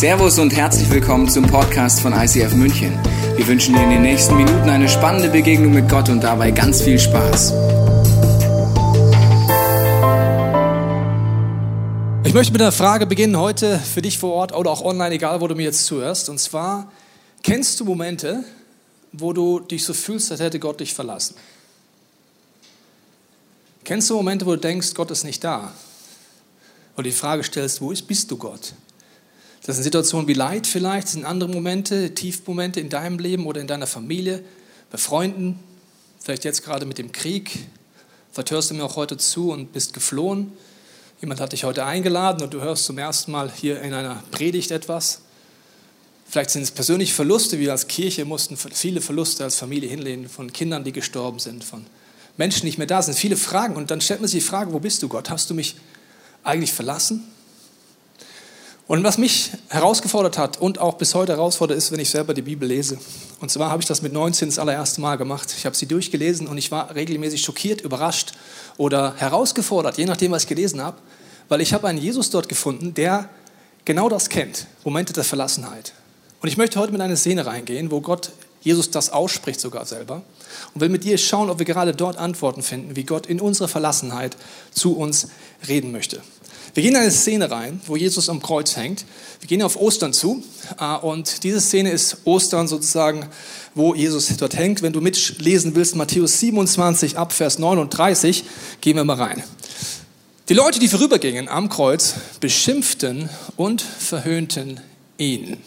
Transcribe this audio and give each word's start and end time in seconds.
Servus 0.00 0.38
und 0.38 0.56
herzlich 0.56 0.88
willkommen 0.88 1.28
zum 1.28 1.46
Podcast 1.46 2.00
von 2.00 2.14
ICF 2.14 2.54
München. 2.54 2.98
Wir 3.36 3.46
wünschen 3.46 3.74
dir 3.74 3.82
in 3.82 3.90
den 3.90 4.00
nächsten 4.00 4.34
Minuten 4.34 4.70
eine 4.70 4.88
spannende 4.88 5.28
Begegnung 5.28 5.74
mit 5.74 5.90
Gott 5.90 6.08
und 6.08 6.22
dabei 6.22 6.52
ganz 6.52 6.80
viel 6.80 6.98
Spaß. 6.98 7.52
Ich 12.24 12.32
möchte 12.32 12.50
mit 12.50 12.62
einer 12.62 12.72
Frage 12.72 13.04
beginnen 13.04 13.36
heute 13.38 13.78
für 13.78 14.00
dich 14.00 14.16
vor 14.16 14.32
Ort 14.32 14.54
oder 14.54 14.70
auch 14.70 14.80
online, 14.80 15.16
egal 15.16 15.42
wo 15.42 15.48
du 15.48 15.54
mir 15.54 15.64
jetzt 15.64 15.84
zuhörst. 15.84 16.30
Und 16.30 16.38
zwar, 16.38 16.90
kennst 17.42 17.78
du 17.78 17.84
Momente, 17.84 18.42
wo 19.12 19.34
du 19.34 19.60
dich 19.60 19.84
so 19.84 19.92
fühlst, 19.92 20.30
als 20.30 20.40
hätte 20.40 20.58
Gott 20.58 20.80
dich 20.80 20.94
verlassen? 20.94 21.34
Kennst 23.84 24.08
du 24.08 24.14
Momente, 24.14 24.46
wo 24.46 24.52
du 24.52 24.60
denkst, 24.60 24.94
Gott 24.94 25.10
ist 25.10 25.24
nicht 25.24 25.44
da? 25.44 25.74
Oder 26.94 27.02
die 27.02 27.12
Frage 27.12 27.44
stellst, 27.44 27.82
wo 27.82 27.90
ist, 27.90 28.08
bist 28.08 28.30
du 28.30 28.38
Gott? 28.38 28.72
Das 29.62 29.76
sind 29.76 29.84
Situationen 29.84 30.26
wie 30.26 30.34
Leid 30.34 30.66
vielleicht, 30.66 31.08
sind 31.08 31.24
andere 31.24 31.50
Momente, 31.50 32.14
Tiefmomente 32.14 32.80
in 32.80 32.88
deinem 32.88 33.18
Leben 33.18 33.46
oder 33.46 33.60
in 33.60 33.66
deiner 33.66 33.86
Familie, 33.86 34.42
bei 34.90 34.98
Freunden, 34.98 35.58
vielleicht 36.18 36.44
jetzt 36.44 36.64
gerade 36.64 36.86
mit 36.86 36.98
dem 36.98 37.12
Krieg. 37.12 37.58
Vielleicht 38.32 38.50
hörst 38.52 38.70
du 38.70 38.74
mir 38.74 38.84
auch 38.84 38.96
heute 38.96 39.16
zu 39.16 39.50
und 39.52 39.72
bist 39.72 39.92
geflohen. 39.92 40.52
Jemand 41.20 41.40
hat 41.40 41.52
dich 41.52 41.64
heute 41.64 41.84
eingeladen 41.84 42.42
und 42.42 42.54
du 42.54 42.62
hörst 42.62 42.84
zum 42.84 42.96
ersten 42.96 43.32
Mal 43.32 43.52
hier 43.52 43.82
in 43.82 43.92
einer 43.92 44.22
Predigt 44.30 44.70
etwas. 44.70 45.20
Vielleicht 46.26 46.50
sind 46.50 46.62
es 46.62 46.70
persönliche 46.70 47.12
Verluste. 47.12 47.58
Wir 47.58 47.72
als 47.72 47.88
Kirche 47.88 48.24
mussten 48.24 48.56
viele 48.56 49.00
Verluste 49.00 49.44
als 49.44 49.56
Familie 49.56 49.90
hinlehnen, 49.90 50.28
von 50.28 50.52
Kindern, 50.52 50.84
die 50.84 50.92
gestorben 50.92 51.38
sind, 51.38 51.64
von 51.64 51.84
Menschen, 52.36 52.60
die 52.60 52.66
nicht 52.66 52.78
mehr 52.78 52.86
da 52.86 53.02
sind. 53.02 53.18
Viele 53.18 53.36
Fragen. 53.36 53.76
Und 53.76 53.90
dann 53.90 54.00
stellt 54.00 54.20
man 54.20 54.28
sich 54.28 54.42
die 54.42 54.48
Frage, 54.48 54.72
wo 54.72 54.78
bist 54.78 55.02
du 55.02 55.08
Gott? 55.08 55.28
Hast 55.28 55.50
du 55.50 55.54
mich 55.54 55.76
eigentlich 56.44 56.72
verlassen? 56.72 57.24
Und 58.90 59.04
was 59.04 59.18
mich 59.18 59.52
herausgefordert 59.68 60.36
hat 60.36 60.60
und 60.60 60.80
auch 60.80 60.94
bis 60.94 61.14
heute 61.14 61.30
herausfordert, 61.30 61.78
ist, 61.78 61.92
wenn 61.92 62.00
ich 62.00 62.10
selber 62.10 62.34
die 62.34 62.42
Bibel 62.42 62.68
lese. 62.68 62.98
Und 63.38 63.48
zwar 63.48 63.70
habe 63.70 63.80
ich 63.80 63.86
das 63.86 64.02
mit 64.02 64.12
19 64.12 64.48
das 64.48 64.58
allererste 64.58 65.00
Mal 65.00 65.14
gemacht. 65.14 65.54
Ich 65.56 65.64
habe 65.64 65.76
sie 65.76 65.86
durchgelesen 65.86 66.48
und 66.48 66.58
ich 66.58 66.72
war 66.72 66.92
regelmäßig 66.92 67.40
schockiert, 67.40 67.82
überrascht 67.82 68.32
oder 68.78 69.14
herausgefordert, 69.16 69.96
je 69.96 70.06
nachdem, 70.06 70.32
was 70.32 70.42
ich 70.42 70.48
gelesen 70.48 70.82
habe, 70.82 70.96
weil 71.48 71.60
ich 71.60 71.72
habe 71.72 71.86
einen 71.86 72.00
Jesus 72.00 72.30
dort 72.30 72.48
gefunden, 72.48 72.92
der 72.92 73.28
genau 73.84 74.08
das 74.08 74.28
kennt, 74.28 74.66
Momente 74.82 75.12
der 75.12 75.22
Verlassenheit. 75.22 75.92
Und 76.42 76.48
ich 76.48 76.56
möchte 76.56 76.80
heute 76.80 76.90
mit 76.90 77.00
einer 77.00 77.14
Szene 77.14 77.46
reingehen, 77.46 77.92
wo 77.92 78.00
Gott 78.00 78.32
Jesus 78.60 78.90
das 78.90 79.10
ausspricht 79.10 79.60
sogar 79.60 79.86
selber 79.86 80.22
und 80.74 80.80
will 80.80 80.88
mit 80.88 81.04
dir 81.04 81.16
schauen, 81.16 81.48
ob 81.48 81.60
wir 81.60 81.66
gerade 81.66 81.94
dort 81.94 82.16
Antworten 82.16 82.64
finden, 82.64 82.96
wie 82.96 83.04
Gott 83.04 83.26
in 83.26 83.40
unserer 83.40 83.68
Verlassenheit 83.68 84.36
zu 84.72 84.96
uns 84.96 85.28
reden 85.68 85.92
möchte. 85.92 86.22
Wir 86.74 86.82
gehen 86.82 86.94
in 86.94 87.00
eine 87.00 87.10
Szene 87.10 87.50
rein, 87.50 87.80
wo 87.86 87.96
Jesus 87.96 88.28
am 88.28 88.40
Kreuz 88.40 88.76
hängt. 88.76 89.04
Wir 89.40 89.48
gehen 89.48 89.62
auf 89.62 89.76
Ostern 89.76 90.12
zu 90.12 90.42
äh, 90.78 90.96
und 90.96 91.42
diese 91.42 91.60
Szene 91.60 91.90
ist 91.90 92.18
Ostern 92.24 92.68
sozusagen, 92.68 93.26
wo 93.74 93.94
Jesus 93.94 94.36
dort 94.36 94.56
hängt. 94.56 94.82
Wenn 94.82 94.92
du 94.92 95.00
mitlesen 95.00 95.74
willst, 95.74 95.96
Matthäus 95.96 96.38
27 96.38 97.18
ab 97.18 97.32
Vers 97.32 97.58
39, 97.58 98.44
gehen 98.80 98.96
wir 98.96 99.04
mal 99.04 99.16
rein. 99.16 99.42
Die 100.48 100.54
Leute, 100.54 100.78
die 100.78 100.88
vorübergingen 100.88 101.48
am 101.48 101.68
Kreuz, 101.68 102.14
beschimpften 102.40 103.28
und 103.56 103.82
verhöhnten 103.82 104.80
ihn. 105.18 105.58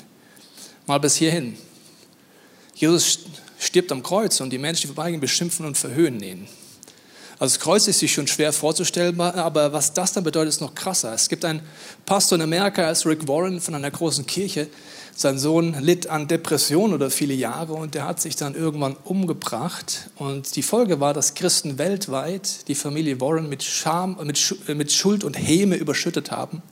Mal 0.88 1.00
bis 1.00 1.16
hierhin. 1.16 1.58
Jesus 2.76 3.20
stirbt 3.60 3.92
am 3.92 4.04
Kreuz 4.04 4.42
und 4.42 4.50
die 4.52 4.58
Menschen, 4.58 4.82
die 4.82 4.88
vorbeigehen, 4.88 5.22
beschimpfen 5.22 5.66
und 5.66 5.78
verhöhnen 5.78 6.22
ihn. 6.22 6.48
Also 7.40 7.56
das 7.56 7.60
Kreuz 7.60 7.88
ist 7.88 8.00
sich 8.00 8.14
schon 8.14 8.28
schwer 8.28 8.54
vorzustellen, 8.54 9.20
aber 9.20 9.74
was 9.74 9.94
das 9.94 10.14
dann 10.14 10.24
bedeutet, 10.24 10.50
ist 10.50 10.62
noch 10.62 10.76
krasser. 10.76 11.14
Es 11.14 11.30
gibt 11.30 11.44
einen 11.46 11.62
Pastor 12.06 12.38
in 12.38 12.42
Amerika, 12.44 12.86
als 12.86 13.06
Rick 13.06 13.28
Warren 13.28 13.60
von 13.60 13.76
einer 13.76 13.92
großen 13.92 14.26
Kirche. 14.26 14.68
Sein 15.16 15.38
Sohn 15.38 15.76
litt 15.80 16.08
an 16.08 16.28
Depressionen 16.28 16.94
oder 16.94 17.12
viele 17.12 17.34
Jahre 17.34 17.74
und 17.74 17.94
der 17.94 18.08
hat 18.08 18.20
sich 18.20 18.36
dann 18.36 18.56
irgendwann 18.56 18.96
umgebracht. 19.04 20.10
Und 20.16 20.56
die 20.56 20.64
Folge 20.64 21.00
war, 21.00 21.14
dass 21.14 21.36
Christen 21.36 21.78
weltweit 21.78 22.68
die 22.68 22.76
Familie 22.76 23.22
Warren 23.22 23.48
mit, 23.48 23.64
Scham, 23.64 24.18
mit, 24.24 24.68
mit 24.76 24.92
Schuld 24.92 25.24
und 25.24 25.36
Häme 25.36 25.76
überschüttet 25.76 26.32
haben. 26.32 26.64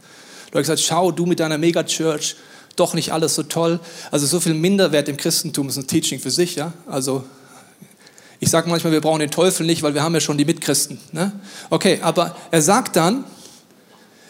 Du 0.51 0.57
hast 0.57 0.63
gesagt, 0.63 0.81
schau, 0.81 1.11
du 1.11 1.25
mit 1.25 1.39
deiner 1.39 1.57
Megachurch, 1.57 2.35
doch 2.75 2.93
nicht 2.93 3.13
alles 3.13 3.35
so 3.35 3.43
toll. 3.43 3.79
Also 4.09 4.25
so 4.25 4.39
viel 4.39 4.53
Minderwert 4.53 5.07
im 5.07 5.17
Christentum 5.17 5.69
ist 5.69 5.77
ein 5.77 5.87
Teaching 5.87 6.19
für 6.19 6.31
sich, 6.31 6.55
ja. 6.55 6.73
Also 6.87 7.23
ich 8.41 8.49
sage 8.49 8.67
manchmal, 8.67 8.91
wir 8.91 9.01
brauchen 9.01 9.19
den 9.19 9.29
Teufel 9.29 9.67
nicht, 9.67 9.83
weil 9.83 9.93
wir 9.93 10.01
haben 10.01 10.15
ja 10.15 10.19
schon 10.19 10.37
die 10.37 10.45
Mitchristen. 10.45 10.99
Ne? 11.11 11.31
Okay, 11.69 11.99
aber 12.01 12.35
er 12.49 12.63
sagt 12.63 12.95
dann, 12.95 13.23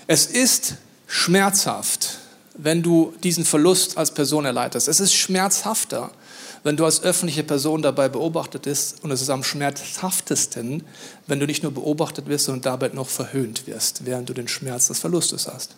es 0.06 0.26
ist 0.26 0.76
schmerzhaft, 1.08 2.18
wenn 2.56 2.84
du 2.84 3.14
diesen 3.24 3.46
Verlust 3.46 3.98
als 3.98 4.14
Person 4.14 4.44
erleidest. 4.44 4.90
Es 4.90 5.00
ist 5.00 5.14
schmerzhafter, 5.14 6.12
wenn 6.64 6.76
du 6.76 6.84
als 6.84 7.02
öffentliche 7.04 7.44
Person 7.44 7.82
dabei 7.82 8.10
beobachtet 8.10 8.64
bist. 8.64 9.02
Und 9.02 9.12
es 9.12 9.22
ist 9.22 9.30
am 9.30 9.46
schmerzhaftesten, 9.46 10.84
wenn 11.28 11.40
du 11.40 11.46
nicht 11.46 11.64
nur 11.64 11.72
beobachtet 11.72 12.28
wirst, 12.28 12.46
sondern 12.46 12.64
dabei 12.64 12.90
noch 12.94 13.08
verhöhnt 13.08 13.66
wirst, 13.66 14.06
während 14.06 14.28
du 14.28 14.34
den 14.34 14.50
Schmerz 14.50 14.90
des 14.90 15.00
Verlustes 15.00 15.48
hast. 15.48 15.78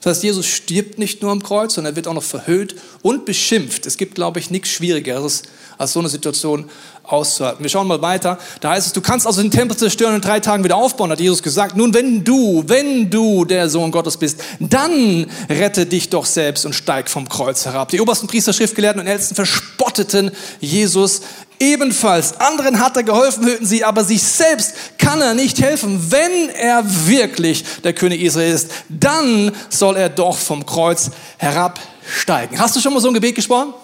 Das 0.00 0.16
heißt, 0.16 0.24
Jesus 0.24 0.46
stirbt 0.46 0.98
nicht 0.98 1.20
nur 1.22 1.30
am 1.30 1.42
Kreuz, 1.42 1.74
sondern 1.74 1.92
er 1.92 1.96
wird 1.96 2.08
auch 2.08 2.14
noch 2.14 2.22
verhöhnt 2.22 2.74
und 3.02 3.24
beschimpft. 3.26 3.86
Es 3.86 3.96
gibt, 3.96 4.14
glaube 4.14 4.38
ich, 4.38 4.50
nichts 4.50 4.70
Schwierigeres, 4.70 5.42
als 5.76 5.92
so 5.92 6.00
eine 6.00 6.08
Situation 6.08 6.70
auszuhalten. 7.04 7.62
Wir 7.62 7.70
schauen 7.70 7.86
mal 7.86 8.00
weiter. 8.02 8.38
Da 8.60 8.70
heißt 8.70 8.86
es, 8.86 8.92
du 8.92 9.00
kannst 9.00 9.26
also 9.26 9.42
den 9.42 9.50
Tempel 9.50 9.76
zerstören 9.76 10.14
und 10.14 10.16
in 10.16 10.22
drei 10.22 10.40
Tagen 10.40 10.64
wieder 10.64 10.76
aufbauen, 10.76 11.10
hat 11.10 11.20
Jesus 11.20 11.42
gesagt. 11.42 11.76
Nun, 11.76 11.92
wenn 11.94 12.24
du, 12.24 12.64
wenn 12.66 13.10
du 13.10 13.44
der 13.44 13.68
Sohn 13.68 13.90
Gottes 13.90 14.16
bist, 14.16 14.40
dann 14.58 15.26
rette 15.48 15.86
dich 15.86 16.08
doch 16.08 16.24
selbst 16.24 16.64
und 16.66 16.74
steig 16.74 17.10
vom 17.10 17.28
Kreuz 17.28 17.66
herab. 17.66 17.88
Die 17.88 18.00
obersten 18.00 18.26
Priester, 18.26 18.52
Schriftgelehrten 18.52 19.00
und 19.00 19.06
Ältesten 19.06 19.34
verspotteten 19.34 20.30
Jesus 20.60 21.22
ebenfalls. 21.60 22.40
Anderen 22.40 22.80
hat 22.80 22.96
er 22.96 23.04
geholfen, 23.04 23.46
hörten 23.46 23.66
sie, 23.66 23.84
aber 23.84 24.02
sich 24.02 24.22
selbst 24.22 24.74
kann 24.98 25.20
er 25.20 25.34
nicht 25.34 25.60
helfen. 25.60 26.10
Wenn 26.10 26.48
er 26.48 26.82
wirklich 27.06 27.64
der 27.84 27.92
König 27.92 28.22
Israel 28.22 28.52
ist, 28.52 28.70
dann 28.88 29.52
soll 29.68 29.96
er 29.96 30.08
doch 30.08 30.36
vom 30.36 30.66
Kreuz 30.66 31.10
herabsteigen. 31.36 32.58
Hast 32.58 32.74
du 32.74 32.80
schon 32.80 32.92
mal 32.92 33.00
so 33.00 33.08
ein 33.08 33.14
Gebet 33.14 33.36
gesprochen? 33.36 33.74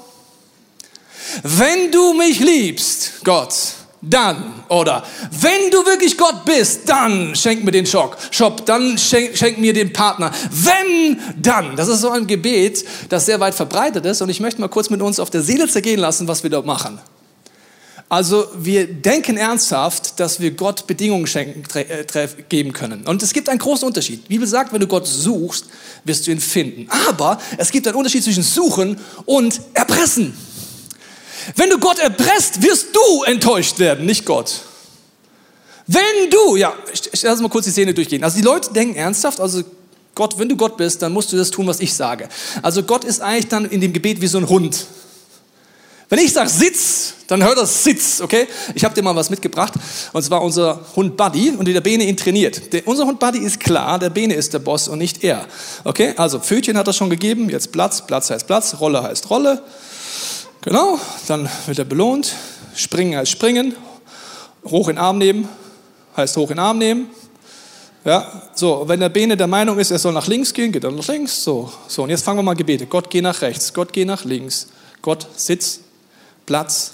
Wenn 1.43 1.93
du 1.93 2.15
mich 2.15 2.41
liebst, 2.41 3.25
Gott, 3.25 3.53
dann, 4.01 4.63
oder 4.69 5.05
wenn 5.31 5.71
du 5.71 5.85
wirklich 5.85 6.17
Gott 6.17 6.45
bist, 6.45 6.89
dann 6.89 7.35
schenk 7.35 7.65
mir 7.65 7.73
den 7.73 7.87
Schock, 7.87 8.17
Shop, 8.31 8.65
dann 8.65 8.97
schenk, 8.97 9.37
schenk, 9.37 9.59
mir 9.59 9.73
den 9.73 9.93
Partner. 9.93 10.31
Wenn, 10.51 11.19
dann. 11.37 11.77
Das 11.77 11.89
ist 11.89 12.01
so 12.01 12.11
ein 12.11 12.27
Gebet, 12.27 12.85
das 13.09 13.27
sehr 13.27 13.41
weit 13.41 13.55
verbreitet 13.55 14.07
ist 14.07 14.23
und 14.23 14.29
ich 14.29 14.41
möchte 14.41 14.61
mal 14.61 14.69
kurz 14.69 14.91
mit 14.91 15.03
uns 15.03 15.19
auf 15.19 15.31
der 15.31 15.43
Seele 15.43 15.69
zergehen 15.69 16.01
lassen, 16.01 16.29
was 16.29 16.43
wir 16.43 16.51
dort 16.51 16.67
machen. 16.67 17.01
Also 18.09 18.47
wir 18.56 18.87
denken 18.87 19.37
ernsthaft, 19.37 20.21
dass 20.21 20.39
wir 20.39 20.53
Gott 20.53 20.87
Bedingungen 20.87 21.27
schenken, 21.27 21.65
äh, 21.75 22.28
geben 22.49 22.72
können. 22.72 23.05
Und 23.05 23.22
es 23.22 23.33
gibt 23.33 23.49
einen 23.49 23.59
großen 23.59 23.87
Unterschied. 23.87 24.25
Die 24.25 24.28
Bibel 24.28 24.47
sagt, 24.47 24.72
wenn 24.72 24.81
du 24.81 24.87
Gott 24.87 25.09
suchst, 25.09 25.67
wirst 26.05 26.27
du 26.27 26.31
ihn 26.31 26.41
finden. 26.41 26.89
Aber 27.09 27.41
es 27.59 27.72
gibt 27.72 27.87
einen 27.89 27.97
Unterschied 27.97 28.22
zwischen 28.22 28.45
suchen 28.45 28.99
und 29.25 29.61
erpressen. 29.75 30.37
Wenn 31.56 31.71
du 31.71 31.78
Gott 31.78 31.99
erpresst, 31.99 32.62
wirst 32.62 32.95
du 32.95 33.25
enttäuscht 33.25 33.78
werden, 33.81 34.06
nicht 34.06 34.25
Gott. 34.25 34.62
Wenn 35.89 36.31
du, 36.31 36.56
ja, 36.56 36.75
lass 37.22 37.41
mal 37.41 37.49
kurz 37.49 37.66
die 37.66 37.71
Szene 37.71 37.93
durchgehen. 37.93 38.22
Also 38.22 38.37
die 38.37 38.45
Leute 38.45 38.72
denken 38.72 38.97
ernsthaft, 38.97 39.41
also 39.41 39.62
Gott, 40.15 40.39
wenn 40.39 40.49
du 40.49 40.56
Gott 40.56 40.77
bist, 40.77 41.03
dann 41.03 41.12
musst 41.12 41.33
du 41.33 41.37
das 41.37 41.50
tun, 41.50 41.66
was 41.66 41.81
ich 41.81 41.93
sage. 41.95 42.28
Also 42.62 42.83
Gott 42.83 43.05
ist 43.05 43.21
eigentlich 43.21 43.49
dann 43.49 43.66
in 43.66 43.81
dem 43.81 43.93
Gebet 43.93 44.21
wie 44.21 44.27
so 44.27 44.39
ein 44.39 44.49
Hund. 44.49 44.87
Wenn 46.09 46.21
ich 46.21 46.33
sage 46.33 46.49
Sitz, 46.49 47.15
dann 47.27 47.43
hört 47.43 47.59
das 47.59 47.83
Sitz, 47.83 48.21
okay? 48.21 48.47
Ich 48.75 48.84
habe 48.84 48.94
dir 48.94 49.03
mal 49.03 49.17
was 49.17 49.28
mitgebracht 49.28 49.75
und 50.12 50.22
zwar 50.22 50.43
unser 50.43 50.81
Hund 50.94 51.17
Buddy 51.17 51.50
und 51.50 51.67
der 51.67 51.81
Bene 51.81 52.05
ihn 52.05 52.17
trainiert. 52.17 52.72
Der, 52.72 52.87
unser 52.87 53.06
Hund 53.06 53.19
Buddy 53.19 53.39
ist 53.39 53.59
klar, 53.59 53.99
der 53.99 54.11
Bene 54.11 54.34
ist 54.34 54.55
der 54.55 54.61
Boss 54.61 54.87
und 54.87 54.99
nicht 54.99 55.25
er. 55.25 55.47
Okay? 55.83 56.15
Also 56.16 56.39
Pfötchen 56.39 56.78
hat 56.78 56.87
er 56.87 56.93
schon 56.93 57.10
gegeben, 57.10 57.51
jetzt 57.51 57.72
Platz, 57.72 58.07
Platz 58.07 58.31
heißt 58.31 58.47
Platz, 58.47 58.77
Rolle 58.78 59.03
heißt 59.03 59.28
Rolle. 59.31 59.63
Genau, 60.63 60.98
dann 61.27 61.48
wird 61.66 61.78
er 61.78 61.84
belohnt. 61.84 62.34
Springen 62.75 63.16
heißt 63.16 63.31
springen. 63.31 63.75
Hoch 64.65 64.89
in 64.89 64.98
Arm 64.98 65.19
nehmen 65.19 65.48
heißt 66.16 66.36
hoch 66.36 66.51
in 66.51 66.59
Arm 66.59 66.78
nehmen. 66.78 67.09
Ja, 68.04 68.42
so, 68.54 68.84
wenn 68.86 69.01
der 69.01 69.09
Bene 69.09 69.36
der 69.36 69.48
Meinung 69.48 69.78
ist, 69.78 69.91
er 69.91 69.98
soll 69.98 70.13
nach 70.13 70.28
links 70.28 70.54
gehen, 70.54 70.71
geht 70.71 70.84
er 70.84 70.92
nach 70.92 71.09
links. 71.09 71.42
So, 71.42 71.71
so, 71.89 72.04
und 72.04 72.10
jetzt 72.10 72.25
fangen 72.25 72.39
wir 72.39 72.42
mal 72.45 72.54
Gebete. 72.54 72.86
Gott, 72.86 73.10
geh 73.10 73.21
nach 73.21 73.42
rechts. 73.42 73.72
Gott, 73.75 73.92
geh 73.92 74.04
nach 74.04 74.25
links. 74.25 74.69
Gott, 75.03 75.27
Sitz, 75.34 75.81
Platz, 76.47 76.93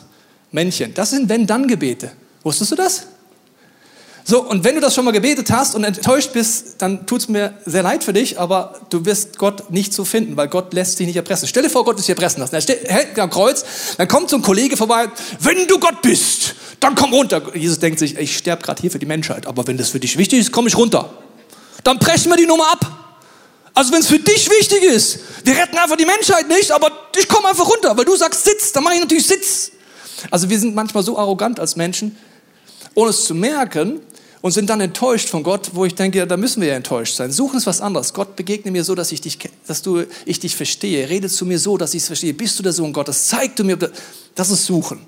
Männchen. 0.50 0.94
Das 0.94 1.10
sind 1.10 1.28
Wenn-Dann-Gebete. 1.28 2.12
Wusstest 2.42 2.72
du 2.72 2.76
das? 2.76 3.06
So, 4.24 4.40
und 4.42 4.62
wenn 4.62 4.76
du 4.76 4.80
das 4.80 4.94
schon 4.94 5.04
mal 5.04 5.10
gebetet 5.10 5.50
hast 5.50 5.74
und 5.74 5.82
enttäuscht 5.82 6.32
bist, 6.32 6.80
dann 6.80 7.06
tut 7.06 7.22
es 7.22 7.28
mir 7.28 7.54
sehr 7.66 7.82
leid 7.82 8.04
für 8.04 8.12
dich, 8.12 8.38
aber 8.38 8.80
du 8.88 9.04
wirst 9.04 9.36
Gott 9.36 9.70
nicht 9.70 9.92
so 9.92 10.04
finden, 10.04 10.36
weil 10.36 10.46
Gott 10.46 10.72
lässt 10.72 10.96
sich 10.96 11.06
nicht 11.08 11.16
erpressen. 11.16 11.48
Stell 11.48 11.64
dir 11.64 11.70
vor, 11.70 11.84
Gott 11.84 11.98
ist 11.98 12.06
dich 12.06 12.10
erpressen 12.10 12.40
lassen. 12.40 12.54
Er 12.54 12.94
hält 12.94 13.18
am 13.18 13.30
Kreuz, 13.30 13.64
dann 13.98 14.06
kommt 14.06 14.30
so 14.30 14.36
ein 14.36 14.42
Kollege 14.42 14.76
vorbei, 14.76 15.08
wenn 15.40 15.66
du 15.66 15.78
Gott 15.80 16.02
bist, 16.02 16.54
dann 16.78 16.94
komm 16.94 17.12
runter. 17.12 17.42
Jesus 17.56 17.80
denkt 17.80 17.98
sich, 17.98 18.16
ich 18.16 18.36
sterbe 18.36 18.62
gerade 18.62 18.80
hier 18.80 18.92
für 18.92 19.00
die 19.00 19.06
Menschheit, 19.06 19.46
aber 19.46 19.66
wenn 19.66 19.76
das 19.76 19.90
für 19.90 20.00
dich 20.00 20.16
wichtig 20.16 20.38
ist, 20.38 20.52
komme 20.52 20.68
ich 20.68 20.76
runter. 20.76 21.10
Dann 21.82 21.98
brechen 21.98 22.30
wir 22.30 22.36
die 22.36 22.46
Nummer 22.46 22.70
ab. 22.70 23.11
Also 23.74 23.92
wenn 23.92 24.00
es 24.00 24.08
für 24.08 24.18
dich 24.18 24.50
wichtig 24.50 24.82
ist, 24.82 25.18
Wir 25.44 25.56
retten 25.56 25.76
einfach 25.76 25.96
die 25.96 26.06
Menschheit 26.06 26.48
nicht, 26.48 26.70
aber 26.70 26.90
ich 27.18 27.26
komme 27.28 27.48
einfach 27.48 27.68
runter, 27.68 27.96
weil 27.96 28.04
du 28.04 28.14
sagst 28.14 28.44
Sitz, 28.44 28.72
dann 28.72 28.84
mache 28.84 28.94
ich 28.94 29.00
natürlich 29.00 29.26
Sitz. 29.26 29.72
Also 30.30 30.48
wir 30.48 30.58
sind 30.58 30.74
manchmal 30.74 31.02
so 31.02 31.18
arrogant 31.18 31.58
als 31.58 31.74
Menschen, 31.74 32.16
ohne 32.94 33.10
es 33.10 33.24
zu 33.24 33.34
merken 33.34 34.00
und 34.40 34.52
sind 34.52 34.70
dann 34.70 34.80
enttäuscht 34.80 35.28
von 35.28 35.42
Gott, 35.42 35.70
wo 35.72 35.84
ich 35.84 35.94
denke, 35.94 36.18
ja, 36.18 36.26
da 36.26 36.36
müssen 36.36 36.60
wir 36.60 36.68
ja 36.68 36.74
enttäuscht 36.74 37.16
sein. 37.16 37.32
Suchen 37.32 37.58
es 37.58 37.66
was 37.66 37.80
anderes. 37.80 38.12
Gott 38.12 38.36
begegne 38.36 38.70
mir 38.70 38.84
so, 38.84 38.94
dass 38.94 39.10
ich 39.10 39.20
dich, 39.20 39.38
dass 39.66 39.82
du, 39.82 40.04
ich 40.26 40.38
dich 40.38 40.54
verstehe. 40.54 41.08
Rede 41.08 41.28
zu 41.28 41.44
mir 41.44 41.58
so, 41.58 41.76
dass 41.76 41.94
ich 41.94 42.02
es 42.02 42.06
verstehe. 42.06 42.34
Bist 42.34 42.58
du 42.58 42.62
der 42.62 42.72
Sohn 42.72 42.92
Gottes? 42.92 43.26
Zeig 43.26 43.56
du 43.56 43.64
mir, 43.64 43.76
das 44.34 44.50
ist 44.50 44.66
Suchen. 44.66 45.00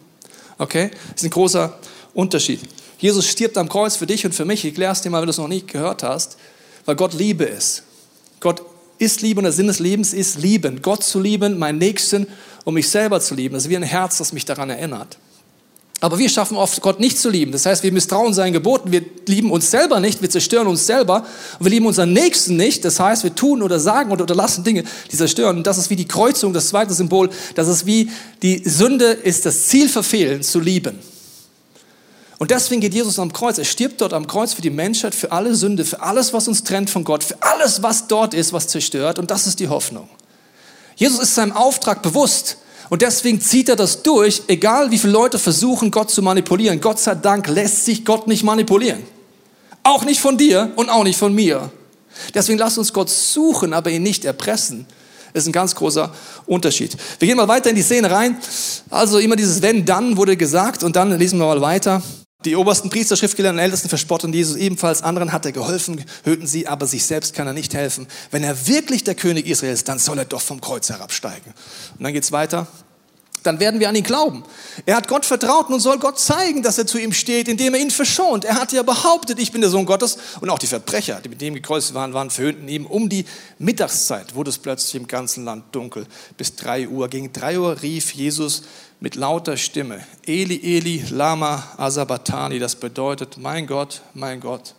Okay? 0.58 0.90
Das 1.12 1.22
ist 1.22 1.25
ein 1.25 1.31
großer 1.31 1.78
Unterschied. 2.12 2.60
Jesus 2.99 3.26
stirbt 3.26 3.56
am 3.58 3.69
Kreuz 3.69 3.96
für 3.96 4.06
dich 4.06 4.25
und 4.25 4.34
für 4.34 4.44
mich. 4.44 4.60
Ich 4.60 4.70
erkläre 4.70 4.93
es 4.93 5.02
dir 5.02 5.10
mal, 5.10 5.20
wenn 5.20 5.26
du 5.26 5.32
es 5.32 5.38
noch 5.38 5.49
nicht 5.49 5.69
gehört 5.69 6.02
hast, 6.02 6.38
weil 6.87 6.96
Gott 6.96 7.12
Liebe 7.12 7.44
ist. 7.44 7.82
Gott 8.44 8.62
ist 8.99 9.23
Liebe 9.23 9.38
und 9.38 9.44
der 9.44 9.52
Sinn 9.52 9.69
des 9.69 9.79
Lebens 9.79 10.12
ist 10.12 10.38
lieben. 10.38 10.82
Gott 10.82 11.02
zu 11.02 11.19
lieben, 11.19 11.58
meinen 11.58 11.79
Nächsten 11.79 12.26
und 12.64 12.75
mich 12.75 12.91
selber 12.91 13.19
zu 13.19 13.35
lieben. 13.35 13.55
Das 13.55 13.64
ist 13.64 13.70
wie 13.70 13.76
ein 13.76 13.82
Herz, 13.82 14.19
das 14.19 14.35
mich 14.35 14.44
daran 14.44 14.69
erinnert. 14.69 15.17
Aber 16.00 16.19
wir 16.19 16.29
schaffen 16.29 16.58
oft, 16.58 16.82
Gott 16.82 17.00
nicht 17.00 17.19
zu 17.19 17.31
lieben. 17.31 17.52
Das 17.52 17.64
heißt, 17.64 17.82
wir 17.82 17.91
misstrauen 17.91 18.35
seinen 18.35 18.52
Geboten, 18.52 18.93
wir 18.93 19.02
lieben 19.26 19.50
uns 19.50 19.70
selber 19.70 19.99
nicht, 19.99 20.20
wir 20.20 20.29
zerstören 20.29 20.67
uns 20.67 20.85
selber 20.85 21.25
und 21.58 21.64
wir 21.64 21.70
lieben 21.70 21.87
unseren 21.87 22.12
Nächsten 22.12 22.58
nicht. 22.58 22.85
Das 22.85 23.00
heißt, 23.00 23.25
wir 23.25 23.35
tun 23.35 23.62
oder 23.62 23.81
sagen 23.81 24.12
oder 24.12 24.25
unterlassen 24.25 24.62
Dinge, 24.62 24.85
die 25.11 25.17
zerstören. 25.17 25.56
Und 25.56 25.67
das 25.67 25.79
ist 25.79 25.88
wie 25.88 25.96
die 25.96 26.06
Kreuzung, 26.06 26.52
das 26.52 26.69
zweite 26.69 26.93
Symbol. 26.93 27.31
Das 27.55 27.67
ist 27.67 27.87
wie 27.87 28.11
die 28.43 28.62
Sünde 28.69 29.06
ist 29.06 29.46
das 29.46 29.69
Ziel 29.69 29.88
verfehlen, 29.88 30.43
zu 30.43 30.61
lieben. 30.61 30.99
Und 32.38 32.50
deswegen 32.50 32.81
geht 32.81 32.94
Jesus 32.94 33.19
am 33.19 33.32
Kreuz. 33.32 33.58
Er 33.58 33.64
stirbt 33.64 34.00
dort 34.00 34.12
am 34.12 34.26
Kreuz 34.26 34.54
für 34.54 34.62
die 34.62 34.70
Menschheit, 34.70 35.14
für 35.14 35.31
alle 35.31 35.54
Sünde, 35.54 35.84
für 35.84 36.00
alles, 36.00 36.32
was 36.32 36.48
uns 36.48 36.64
trennt 36.64 36.90
von 36.90 37.04
Gott, 37.04 37.22
für 37.22 37.36
alles, 37.40 37.82
was 37.82 38.06
dort 38.08 38.34
ist, 38.34 38.52
was 38.52 38.69
zerstört. 38.69 39.19
Und 39.19 39.31
das 39.31 39.46
ist 39.46 39.60
die 39.60 39.69
Hoffnung. 39.69 40.08
Jesus 40.96 41.20
ist 41.20 41.34
seinem 41.34 41.52
Auftrag 41.52 42.02
bewusst. 42.02 42.58
Und 42.90 43.02
deswegen 43.02 43.40
zieht 43.40 43.69
er 43.69 43.76
das 43.76 44.02
durch, 44.02 44.42
egal 44.48 44.90
wie 44.90 44.98
viele 44.98 45.12
Leute 45.12 45.38
versuchen, 45.38 45.90
Gott 45.90 46.10
zu 46.10 46.22
manipulieren. 46.22 46.81
Gott 46.81 46.98
sei 46.98 47.14
Dank 47.14 47.48
lässt 47.48 47.84
sich 47.84 48.04
Gott 48.04 48.26
nicht 48.26 48.42
manipulieren. 48.42 49.02
Auch 49.82 50.04
nicht 50.04 50.20
von 50.20 50.36
dir 50.36 50.72
und 50.76 50.90
auch 50.90 51.04
nicht 51.04 51.19
von 51.19 51.34
mir. 51.34 51.70
Deswegen 52.34 52.58
lasst 52.58 52.78
uns 52.78 52.92
Gott 52.92 53.10
suchen, 53.10 53.72
aber 53.72 53.90
ihn 53.90 54.02
nicht 54.02 54.25
erpressen. 54.25 54.86
Das 55.32 55.42
ist 55.42 55.48
ein 55.48 55.52
ganz 55.52 55.75
großer 55.75 56.12
Unterschied. 56.46 56.96
Wir 57.19 57.26
gehen 57.26 57.36
mal 57.36 57.48
weiter 57.48 57.70
in 57.70 57.76
die 57.76 57.82
Szene 57.82 58.10
rein. 58.10 58.36
Also 58.88 59.19
immer 59.19 59.34
dieses 59.34 59.60
Wenn, 59.62 59.84
dann 59.84 60.16
wurde 60.16 60.36
gesagt 60.36 60.84
und 60.84 60.94
dann 60.94 61.19
lesen 61.19 61.38
wir 61.38 61.46
mal 61.46 61.60
weiter. 61.60 62.02
Die 62.44 62.56
obersten 62.56 62.91
Priester, 62.91 63.17
Schriftgelehrten 63.17 63.58
und 63.58 63.64
Ältesten 63.64 63.88
verspotten 63.88 64.32
Jesus 64.32 64.56
ebenfalls. 64.56 65.02
Anderen 65.02 65.32
hat 65.32 65.46
er 65.46 65.52
geholfen, 65.52 66.05
hörten 66.25 66.46
sie, 66.46 66.67
aber 66.67 66.87
sich 66.87 67.06
selbst 67.06 67.35
kann 67.35 67.46
er 67.46 67.55
nicht 67.55 67.73
helfen. 67.73 68.06
Wenn 68.31 68.44
er 68.44 68.67
wirklich 68.67 69.02
der 69.02 69.14
König 69.14 69.46
Israels 69.46 69.81
ist, 69.81 69.88
dann 69.88 69.99
soll 69.99 70.19
er 70.19 70.25
doch 70.26 70.43
vom 70.43 70.61
Kreuz 70.61 70.91
herabsteigen. 70.91 71.55
Und 71.99 72.05
dann 72.05 72.12
geht's 72.12 72.32
weiter 72.32 72.67
dann 73.44 73.61
werden 73.61 73.79
wir 73.79 73.88
an 73.88 73.94
ihn 73.94 74.02
glauben. 74.02 74.43
Er 74.87 74.96
hat 74.96 75.06
Gott 75.06 75.25
vertraut 75.26 75.69
und 75.69 75.79
soll 75.79 75.99
Gott 75.99 76.19
zeigen, 76.19 76.62
dass 76.62 76.79
er 76.79 76.87
zu 76.87 76.99
ihm 76.99 77.12
steht, 77.12 77.46
indem 77.46 77.75
er 77.75 77.81
ihn 77.81 77.91
verschont. 77.91 78.44
Er 78.44 78.55
hat 78.55 78.73
ja 78.73 78.82
behauptet, 78.82 79.38
ich 79.38 79.52
bin 79.52 79.61
der 79.61 79.70
Sohn 79.70 79.85
Gottes. 79.85 80.17
Und 80.41 80.49
auch 80.49 80.58
die 80.58 80.67
Verbrecher, 80.67 81.20
die 81.20 81.29
mit 81.29 81.43
ihm 81.43 81.55
gekreuzigt 81.55 81.94
waren, 81.94 82.14
waren 82.14 82.31
verhöhnten 82.31 82.69
ihm. 82.69 82.87
Um 82.87 83.11
die 83.11 83.26
Mittagszeit 83.58 84.35
wurde 84.35 84.49
es 84.49 84.58
plötzlich 84.58 84.94
im 84.94 85.06
ganzen 85.06 85.44
Land 85.44 85.64
dunkel. 85.73 86.06
Bis 86.38 86.56
drei 86.56 86.88
Uhr. 86.88 87.08
Gegen 87.08 87.32
drei 87.35 87.58
Uhr 87.58 87.82
rief 87.82 88.12
Jesus 88.14 88.62
mit 88.99 89.14
lauter 89.14 89.58
Stimme, 89.58 90.02
Eli, 90.26 90.79
Eli, 90.79 91.05
Lama 91.11 91.62
Asabatani. 91.76 92.58
Das 92.58 92.75
bedeutet, 92.75 93.37
mein 93.37 93.67
Gott, 93.67 94.00
mein 94.14 94.41
Gott, 94.41 94.75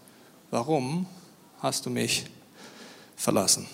warum 0.49 1.05
hast 1.59 1.85
du 1.85 1.91
mich 1.91 2.25
verlassen? 3.15 3.67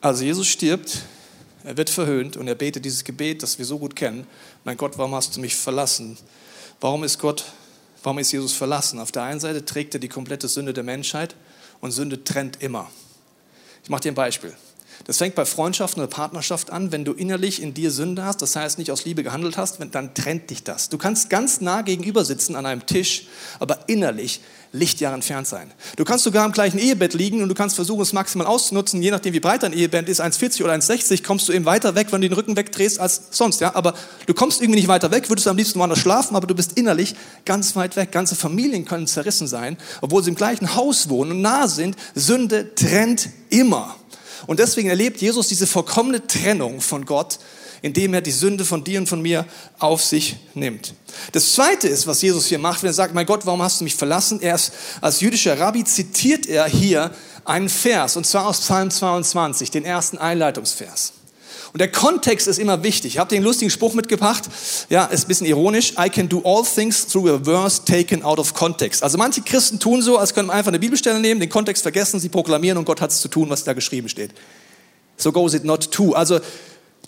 Also 0.00 0.22
Jesus 0.22 0.46
stirbt 0.46 1.02
er 1.64 1.76
wird 1.76 1.90
verhöhnt 1.90 2.36
und 2.36 2.46
er 2.46 2.54
betet 2.54 2.84
dieses 2.84 3.04
Gebet, 3.04 3.42
das 3.42 3.58
wir 3.58 3.64
so 3.64 3.78
gut 3.78 3.96
kennen. 3.96 4.26
Mein 4.64 4.76
Gott, 4.76 4.98
warum 4.98 5.14
hast 5.14 5.36
du 5.36 5.40
mich 5.40 5.56
verlassen? 5.56 6.16
Warum 6.80 7.04
ist 7.04 7.18
Gott, 7.18 7.44
warum 8.02 8.18
ist 8.18 8.30
Jesus 8.32 8.52
verlassen? 8.52 9.00
Auf 9.00 9.12
der 9.12 9.22
einen 9.22 9.40
Seite 9.40 9.64
trägt 9.64 9.94
er 9.94 10.00
die 10.00 10.08
komplette 10.08 10.46
Sünde 10.46 10.74
der 10.74 10.84
Menschheit 10.84 11.34
und 11.80 11.92
Sünde 11.92 12.22
trennt 12.22 12.62
immer. 12.62 12.90
Ich 13.82 13.90
mache 13.90 14.02
dir 14.02 14.12
ein 14.12 14.14
Beispiel. 14.14 14.54
Das 15.04 15.18
fängt 15.18 15.34
bei 15.34 15.44
Freundschaften 15.44 16.02
oder 16.02 16.10
Partnerschaft 16.10 16.70
an. 16.70 16.90
Wenn 16.90 17.04
du 17.04 17.12
innerlich 17.12 17.62
in 17.62 17.74
dir 17.74 17.90
Sünde 17.90 18.24
hast, 18.24 18.40
das 18.40 18.56
heißt 18.56 18.78
nicht 18.78 18.90
aus 18.90 19.04
Liebe 19.04 19.22
gehandelt 19.22 19.58
hast, 19.58 19.78
dann 19.92 20.14
trennt 20.14 20.50
dich 20.50 20.64
das. 20.64 20.88
Du 20.88 20.96
kannst 20.96 21.28
ganz 21.28 21.60
nah 21.60 21.82
gegenüber 21.82 22.24
sitzen 22.24 22.56
an 22.56 22.64
einem 22.64 22.86
Tisch, 22.86 23.26
aber 23.58 23.80
innerlich 23.86 24.40
Lichtjahre 24.74 25.14
entfernt 25.14 25.46
sein. 25.46 25.70
Du 25.96 26.04
kannst 26.04 26.24
sogar 26.24 26.44
im 26.44 26.50
gleichen 26.50 26.78
Ehebett 26.78 27.14
liegen 27.14 27.42
und 27.42 27.48
du 27.48 27.54
kannst 27.54 27.76
versuchen, 27.76 28.02
es 28.02 28.12
maximal 28.12 28.46
auszunutzen. 28.46 29.00
Je 29.02 29.12
nachdem, 29.12 29.32
wie 29.32 29.40
breit 29.40 29.62
dein 29.62 29.72
Ehebett 29.72 30.08
ist, 30.08 30.20
1,40 30.20 30.64
oder 30.64 30.72
1,60, 30.72 31.22
kommst 31.22 31.48
du 31.48 31.52
eben 31.52 31.64
weiter 31.64 31.94
weg, 31.94 32.08
wenn 32.10 32.20
du 32.20 32.28
den 32.28 32.34
Rücken 32.34 32.56
wegdrehst 32.56 32.98
als 32.98 33.28
sonst. 33.30 33.60
Ja? 33.60 33.76
Aber 33.76 33.94
du 34.26 34.34
kommst 34.34 34.60
irgendwie 34.60 34.80
nicht 34.80 34.88
weiter 34.88 35.12
weg, 35.12 35.28
würdest 35.28 35.46
am 35.46 35.56
liebsten 35.56 35.78
woanders 35.78 36.00
schlafen, 36.00 36.34
aber 36.34 36.48
du 36.48 36.56
bist 36.56 36.72
innerlich 36.76 37.14
ganz 37.44 37.76
weit 37.76 37.94
weg. 37.94 38.10
Ganze 38.10 38.34
Familien 38.34 38.84
können 38.84 39.06
zerrissen 39.06 39.46
sein, 39.46 39.76
obwohl 40.00 40.24
sie 40.24 40.30
im 40.30 40.36
gleichen 40.36 40.74
Haus 40.74 41.08
wohnen 41.08 41.32
und 41.32 41.40
nah 41.40 41.68
sind. 41.68 41.96
Sünde 42.16 42.74
trennt 42.74 43.28
immer. 43.50 43.94
Und 44.46 44.60
deswegen 44.60 44.88
erlebt 44.88 45.20
Jesus 45.20 45.48
diese 45.48 45.66
vollkommene 45.66 46.26
Trennung 46.26 46.80
von 46.80 47.04
Gott 47.04 47.38
indem 47.84 48.14
er 48.14 48.22
die 48.22 48.32
Sünde 48.32 48.64
von 48.64 48.82
dir 48.82 48.98
und 48.98 49.10
von 49.10 49.20
mir 49.20 49.44
auf 49.78 50.02
sich 50.02 50.36
nimmt. 50.54 50.94
Das 51.32 51.52
zweite 51.52 51.86
ist, 51.86 52.06
was 52.06 52.22
Jesus 52.22 52.46
hier 52.46 52.58
macht, 52.58 52.82
wenn 52.82 52.88
er 52.88 52.94
sagt, 52.94 53.12
mein 53.12 53.26
Gott, 53.26 53.44
warum 53.44 53.60
hast 53.60 53.78
du 53.78 53.84
mich 53.84 53.94
verlassen? 53.94 54.40
Er 54.40 54.54
ist, 54.54 54.72
als 55.02 55.20
jüdischer 55.20 55.60
Rabbi 55.60 55.84
zitiert 55.84 56.46
er 56.46 56.64
hier 56.64 57.10
einen 57.44 57.68
Vers, 57.68 58.16
und 58.16 58.26
zwar 58.26 58.46
aus 58.46 58.60
Psalm 58.60 58.90
22, 58.90 59.70
den 59.70 59.84
ersten 59.84 60.16
Einleitungsvers. 60.16 61.12
Und 61.74 61.80
der 61.80 61.90
Kontext 61.90 62.46
ist 62.46 62.60
immer 62.60 62.84
wichtig. 62.84 63.14
Ich 63.14 63.18
habe 63.18 63.28
den 63.28 63.42
lustigen 63.42 63.68
Spruch 63.68 63.94
mitgebracht. 63.94 64.44
Ja, 64.90 65.06
ist 65.06 65.24
ein 65.24 65.26
bisschen 65.26 65.48
ironisch. 65.48 65.94
I 65.98 66.08
can 66.08 66.28
do 66.28 66.40
all 66.44 66.62
things 66.62 67.04
through 67.04 67.28
a 67.28 67.40
verse 67.42 67.84
taken 67.84 68.22
out 68.22 68.38
of 68.38 68.54
context. 68.54 69.02
Also 69.02 69.18
manche 69.18 69.42
Christen 69.42 69.80
tun 69.80 70.00
so, 70.00 70.16
als 70.16 70.34
könnten 70.34 70.52
einfach 70.52 70.68
eine 70.68 70.78
Bibelstelle 70.78 71.18
nehmen, 71.18 71.40
den 71.40 71.50
Kontext 71.50 71.82
vergessen, 71.82 72.20
sie 72.20 72.28
proklamieren 72.28 72.78
und 72.78 72.84
Gott 72.84 73.00
hat 73.00 73.10
es 73.10 73.20
zu 73.20 73.26
tun, 73.26 73.50
was 73.50 73.64
da 73.64 73.72
geschrieben 73.72 74.08
steht. 74.08 74.30
So 75.16 75.32
goes 75.32 75.52
it 75.52 75.64
not 75.64 75.90
to. 75.90 76.12
Also 76.12 76.38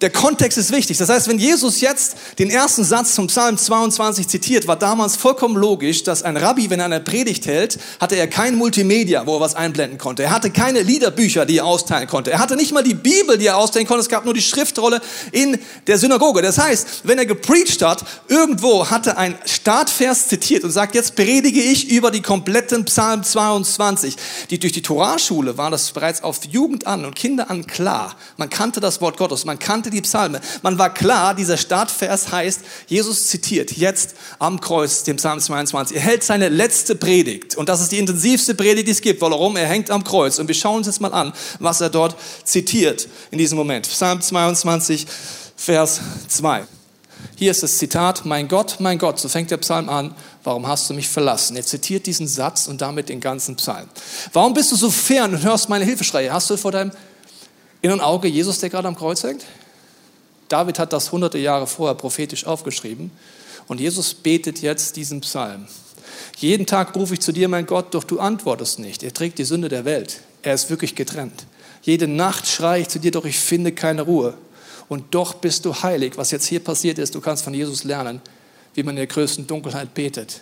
der 0.03 0.11
Kontext 0.11 0.59
ist 0.59 0.73
wichtig. 0.73 0.99
Das 0.99 1.09
heißt, 1.09 1.27
wenn 1.29 1.39
Jesus 1.39 1.81
jetzt 1.81 2.17
den 2.39 2.51
ersten 2.51 2.85
Satz 2.85 3.15
vom 3.15 3.29
Psalm 3.29 3.57
22 3.57 4.29
zitiert, 4.29 4.67
war 4.67 4.77
damals 4.77 5.17
vollkommen 5.17 5.57
logisch, 5.57 6.03
dass 6.03 6.23
ein 6.23 6.37
Rabbi, 6.37 6.69
wenn 6.69 6.81
er 6.81 6.87
eine 6.87 7.01
Predigt 7.01 7.47
hält, 7.47 7.79
hatte 7.99 8.15
er 8.17 8.29
kein 8.29 8.57
Multimedia, 8.57 9.27
wo 9.27 9.37
er 9.37 9.41
was 9.41 9.55
einblenden 9.55 9.97
konnte. 9.97 10.25
Er 10.25 10.31
hatte 10.31 10.51
keine 10.51 10.83
Liederbücher, 10.83 11.47
die 11.47 11.59
er 11.59 11.65
austeilen 11.65 12.09
konnte. 12.09 12.31
Er 12.31 12.41
hatte 12.41 12.57
nicht 12.57 12.73
mal 12.73 12.83
die 12.83 12.95
Bibel, 12.95 13.39
die 13.39 13.47
er 13.47 13.57
austeilen 13.57 13.87
konnte. 13.87 14.03
Es 14.03 14.09
gab 14.11 14.27
nur 14.27 14.35
die 14.35 14.43
Schriftrolle 14.43 15.01
in 15.33 15.59
der 15.87 15.97
Synagoge. 15.97 16.43
Das 16.43 16.59
heißt, 16.59 17.03
wenn 17.05 17.17
er 17.17 17.27
gepreacht 17.27 17.81
hat, 17.81 18.05
irgendwo 18.29 18.91
hatte 18.91 19.17
ein 19.17 19.39
Startvers 19.47 20.29
zitiert 20.29 20.65
und 20.65 20.73
sagt, 20.73 20.95
jetzt 20.95 21.17
predige 21.17 21.63
ich 21.63 21.91
über 21.91 22.11
die 22.11 22.21
kompletten 22.21 22.85
Psalm 22.85 23.25
22. 23.25 24.17
Die, 24.51 24.59
durch 24.59 24.75
die 24.75 24.83
Torahschule 24.83 25.57
war 25.57 25.71
das 25.71 25.91
bereits 25.93 26.23
auf 26.23 26.45
Jugend 26.45 26.87
an 26.87 27.07
und 27.07 27.17
Kinder 27.17 27.51
an 27.51 27.67
klar. 27.67 28.15
Man 28.37 28.51
kannte 28.51 28.81
das 28.81 29.01
Wort 29.01 29.17
Gottes, 29.17 29.47
man 29.47 29.59
kannte 29.59 29.86
kannte 29.87 29.91
die 29.91 30.03
Psalme. 30.03 30.41
Man 30.63 30.79
war 30.79 30.93
klar, 30.93 31.35
dieser 31.35 31.57
Startvers 31.57 32.33
heißt, 32.33 32.61
Jesus 32.89 33.29
zitiert 33.29 33.73
jetzt 33.73 34.15
am 34.39 34.61
Kreuz 34.61 35.05
dem 35.05 35.17
Psalm 35.17 35.41
22. 35.41 35.97
Er 35.97 36.03
hält 36.03 36.25
seine 36.25 36.49
letzte 36.49 36.97
Predigt. 36.97 37.57
Und 37.57 37.69
das 37.69 37.81
ist 37.81 37.93
die 37.93 37.99
intensivste 37.99 38.55
Predigt, 38.55 38.89
die 38.89 38.93
es 38.93 39.01
gibt. 39.01 39.21
Warum? 39.21 39.57
Er 39.57 39.67
hängt 39.67 39.91
am 39.91 40.03
Kreuz. 40.03 40.39
Und 40.39 40.49
wir 40.49 40.55
schauen 40.55 40.79
uns 40.79 40.87
jetzt 40.87 41.01
mal 41.01 41.13
an, 41.13 41.33
was 41.61 41.81
er 41.81 41.91
dort 41.91 42.17
zitiert 42.45 43.09
in 43.31 43.39
diesem 43.39 43.57
Moment. 43.57 43.89
Psalm 43.89 44.21
22, 44.21 45.07
Vers 45.57 46.01
2. 46.29 46.65
Hier 47.37 47.51
ist 47.51 47.63
das 47.63 47.79
Zitat, 47.79 48.25
mein 48.25 48.49
Gott, 48.49 48.77
mein 48.81 48.99
Gott, 48.99 49.19
so 49.19 49.29
fängt 49.29 49.51
der 49.51 49.57
Psalm 49.59 49.89
an, 49.89 50.15
warum 50.45 50.67
hast 50.67 50.89
du 50.91 50.95
mich 50.95 51.09
verlassen? 51.09 51.57
Er 51.57 51.65
zitiert 51.65 52.07
diesen 52.07 52.27
Satz 52.27 52.67
und 52.67 52.81
damit 52.81 53.09
den 53.09 53.21
ganzen 53.21 53.57
Psalm. 53.57 53.89
Warum 54.33 54.53
bist 54.55 54.73
du 54.73 54.77
so 54.77 54.91
fern 54.91 55.35
und 55.35 55.43
hörst 55.43 55.69
meine 55.69 55.85
Hilfeschreie? 55.85 56.33
Hast 56.33 56.51
du 56.51 56.57
vor 56.57 56.73
deinem 56.73 56.93
inneren 57.83 58.01
Auge 58.01 58.29
Jesus, 58.29 58.59
der 58.59 58.71
gerade 58.71 58.89
am 58.89 58.97
Kreuz 58.97 59.23
hängt? 59.23 59.45
David 60.49 60.79
hat 60.79 60.93
das 60.93 61.13
hunderte 61.13 61.39
Jahre 61.39 61.67
vorher 61.67 61.95
prophetisch 61.95 62.47
aufgeschrieben. 62.47 63.11
Und 63.69 63.81
Jesus 63.81 64.15
betet 64.15 64.63
jetzt 64.63 64.97
diesen 64.97 65.21
Psalm. 65.21 65.67
Jeden 66.39 66.67
Tag 66.67 66.95
rufe 66.95 67.15
ich 67.15 67.21
zu 67.21 67.33
dir, 67.33 67.49
mein 67.49 67.67
Gott, 67.67 67.95
doch 67.95 68.05
du 68.05 68.21
antwortest 68.21 68.79
nicht. 68.79 69.03
Er 69.03 69.13
trägt 69.13 69.39
die 69.39 69.45
Sünde 69.45 69.69
der 69.69 69.85
Welt. 69.85 70.21
Er 70.43 70.55
ist 70.55 70.71
wirklich 70.71 70.95
getrennt. 70.95 71.47
Jede 71.83 72.07
Nacht 72.07 72.47
schreie 72.47 72.83
ich 72.83 72.89
zu 72.89 72.99
dir, 72.99 73.11
doch 73.11 73.25
ich 73.25 73.39
finde 73.39 73.73
keine 73.73 74.03
Ruhe. 74.03 74.35
Und 74.89 75.15
doch 75.15 75.35
bist 75.35 75.65
du 75.65 75.75
heilig. 75.75 76.13
Was 76.17 76.31
jetzt 76.31 76.47
hier 76.47 76.61
passiert 76.61 76.99
ist, 76.99 77.15
du 77.15 77.21
kannst 77.21 77.43
von 77.43 77.55
Jesus 77.55 77.85
lernen, 77.85 78.21
wie 78.75 78.83
man 78.83 78.93
in 78.93 78.99
der 78.99 79.07
größten 79.07 79.47
Dunkelheit 79.47 79.95
betet. 79.95 80.41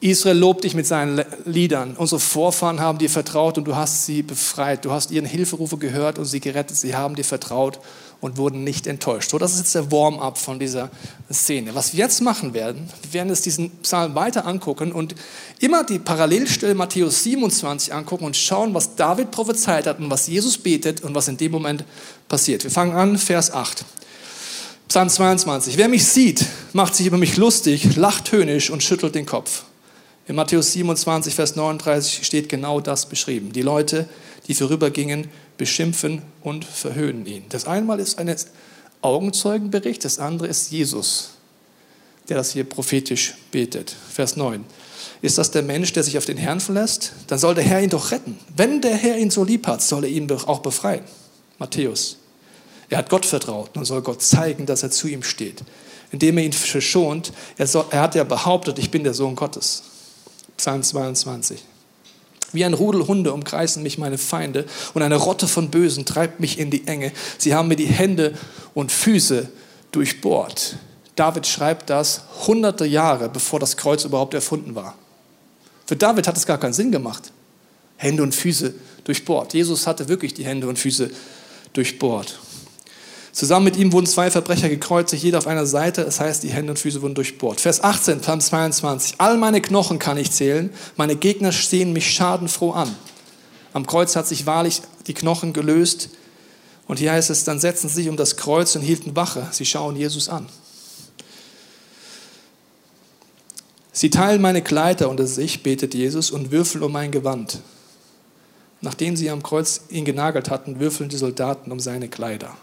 Israel 0.00 0.38
lobt 0.38 0.64
dich 0.64 0.74
mit 0.74 0.86
seinen 0.86 1.22
Liedern. 1.44 1.94
Unsere 1.94 2.20
Vorfahren 2.20 2.80
haben 2.80 2.98
dir 2.98 3.10
vertraut 3.10 3.58
und 3.58 3.64
du 3.64 3.76
hast 3.76 4.06
sie 4.06 4.22
befreit. 4.22 4.86
Du 4.86 4.92
hast 4.92 5.10
ihren 5.10 5.26
Hilferufe 5.26 5.76
gehört 5.76 6.18
und 6.18 6.24
sie 6.24 6.40
gerettet. 6.40 6.78
Sie 6.78 6.96
haben 6.96 7.16
dir 7.16 7.24
vertraut 7.24 7.78
und 8.22 8.38
wurden 8.38 8.64
nicht 8.64 8.86
enttäuscht. 8.86 9.30
So, 9.30 9.38
das 9.38 9.52
ist 9.52 9.58
jetzt 9.58 9.74
der 9.74 9.92
Warm-up 9.92 10.38
von 10.38 10.58
dieser 10.58 10.90
Szene. 11.30 11.74
Was 11.74 11.92
wir 11.92 12.00
jetzt 12.00 12.22
machen 12.22 12.54
werden, 12.54 12.88
wir 13.02 13.12
werden 13.12 13.28
uns 13.28 13.42
diesen 13.42 13.70
Psalm 13.82 14.14
weiter 14.14 14.46
angucken 14.46 14.92
und 14.92 15.14
immer 15.58 15.84
die 15.84 15.98
Parallelstelle 15.98 16.74
Matthäus 16.74 17.22
27 17.22 17.92
angucken 17.92 18.24
und 18.24 18.38
schauen, 18.38 18.72
was 18.72 18.96
David 18.96 19.30
prophezeit 19.30 19.86
hat 19.86 19.98
und 19.98 20.10
was 20.10 20.26
Jesus 20.26 20.56
betet 20.56 21.02
und 21.02 21.14
was 21.14 21.28
in 21.28 21.36
dem 21.36 21.52
Moment 21.52 21.84
passiert. 22.26 22.64
Wir 22.64 22.70
fangen 22.70 22.96
an, 22.96 23.18
Vers 23.18 23.52
8. 23.52 23.84
Psalm 24.88 25.10
22. 25.10 25.76
Wer 25.76 25.88
mich 25.88 26.06
sieht, 26.06 26.46
macht 26.72 26.94
sich 26.94 27.06
über 27.06 27.18
mich 27.18 27.36
lustig, 27.36 27.96
lacht 27.96 28.32
höhnisch 28.32 28.70
und 28.70 28.82
schüttelt 28.82 29.14
den 29.14 29.26
Kopf. 29.26 29.64
In 30.30 30.36
Matthäus 30.36 30.70
27, 30.74 31.34
Vers 31.34 31.56
39 31.56 32.24
steht 32.24 32.48
genau 32.48 32.80
das 32.80 33.06
beschrieben. 33.06 33.50
Die 33.52 33.62
Leute, 33.62 34.08
die 34.46 34.54
vorübergingen, 34.54 35.26
beschimpfen 35.58 36.22
und 36.44 36.64
verhöhnen 36.64 37.26
ihn. 37.26 37.42
Das 37.48 37.66
einmal 37.66 37.98
ist 37.98 38.20
ein 38.20 38.32
Augenzeugenbericht, 39.02 40.04
das 40.04 40.20
andere 40.20 40.46
ist 40.46 40.70
Jesus, 40.70 41.30
der 42.28 42.36
das 42.36 42.52
hier 42.52 42.62
prophetisch 42.62 43.34
betet. 43.50 43.92
Vers 44.08 44.36
9. 44.36 44.64
Ist 45.20 45.36
das 45.36 45.50
der 45.50 45.62
Mensch, 45.62 45.92
der 45.94 46.04
sich 46.04 46.16
auf 46.16 46.26
den 46.26 46.36
Herrn 46.36 46.60
verlässt? 46.60 47.12
Dann 47.26 47.40
soll 47.40 47.56
der 47.56 47.64
Herr 47.64 47.82
ihn 47.82 47.90
doch 47.90 48.12
retten. 48.12 48.38
Wenn 48.56 48.80
der 48.80 48.94
Herr 48.94 49.18
ihn 49.18 49.32
so 49.32 49.42
lieb 49.42 49.66
hat, 49.66 49.82
soll 49.82 50.04
er 50.04 50.10
ihn 50.10 50.30
auch 50.30 50.60
befreien. 50.60 51.02
Matthäus. 51.58 52.18
Er 52.88 52.98
hat 52.98 53.10
Gott 53.10 53.26
vertraut 53.26 53.76
und 53.76 53.84
soll 53.84 54.02
Gott 54.02 54.22
zeigen, 54.22 54.64
dass 54.64 54.84
er 54.84 54.92
zu 54.92 55.08
ihm 55.08 55.24
steht. 55.24 55.64
Indem 56.12 56.38
er 56.38 56.44
ihn 56.44 56.52
verschont, 56.52 57.32
er, 57.58 57.66
soll, 57.66 57.86
er 57.90 58.02
hat 58.02 58.14
ja 58.14 58.22
behauptet, 58.22 58.78
ich 58.78 58.92
bin 58.92 59.02
der 59.02 59.14
Sohn 59.14 59.34
Gottes. 59.34 59.89
Psalm 60.60 60.82
22. 60.82 61.58
Wie 62.52 62.66
ein 62.66 62.74
Rudel 62.74 63.06
Hunde 63.06 63.32
umkreisen 63.32 63.82
mich 63.82 63.96
meine 63.96 64.18
Feinde 64.18 64.66
und 64.92 65.00
eine 65.00 65.16
Rotte 65.16 65.48
von 65.48 65.70
Bösen 65.70 66.04
treibt 66.04 66.38
mich 66.38 66.58
in 66.58 66.70
die 66.70 66.86
Enge. 66.86 67.12
Sie 67.38 67.54
haben 67.54 67.68
mir 67.68 67.76
die 67.76 67.86
Hände 67.86 68.34
und 68.74 68.92
Füße 68.92 69.48
durchbohrt. 69.90 70.76
David 71.16 71.46
schreibt 71.46 71.88
das 71.88 72.24
hunderte 72.46 72.84
Jahre, 72.84 73.30
bevor 73.30 73.58
das 73.58 73.78
Kreuz 73.78 74.04
überhaupt 74.04 74.34
erfunden 74.34 74.74
war. 74.74 74.96
Für 75.86 75.96
David 75.96 76.26
hat 76.26 76.36
es 76.36 76.44
gar 76.44 76.58
keinen 76.58 76.74
Sinn 76.74 76.92
gemacht. 76.92 77.32
Hände 77.96 78.22
und 78.22 78.34
Füße 78.34 78.74
durchbohrt. 79.04 79.54
Jesus 79.54 79.86
hatte 79.86 80.10
wirklich 80.10 80.34
die 80.34 80.44
Hände 80.44 80.68
und 80.68 80.78
Füße 80.78 81.10
durchbohrt. 81.72 82.38
Zusammen 83.32 83.64
mit 83.64 83.76
ihm 83.76 83.92
wurden 83.92 84.06
zwei 84.06 84.30
Verbrecher 84.30 84.68
gekreuzigt, 84.68 85.22
jeder 85.22 85.38
auf 85.38 85.46
einer 85.46 85.66
Seite. 85.66 86.04
Das 86.04 86.18
heißt, 86.18 86.42
die 86.42 86.50
Hände 86.50 86.72
und 86.72 86.78
Füße 86.78 87.00
wurden 87.00 87.14
durchbohrt. 87.14 87.60
Vers 87.60 87.82
18, 87.82 88.20
Psalm 88.20 88.40
22. 88.40 89.14
All 89.18 89.36
meine 89.36 89.60
Knochen 89.60 89.98
kann 89.98 90.18
ich 90.18 90.32
zählen. 90.32 90.70
Meine 90.96 91.14
Gegner 91.14 91.52
sehen 91.52 91.92
mich 91.92 92.10
schadenfroh 92.10 92.72
an. 92.72 92.94
Am 93.72 93.86
Kreuz 93.86 94.16
hat 94.16 94.26
sich 94.26 94.46
wahrlich 94.46 94.82
die 95.06 95.14
Knochen 95.14 95.52
gelöst. 95.52 96.10
Und 96.88 96.98
hier 96.98 97.12
heißt 97.12 97.30
es, 97.30 97.44
dann 97.44 97.60
setzten 97.60 97.88
sie 97.88 97.94
sich 97.94 98.08
um 98.08 98.16
das 98.16 98.36
Kreuz 98.36 98.74
und 98.74 98.82
hielten 98.82 99.14
Wache. 99.14 99.46
Sie 99.52 99.64
schauen 99.64 99.94
Jesus 99.94 100.28
an. 100.28 100.46
Sie 103.92 104.10
teilen 104.10 104.40
meine 104.40 104.62
Kleider 104.62 105.08
unter 105.08 105.26
sich, 105.26 105.62
betet 105.62 105.94
Jesus, 105.94 106.30
und 106.30 106.50
würfeln 106.50 106.82
um 106.82 106.90
mein 106.90 107.12
Gewand. 107.12 107.60
Nachdem 108.80 109.14
sie 109.14 109.30
am 109.30 109.42
Kreuz 109.42 109.82
ihn 109.88 110.04
genagelt 110.04 110.50
hatten, 110.50 110.80
würfeln 110.80 111.08
die 111.08 111.16
Soldaten 111.16 111.70
um 111.70 111.78
seine 111.78 112.08
Kleider. 112.08 112.56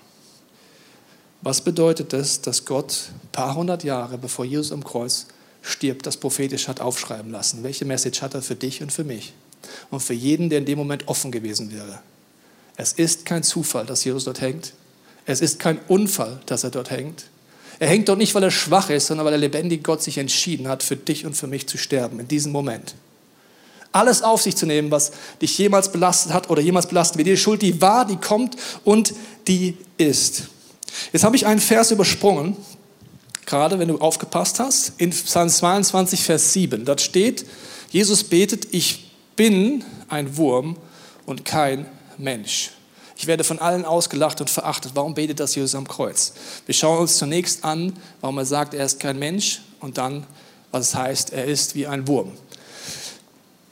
Was 1.41 1.61
bedeutet 1.61 2.13
das, 2.13 2.41
dass 2.41 2.65
Gott 2.65 3.09
ein 3.23 3.29
paar 3.31 3.55
hundert 3.55 3.83
Jahre 3.83 4.17
bevor 4.17 4.45
Jesus 4.45 4.71
am 4.71 4.83
Kreuz 4.83 5.27
stirbt, 5.61 6.05
das 6.05 6.17
prophetisch 6.17 6.67
hat 6.67 6.81
aufschreiben 6.81 7.31
lassen? 7.31 7.63
Welche 7.63 7.85
Message 7.85 8.21
hat 8.21 8.33
er 8.33 8.41
für 8.41 8.55
dich 8.55 8.81
und 8.81 8.91
für 8.91 9.03
mich? 9.03 9.33
Und 9.91 10.01
für 10.01 10.13
jeden, 10.13 10.49
der 10.49 10.59
in 10.59 10.65
dem 10.65 10.77
Moment 10.77 11.07
offen 11.07 11.31
gewesen 11.31 11.71
wäre. 11.71 11.99
Es 12.75 12.93
ist 12.93 13.25
kein 13.25 13.43
Zufall, 13.43 13.85
dass 13.85 14.03
Jesus 14.03 14.25
dort 14.25 14.41
hängt. 14.41 14.73
Es 15.25 15.41
ist 15.41 15.59
kein 15.59 15.79
Unfall, 15.87 16.39
dass 16.45 16.63
er 16.63 16.69
dort 16.69 16.89
hängt. 16.89 17.25
Er 17.79 17.87
hängt 17.87 18.09
dort 18.09 18.17
nicht, 18.17 18.33
weil 18.33 18.43
er 18.43 18.51
schwach 18.51 18.89
ist, 18.89 19.07
sondern 19.07 19.25
weil 19.25 19.33
der 19.33 19.39
lebendige 19.39 19.83
Gott 19.83 20.01
sich 20.01 20.17
entschieden 20.17 20.67
hat, 20.67 20.83
für 20.83 20.95
dich 20.95 21.25
und 21.25 21.35
für 21.35 21.47
mich 21.47 21.67
zu 21.67 21.77
sterben, 21.77 22.19
in 22.19 22.27
diesem 22.27 22.51
Moment. 22.51 22.95
Alles 23.91 24.21
auf 24.21 24.41
sich 24.41 24.55
zu 24.55 24.65
nehmen, 24.65 24.91
was 24.91 25.11
dich 25.41 25.57
jemals 25.57 25.91
belastet 25.91 26.33
hat 26.33 26.49
oder 26.49 26.61
jemals 26.61 26.87
belastet 26.87 27.17
wird. 27.17 27.27
Die 27.27 27.37
Schuld, 27.37 27.61
die 27.61 27.81
war, 27.81 28.05
die 28.05 28.17
kommt 28.17 28.55
und 28.83 29.13
die 29.47 29.77
ist. 29.97 30.43
Jetzt 31.11 31.23
habe 31.23 31.35
ich 31.35 31.45
einen 31.45 31.59
Vers 31.59 31.91
übersprungen, 31.91 32.57
gerade 33.45 33.79
wenn 33.79 33.87
du 33.87 33.99
aufgepasst 33.99 34.59
hast, 34.59 34.93
in 34.97 35.11
Psalm 35.11 35.49
22, 35.49 36.23
Vers 36.23 36.53
7. 36.53 36.85
Dort 36.85 37.01
steht, 37.01 37.45
Jesus 37.89 38.23
betet, 38.23 38.67
ich 38.73 39.11
bin 39.35 39.83
ein 40.09 40.37
Wurm 40.37 40.77
und 41.25 41.45
kein 41.45 41.85
Mensch. 42.17 42.71
Ich 43.17 43.25
werde 43.25 43.43
von 43.43 43.59
allen 43.59 43.85
ausgelacht 43.85 44.41
und 44.41 44.49
verachtet. 44.49 44.91
Warum 44.93 45.15
betet 45.15 45.39
das 45.39 45.55
Jesus 45.55 45.73
am 45.73 45.87
Kreuz? 45.87 46.33
Wir 46.65 46.75
schauen 46.75 46.99
uns 46.99 47.17
zunächst 47.17 47.63
an, 47.63 47.93
warum 48.21 48.37
er 48.37 48.45
sagt, 48.45 48.73
er 48.73 48.85
ist 48.85 48.99
kein 48.99 49.17
Mensch 49.17 49.61
und 49.79 49.97
dann, 49.97 50.25
was 50.71 50.89
es 50.89 50.95
heißt, 50.95 51.33
er 51.33 51.45
ist 51.45 51.73
wie 51.73 51.87
ein 51.87 52.07
Wurm. 52.07 52.33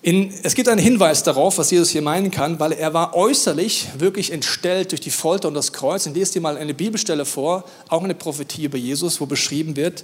In, 0.06 0.32
es 0.44 0.54
gibt 0.54 0.70
einen 0.70 0.80
Hinweis 0.80 1.24
darauf, 1.24 1.58
was 1.58 1.72
Jesus 1.72 1.90
hier 1.90 2.04
meinen 2.04 2.30
kann, 2.30 2.60
weil 2.60 2.74
er 2.74 2.94
war 2.94 3.16
äußerlich 3.16 3.88
wirklich 3.98 4.32
entstellt 4.32 4.92
durch 4.92 5.02
die 5.02 5.10
Folter 5.10 5.48
und 5.48 5.56
das 5.56 5.74
Kreuz. 5.74 6.06
Und 6.06 6.14
lese 6.14 6.34
dir 6.34 6.42
mal 6.42 6.58
eine 6.58 6.76
Bibelstelle 6.76 7.26
vor, 7.26 7.64
auch 7.90 8.04
eine 8.04 8.14
Prophetie 8.14 8.66
über 8.66 8.78
Jesus, 8.78 9.20
wo 9.20 9.26
beschrieben 9.26 9.76
wird, 9.76 10.04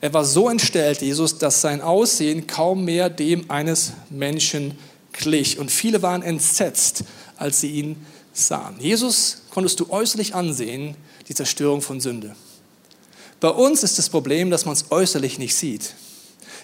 er 0.00 0.14
war 0.14 0.24
so 0.24 0.48
entstellt, 0.48 1.02
Jesus, 1.02 1.36
dass 1.36 1.60
sein 1.60 1.82
Aussehen 1.82 2.46
kaum 2.46 2.86
mehr 2.86 3.10
dem 3.10 3.50
eines 3.50 3.92
Menschen 4.08 4.78
glich. 5.12 5.58
Und 5.58 5.70
viele 5.70 6.00
waren 6.00 6.22
entsetzt, 6.22 7.04
als 7.36 7.60
sie 7.60 7.72
ihn 7.72 8.06
sahen. 8.32 8.76
Jesus 8.78 9.42
konntest 9.50 9.78
du 9.80 9.90
äußerlich 9.90 10.34
ansehen, 10.34 10.96
die 11.28 11.34
Zerstörung 11.34 11.82
von 11.82 12.00
Sünde. 12.00 12.34
Bei 13.38 13.50
uns 13.50 13.82
ist 13.82 13.98
das 13.98 14.08
Problem, 14.08 14.50
dass 14.50 14.64
man 14.64 14.72
es 14.72 14.86
äußerlich 14.90 15.38
nicht 15.38 15.54
sieht. 15.54 15.92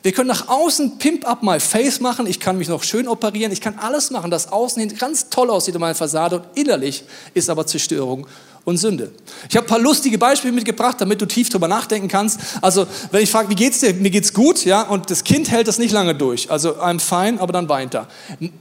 Wir 0.03 0.13
können 0.13 0.29
nach 0.29 0.49
außen 0.49 0.99
Pimp 0.99 1.29
up 1.29 1.43
my 1.43 1.59
face 1.61 2.01
machen, 2.01 2.27
ich 2.27 2.41
kann 2.41 2.59
mich 2.59 2.69
noch 2.69 2.83
schön 2.83 3.09
operieren, 3.09 3.53
ich 3.53 3.61
kann 3.61 3.79
alles 3.79 4.11
machen, 4.11 4.31
das 4.31 4.53
außen 4.53 4.81
hin 4.81 4.97
ganz 4.97 5.29
toll 5.29 5.51
aussieht 5.51 5.75
in 5.75 5.81
meiner 5.81 5.95
Fassade 5.95 6.37
und 6.37 6.45
innerlich 6.55 7.05
ist 7.35 7.51
aber 7.51 7.67
Zerstörung 7.67 8.27
und 8.65 8.77
Sünde. 8.77 9.11
Ich 9.49 9.57
habe 9.57 9.67
ein 9.67 9.69
paar 9.69 9.79
lustige 9.79 10.19
Beispiele 10.19 10.53
mitgebracht, 10.53 11.01
damit 11.01 11.21
du 11.21 11.27
tief 11.27 11.49
drüber 11.49 11.69
nachdenken 11.69 12.09
kannst. 12.09 12.39
Also, 12.61 12.87
wenn 13.11 13.23
ich 13.23 13.31
frage, 13.31 13.49
wie 13.49 13.55
geht's 13.55 13.81
dir? 13.81 13.95
Mir 13.95 14.11
geht's 14.11 14.35
gut, 14.35 14.65
ja, 14.65 14.83
und 14.83 15.11
das 15.11 15.25
Kind 15.25 15.51
hält 15.51 15.69
das 15.69 15.79
nicht 15.79 15.91
lange 15.91 16.15
durch. 16.15 16.51
Also, 16.51 16.77
I'm 16.77 17.01
fine, 17.01 17.41
aber 17.41 17.53
dann 17.53 17.69
weint 17.69 17.95
er. 17.95 18.09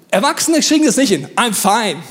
Erwachsene 0.09 0.61
kriegen 0.61 0.85
das 0.85 0.95
nicht 0.95 1.09
hin. 1.09 1.27
I'm 1.35 1.53
fine. 1.53 2.01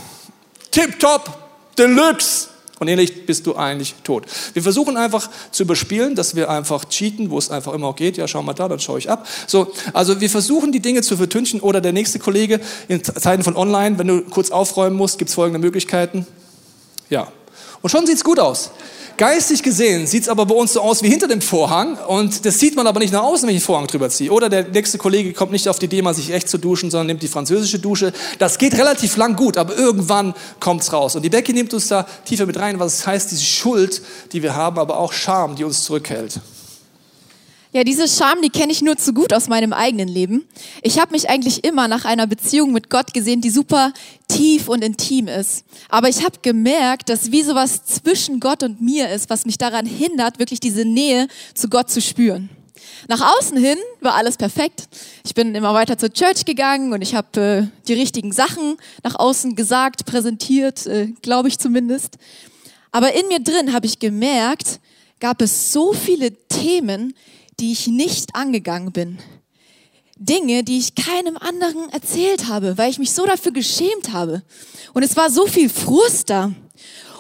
Tip 0.71 1.01
top, 1.01 1.39
deluxe. 1.79 2.49
Und 2.79 2.89
ähnlich 2.89 3.25
bist 3.25 3.47
du 3.47 3.57
eigentlich 3.57 3.95
tot. 4.05 4.27
Wir 4.53 4.63
versuchen 4.63 4.99
einfach 4.99 5.31
zu 5.51 5.63
überspielen, 5.63 6.15
dass 6.15 6.37
wir 6.37 6.51
einfach 6.51 6.85
cheaten, 6.85 7.31
wo 7.31 7.39
es 7.39 7.51
einfach 7.51 7.73
immer 7.73 7.89
auch 7.89 7.97
geht. 7.97 8.19
Ja, 8.19 8.29
schau 8.29 8.43
mal 8.43 8.53
da, 8.53 8.69
dann 8.69 8.81
schaue 8.81 8.99
ich 8.99 9.09
ab. 9.09 9.27
So, 9.47 9.73
also 9.95 10.21
wir 10.21 10.29
versuchen 10.29 10.73
die 10.73 10.81
Dinge 10.81 11.01
zu 11.01 11.17
vertünchen. 11.17 11.61
Oder 11.61 11.81
der 11.81 11.93
nächste 11.93 12.19
Kollege 12.19 12.61
in 12.89 13.03
Zeiten 13.03 13.43
von 13.43 13.57
Online, 13.57 13.99
wenn 13.99 14.09
du 14.09 14.23
kurz 14.23 14.51
aufräumen 14.51 14.97
musst, 14.97 15.19
gibt 15.19 15.31
es 15.31 15.35
folgende 15.35 15.59
Möglichkeiten. 15.59 16.27
Ja. 17.09 17.33
Und 17.87 17.91
schon 17.91 18.05
sieht's 18.05 18.25
gut 18.25 18.41
aus. 18.41 18.73
Geistig 19.17 19.63
gesehen 19.63 20.09
sieht 20.09 20.25
es 20.25 20.29
aber 20.29 20.45
bei 20.45 20.57
uns 20.57 20.73
so 20.73 20.81
aus 20.81 21.05
wie 21.05 21.09
hinter 21.09 21.29
dem 21.29 21.41
Vorhang 21.41 21.97
und 22.09 22.45
das 22.45 22.59
sieht 22.59 22.75
man 22.75 22.85
aber 22.89 22.99
nicht 22.99 23.13
nach 23.13 23.23
außen, 23.23 23.47
wenn 23.47 23.55
ich 23.55 23.63
den 23.63 23.65
Vorhang 23.65 23.87
drüber 23.87 24.11
ziehe. 24.11 24.33
Oder 24.33 24.49
der 24.49 24.67
nächste 24.67 24.99
Kollege 24.99 25.33
kommt 25.33 25.53
nicht 25.53 25.69
auf 25.69 25.79
die 25.79 25.85
Idee, 25.85 26.03
mal 26.03 26.13
sich 26.13 26.33
echt 26.33 26.49
zu 26.49 26.59
duschen, 26.59 26.91
sondern 26.91 27.07
nimmt 27.07 27.23
die 27.23 27.29
französische 27.29 27.79
Dusche. 27.79 28.13
Das 28.41 28.59
geht 28.59 28.77
relativ 28.77 29.17
lang 29.17 29.37
gut, 29.37 29.57
aber 29.57 29.77
irgendwann 29.77 30.35
kommt 30.59 30.83
es 30.83 30.93
raus. 30.93 31.15
Und 31.15 31.23
die 31.23 31.31
Becky 31.31 31.53
nimmt 31.53 31.73
uns 31.75 31.87
da 31.87 32.09
tiefer 32.25 32.47
mit 32.47 32.59
rein, 32.59 32.81
was 32.81 32.95
es 32.95 33.07
heißt, 33.07 33.31
diese 33.31 33.45
Schuld, 33.45 34.03
die 34.33 34.43
wir 34.43 34.57
haben, 34.57 34.81
aber 34.81 34.99
auch 34.99 35.13
Scham, 35.13 35.55
die 35.55 35.63
uns 35.63 35.85
zurückhält. 35.85 36.41
Ja, 37.77 37.85
diese 37.85 38.09
Scham, 38.09 38.41
die 38.41 38.49
kenne 38.49 38.73
ich 38.73 38.81
nur 38.81 38.97
zu 38.97 39.13
gut 39.13 39.35
aus 39.35 39.49
meinem 39.49 39.75
eigenen 39.75 40.09
Leben. 40.09 40.49
Ich 40.81 40.99
habe 40.99 41.13
mich 41.13 41.29
eigentlich 41.29 41.63
immer 41.63 41.89
nach 41.89 42.07
einer 42.07 42.27
Beziehung 42.27 42.73
mit 42.73 42.89
Gott 42.89 43.13
gesehen, 43.13 43.43
die 43.43 43.51
super 43.51 43.93
tief 44.29 44.71
und 44.71 44.83
intim 44.83 45.29
ist. 45.29 45.63
Aber 45.91 46.09
ich 46.09 46.25
habe 46.25 46.39
gemerkt, 46.41 47.11
dass 47.11 47.33
wie 47.33 47.43
sowas 47.43 47.85
zwischen 47.85 48.41
Gott 48.41 48.63
und 48.63 48.81
mir 48.81 49.11
ist, 49.11 49.29
was 49.29 49.45
mich 49.45 49.59
daran 49.59 49.85
hindert, 49.85 50.39
wirklich 50.39 50.59
diese 50.59 50.87
Nähe 50.87 51.29
zu 51.53 51.69
Gott 51.69 51.91
zu 51.91 52.01
spüren. 52.01 52.49
Nach 53.09 53.21
außen 53.37 53.59
hin 53.59 53.77
war 54.01 54.15
alles 54.15 54.39
perfekt. 54.39 54.89
Ich 55.27 55.35
bin 55.35 55.55
immer 55.55 55.75
weiter 55.75 55.99
zur 55.99 56.11
Church 56.11 56.47
gegangen 56.47 56.95
und 56.95 57.03
ich 57.03 57.15
habe 57.15 57.41
äh, 57.43 57.85
die 57.89 57.93
richtigen 57.93 58.33
Sachen 58.33 58.79
nach 59.03 59.17
außen 59.17 59.55
gesagt, 59.55 60.07
präsentiert, 60.07 60.87
äh, 60.87 61.09
glaube 61.21 61.49
ich 61.49 61.59
zumindest. 61.59 62.17
Aber 62.91 63.13
in 63.13 63.29
mir 63.29 63.41
drin 63.41 63.75
habe 63.75 63.85
ich 63.85 63.99
gemerkt, 63.99 64.81
gab 65.21 65.43
es 65.43 65.75
so 65.75 65.93
viele 65.93 66.33
Themen, 66.49 67.13
die 67.61 67.73
ich 67.73 67.87
nicht 67.87 68.35
angegangen 68.35 68.93
bin. 68.93 69.19
Dinge, 70.19 70.65
die 70.65 70.79
ich 70.79 70.95
keinem 70.95 71.37
anderen 71.37 71.91
erzählt 71.91 72.49
habe, 72.49 72.79
weil 72.79 72.91
ich 72.91 72.99
mich 72.99 73.13
so 73.13 73.27
dafür 73.27 73.53
geschämt 73.53 74.13
habe. 74.13 74.43
Und 74.95 75.03
es 75.03 75.17
war 75.17 75.31
so 75.31 75.47
viel 75.47 75.69
Frust 75.69 76.31
da. 76.31 76.53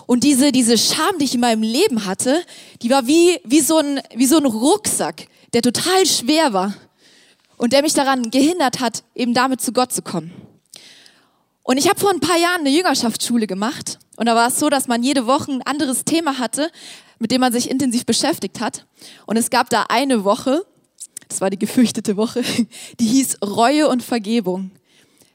Und 0.06 0.24
diese, 0.24 0.52
diese 0.52 0.78
Scham, 0.78 1.18
die 1.18 1.24
ich 1.24 1.34
in 1.34 1.40
meinem 1.40 1.62
Leben 1.62 2.06
hatte, 2.06 2.42
die 2.82 2.90
war 2.90 3.06
wie, 3.06 3.38
wie, 3.44 3.60
so 3.60 3.78
ein, 3.78 4.00
wie 4.14 4.26
so 4.26 4.38
ein 4.38 4.46
Rucksack, 4.46 5.26
der 5.52 5.62
total 5.62 6.06
schwer 6.06 6.52
war. 6.52 6.74
und 7.56 7.72
der 7.72 7.82
mich 7.82 7.94
daran 7.94 8.30
gehindert 8.30 8.80
hat, 8.80 9.02
eben 9.14 9.34
damit 9.34 9.60
zu 9.60 9.72
Gott 9.72 9.92
zu 9.92 10.02
kommen. 10.02 10.32
Und 11.62 11.78
ich 11.78 11.88
habe 11.88 11.98
vor 11.98 12.10
ein 12.10 12.20
paar 12.20 12.38
Jahren 12.38 12.60
eine 12.60 12.70
Jüngerschaftsschule 12.70 13.46
gemacht 13.46 13.98
und 14.16 14.26
da 14.26 14.34
war 14.34 14.48
es 14.48 14.58
so, 14.58 14.70
dass 14.70 14.88
man 14.88 15.02
jede 15.02 15.26
Woche 15.26 15.52
ein 15.52 15.62
anderes 15.62 16.04
Thema 16.04 16.38
hatte, 16.38 16.70
mit 17.18 17.30
dem 17.30 17.40
man 17.40 17.52
sich 17.52 17.70
intensiv 17.70 18.06
beschäftigt 18.06 18.60
hat. 18.60 18.86
Und 19.26 19.36
es 19.36 19.50
gab 19.50 19.70
da 19.70 19.86
eine 19.88 20.24
Woche, 20.24 20.64
das 21.28 21.40
war 21.40 21.50
die 21.50 21.58
gefürchtete 21.58 22.16
Woche, 22.16 22.42
die 23.00 23.06
hieß 23.06 23.38
Reue 23.42 23.88
und 23.88 24.02
Vergebung. 24.02 24.70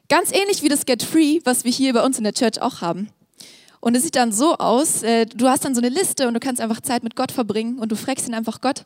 Ganz 0.08 0.32
ähnlich 0.32 0.62
wie 0.62 0.68
das 0.68 0.86
Get 0.86 1.02
Free, 1.02 1.40
was 1.44 1.64
wir 1.64 1.72
hier 1.72 1.92
bei 1.92 2.04
uns 2.04 2.18
in 2.18 2.24
der 2.24 2.34
Church 2.34 2.60
auch 2.60 2.80
haben. 2.80 3.08
Und 3.80 3.96
es 3.96 4.04
sieht 4.04 4.14
dann 4.14 4.32
so 4.32 4.56
aus, 4.58 5.02
äh, 5.02 5.26
du 5.26 5.48
hast 5.48 5.64
dann 5.64 5.74
so 5.74 5.80
eine 5.80 5.88
Liste 5.88 6.28
und 6.28 6.34
du 6.34 6.40
kannst 6.40 6.60
einfach 6.60 6.80
Zeit 6.80 7.02
mit 7.02 7.16
Gott 7.16 7.32
verbringen 7.32 7.78
und 7.78 7.90
du 7.90 7.96
fragst 7.96 8.28
ihn 8.28 8.34
einfach, 8.34 8.60
Gott, 8.60 8.84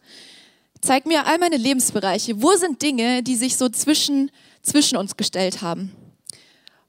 zeig 0.80 1.04
mir 1.04 1.26
all 1.26 1.38
meine 1.38 1.58
Lebensbereiche. 1.58 2.40
Wo 2.40 2.52
sind 2.52 2.80
Dinge, 2.80 3.22
die 3.22 3.36
sich 3.36 3.56
so 3.56 3.68
zwischen, 3.68 4.30
zwischen 4.62 4.96
uns 4.96 5.16
gestellt 5.16 5.60
haben? 5.60 5.92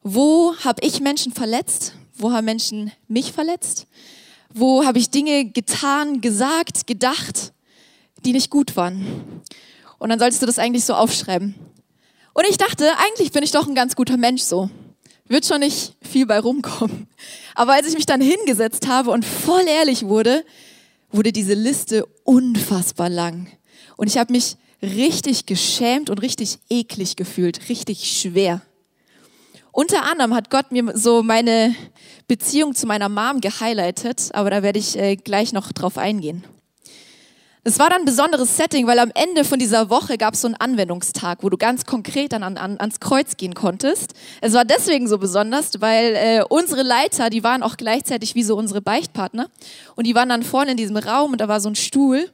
Wo 0.04 0.56
habe 0.64 0.86
ich 0.86 1.02
Menschen 1.02 1.34
verletzt? 1.34 1.96
Wo 2.14 2.32
haben 2.32 2.46
Menschen 2.46 2.92
mich 3.10 3.34
verletzt? 3.34 3.88
Wo 4.54 4.86
habe 4.86 5.00
ich 5.00 5.10
Dinge 5.10 5.46
getan, 5.46 6.22
gesagt, 6.22 6.88
gedacht, 6.88 7.54
die 8.26 8.34
nicht 8.34 8.50
gut 8.50 8.76
waren? 8.76 9.06
Und 10.00 10.10
dann 10.10 10.20
solltest 10.20 10.42
du 10.42 10.46
das 10.46 10.60
eigentlich 10.60 10.86
so 10.86 10.94
aufschreiben. 10.94 11.56
Und 12.34 12.46
ich 12.50 12.58
dachte, 12.58 12.90
eigentlich 12.98 13.32
bin 13.32 13.44
ich 13.44 13.52
doch 13.52 13.68
ein 13.68 13.76
ganz 13.76 13.96
guter 13.96 14.18
Mensch 14.18 14.42
so 14.44 14.70
wird 15.30 15.46
schon 15.46 15.60
nicht 15.60 15.96
viel 16.02 16.26
bei 16.26 16.40
rumkommen. 16.40 17.08
Aber 17.56 17.74
als 17.74 17.88
ich 17.88 17.96
mich 17.96 18.06
dann 18.06 18.22
hingesetzt 18.22 18.88
habe 18.88 19.12
und 19.12 19.26
voll 19.26 19.66
ehrlich 19.68 20.06
wurde, 20.06 20.44
wurde 21.12 21.32
diese 21.32 21.54
Liste 21.54 22.06
unfassbar 22.24 23.10
lang. 23.10 23.48
Und 23.96 24.08
ich 24.08 24.18
habe 24.18 24.34
mich 24.34 24.58
richtig 24.82 25.46
geschämt 25.46 26.10
und 26.10 26.22
richtig 26.22 26.60
eklig 26.70 27.16
gefühlt, 27.16 27.70
richtig 27.70 28.12
schwer. 28.12 28.62
Unter 29.80 30.06
anderem 30.06 30.34
hat 30.34 30.50
Gott 30.50 30.72
mir 30.72 30.98
so 30.98 31.22
meine 31.22 31.76
Beziehung 32.28 32.74
zu 32.74 32.88
meiner 32.88 33.10
Mom 33.10 33.42
gehighlightet, 33.42 34.32
aber 34.34 34.50
da 34.50 34.64
werde 34.64 34.80
ich 34.80 34.98
äh, 34.98 35.18
gleich 35.18 35.54
noch 35.54 35.72
drauf 35.72 36.00
eingehen. 36.00 36.44
Es 37.64 37.78
war 37.78 37.92
dann 37.92 38.00
ein 38.00 38.06
besonderes 38.06 38.58
Setting, 38.58 38.88
weil 38.88 38.98
am 38.98 39.12
Ende 39.14 39.46
von 39.46 39.60
dieser 39.60 39.92
Woche 39.92 40.18
gab 40.18 40.34
es 40.34 40.42
so 40.42 40.48
einen 40.48 40.56
Anwendungstag, 40.56 41.44
wo 41.44 41.50
du 41.50 41.58
ganz 41.58 41.86
konkret 41.86 42.34
dann 42.34 42.42
an, 42.42 42.58
an, 42.58 42.80
ans 42.80 43.00
Kreuz 43.00 43.38
gehen 43.38 43.54
konntest. 43.54 44.16
Es 44.42 44.54
war 44.54 44.66
deswegen 44.66 45.08
so 45.08 45.20
besonders, 45.20 45.80
weil 45.80 46.16
äh, 46.16 46.44
unsere 46.50 46.82
Leiter, 46.82 47.30
die 47.30 47.44
waren 47.44 47.62
auch 47.62 47.78
gleichzeitig 47.78 48.34
wie 48.34 48.42
so 48.42 48.58
unsere 48.58 48.82
Beichtpartner. 48.82 49.48
Und 49.96 50.08
die 50.08 50.16
waren 50.16 50.30
dann 50.30 50.42
vorne 50.42 50.72
in 50.72 50.78
diesem 50.78 50.98
Raum 50.98 51.34
und 51.34 51.38
da 51.40 51.48
war 51.48 51.60
so 51.60 51.70
ein 51.70 51.76
Stuhl. 51.76 52.32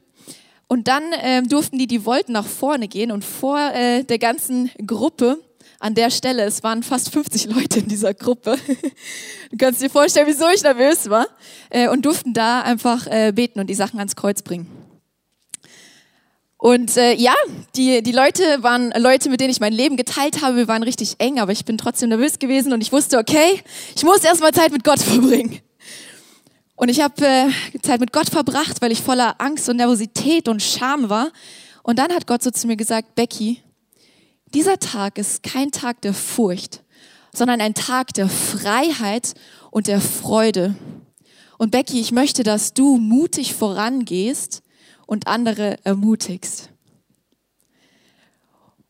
Und 0.66 0.88
dann 0.88 1.12
äh, 1.12 1.42
durften 1.42 1.76
die, 1.76 1.88
die 1.88 2.06
wollten 2.06 2.32
nach 2.32 2.46
vorne 2.46 2.88
gehen 2.88 3.12
und 3.12 3.22
vor 3.22 3.58
äh, 3.58 4.02
der 4.02 4.18
ganzen 4.18 4.70
Gruppe 4.86 5.40
an 5.84 5.94
der 5.94 6.10
Stelle, 6.10 6.44
es 6.44 6.62
waren 6.62 6.82
fast 6.82 7.10
50 7.10 7.44
Leute 7.44 7.80
in 7.80 7.88
dieser 7.88 8.14
Gruppe. 8.14 8.56
Du 9.50 9.58
kannst 9.58 9.80
dir 9.80 9.90
vorstellen, 9.90 10.26
wieso 10.26 10.48
ich 10.48 10.62
nervös 10.64 11.08
war. 11.10 11.28
Äh, 11.70 11.88
und 11.88 12.04
durften 12.04 12.32
da 12.32 12.62
einfach 12.62 13.06
äh, 13.06 13.30
beten 13.32 13.60
und 13.60 13.68
die 13.68 13.74
Sachen 13.74 13.98
ans 14.00 14.16
Kreuz 14.16 14.42
bringen. 14.42 14.66
Und 16.56 16.96
äh, 16.96 17.14
ja, 17.14 17.34
die, 17.76 18.02
die 18.02 18.10
Leute 18.10 18.42
waren 18.62 18.92
Leute, 18.96 19.28
mit 19.28 19.40
denen 19.40 19.50
ich 19.50 19.60
mein 19.60 19.74
Leben 19.74 19.96
geteilt 19.96 20.42
habe. 20.42 20.56
Wir 20.56 20.66
waren 20.66 20.82
richtig 20.82 21.16
eng, 21.18 21.38
aber 21.38 21.52
ich 21.52 21.64
bin 21.66 21.78
trotzdem 21.78 22.08
nervös 22.08 22.40
gewesen 22.40 22.72
und 22.72 22.80
ich 22.80 22.90
wusste, 22.90 23.18
okay, 23.18 23.62
ich 23.94 24.02
muss 24.02 24.24
erstmal 24.24 24.52
Zeit 24.52 24.72
mit 24.72 24.82
Gott 24.82 25.00
verbringen. 25.02 25.60
Und 26.74 26.88
ich 26.88 27.00
habe 27.00 27.24
äh, 27.24 27.50
Zeit 27.82 28.00
mit 28.00 28.12
Gott 28.12 28.30
verbracht, 28.30 28.80
weil 28.80 28.90
ich 28.90 29.02
voller 29.02 29.38
Angst 29.38 29.68
und 29.68 29.76
Nervosität 29.76 30.48
und 30.48 30.62
Scham 30.62 31.10
war. 31.10 31.30
Und 31.82 31.98
dann 31.98 32.10
hat 32.10 32.26
Gott 32.26 32.42
so 32.42 32.50
zu 32.50 32.66
mir 32.66 32.76
gesagt, 32.76 33.14
Becky, 33.14 33.60
dieser 34.54 34.78
Tag 34.78 35.18
ist 35.18 35.42
kein 35.42 35.72
Tag 35.72 36.00
der 36.02 36.14
Furcht, 36.14 36.82
sondern 37.34 37.60
ein 37.60 37.74
Tag 37.74 38.14
der 38.14 38.28
Freiheit 38.28 39.34
und 39.70 39.88
der 39.88 40.00
Freude. 40.00 40.76
Und 41.58 41.72
Becky, 41.72 42.00
ich 42.00 42.12
möchte, 42.12 42.44
dass 42.44 42.72
du 42.72 42.96
mutig 42.96 43.54
vorangehst 43.54 44.62
und 45.06 45.26
andere 45.26 45.76
ermutigst. 45.84 46.70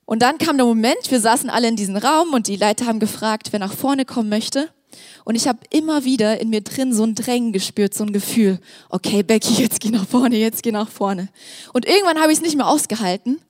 Und 0.04 0.20
dann 0.20 0.36
kam 0.36 0.58
der 0.58 0.66
Moment, 0.66 1.10
wir 1.10 1.20
saßen 1.20 1.48
alle 1.48 1.68
in 1.68 1.76
diesem 1.76 1.96
Raum 1.96 2.34
und 2.34 2.46
die 2.46 2.56
Leiter 2.56 2.84
haben 2.84 3.00
gefragt, 3.00 3.48
wer 3.52 3.60
nach 3.60 3.72
vorne 3.72 4.04
kommen 4.04 4.28
möchte. 4.28 4.68
Und 5.24 5.34
ich 5.34 5.48
habe 5.48 5.60
immer 5.70 6.04
wieder 6.04 6.40
in 6.40 6.50
mir 6.50 6.60
drin 6.60 6.92
so 6.92 7.04
ein 7.04 7.14
Drängen 7.14 7.52
gespürt, 7.52 7.94
so 7.94 8.04
ein 8.04 8.12
Gefühl, 8.12 8.60
okay, 8.90 9.22
Becky, 9.22 9.54
jetzt 9.54 9.80
geh 9.80 9.88
nach 9.88 10.06
vorne, 10.06 10.36
jetzt 10.36 10.62
geh 10.62 10.72
nach 10.72 10.90
vorne. 10.90 11.30
Und 11.72 11.86
irgendwann 11.86 12.20
habe 12.20 12.30
ich 12.30 12.38
es 12.38 12.44
nicht 12.44 12.56
mehr 12.56 12.68
ausgehalten 12.68 13.40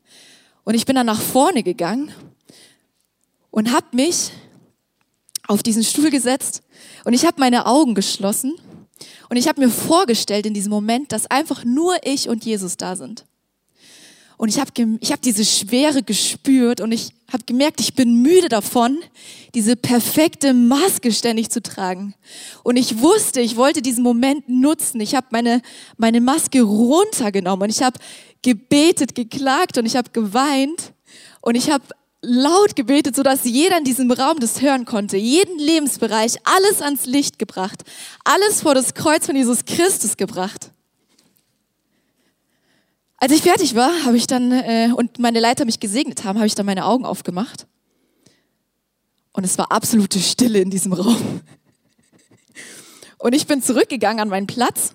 und 0.64 0.74
ich 0.74 0.87
bin 0.87 0.96
dann 0.96 1.07
nach 1.07 1.20
vorne 1.20 1.62
gegangen 1.62 2.12
und 3.50 3.72
habe 3.72 3.87
mich 3.92 4.31
auf 5.46 5.62
diesen 5.62 5.85
Stuhl 5.85 6.11
gesetzt 6.11 6.62
und 7.05 7.12
ich 7.12 7.24
habe 7.24 7.40
meine 7.40 7.66
Augen 7.66 7.94
geschlossen 7.94 8.55
und 9.29 9.37
ich 9.37 9.48
habe 9.48 9.61
mir 9.61 9.70
vorgestellt 9.70 10.46
in 10.46 10.55
diesem 10.55 10.70
Moment, 10.70 11.12
dass 11.12 11.27
einfach 11.31 11.64
nur 11.64 11.96
ich 12.05 12.29
und 12.29 12.44
Jesus 12.44 12.77
da 12.77 12.96
sind. 12.96 13.24
Und 14.37 14.48
ich 14.48 14.59
habe 14.59 14.70
ich 15.00 15.12
hab 15.12 15.22
diese 15.22 15.44
Schwere 15.44 16.03
gespürt 16.03 16.81
und 16.81 16.90
ich 16.90 17.12
habe 17.33 17.44
gemerkt, 17.44 17.81
ich 17.81 17.94
bin 17.94 18.20
müde 18.20 18.48
davon, 18.48 18.98
diese 19.55 19.77
perfekte 19.77 20.53
Maske 20.53 21.12
ständig 21.12 21.50
zu 21.50 21.62
tragen. 21.62 22.14
Und 22.64 22.77
ich 22.77 23.00
wusste, 23.00 23.40
ich 23.40 23.57
wollte 23.57 23.81
diesen 23.81 24.03
Moment 24.03 24.48
nutzen. 24.48 25.00
Ich 25.00 25.14
habe 25.14 25.29
meine, 25.31 25.62
meine 25.96 26.20
Maske 26.20 26.62
runtergenommen 26.62 27.62
und 27.62 27.70
ich 27.70 27.83
habe 27.83 27.98
gebetet, 28.44 29.14
geklagt 29.14 29.78
und 29.78 29.87
ich 29.87 29.96
habe 29.96 30.11
geweint 30.11 30.92
und 31.40 31.57
ich 31.57 31.70
habe 31.70 31.85
laut 32.20 32.76
gebetet, 32.76 33.16
sodass 33.16 33.44
jeder 33.44 33.78
in 33.78 33.85
diesem 33.85 34.11
Raum 34.11 34.38
das 34.38 34.61
hören 34.61 34.85
konnte. 34.85 35.16
Jeden 35.16 35.59
Lebensbereich, 35.59 36.37
alles 36.44 36.83
ans 36.83 37.07
Licht 37.07 37.38
gebracht. 37.38 37.83
Alles 38.22 38.61
vor 38.61 38.74
das 38.74 38.94
Kreuz 38.94 39.26
von 39.26 39.35
Jesus 39.35 39.64
Christus 39.64 40.16
gebracht. 40.16 40.70
Als 43.16 43.33
ich 43.33 43.42
fertig 43.42 43.74
war, 43.74 44.04
habe 44.04 44.16
ich 44.18 44.26
dann 44.26 44.52
äh, 44.52 44.90
und 44.94 45.18
meine 45.18 45.40
Leiter 45.40 45.64
mich 45.64 45.80
gesegnet 45.80 46.24
haben, 46.24 46.38
habe 46.38 46.46
ich 46.46 46.54
dann 46.54 46.66
meine 46.66 46.85
Augen 46.85 47.07
aufgemacht. 47.07 47.66
Und 49.33 49.44
es 49.44 49.57
war 49.57 49.72
absolute 49.72 50.20
Stille 50.20 50.61
in 50.61 50.70
diesem 50.70 50.92
Raum. 50.92 51.40
Und 53.18 53.35
ich 53.35 53.46
bin 53.46 53.62
zurückgegangen 53.62 54.20
an 54.20 54.28
meinen 54.28 54.46
Platz 54.46 54.94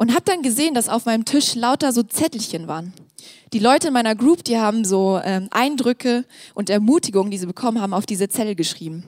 und 0.00 0.14
habe 0.14 0.22
dann 0.24 0.40
gesehen, 0.40 0.72
dass 0.72 0.88
auf 0.88 1.04
meinem 1.04 1.26
Tisch 1.26 1.54
lauter 1.54 1.92
so 1.92 2.02
Zettelchen 2.02 2.66
waren. 2.68 2.94
Die 3.52 3.58
Leute 3.58 3.88
in 3.88 3.92
meiner 3.92 4.14
Group, 4.14 4.42
die 4.44 4.56
haben 4.56 4.82
so 4.82 5.20
ähm, 5.22 5.48
Eindrücke 5.50 6.24
und 6.54 6.70
Ermutigungen, 6.70 7.30
die 7.30 7.36
sie 7.36 7.44
bekommen 7.44 7.82
haben, 7.82 7.92
auf 7.92 8.06
diese 8.06 8.30
Zettel 8.30 8.54
geschrieben. 8.54 9.04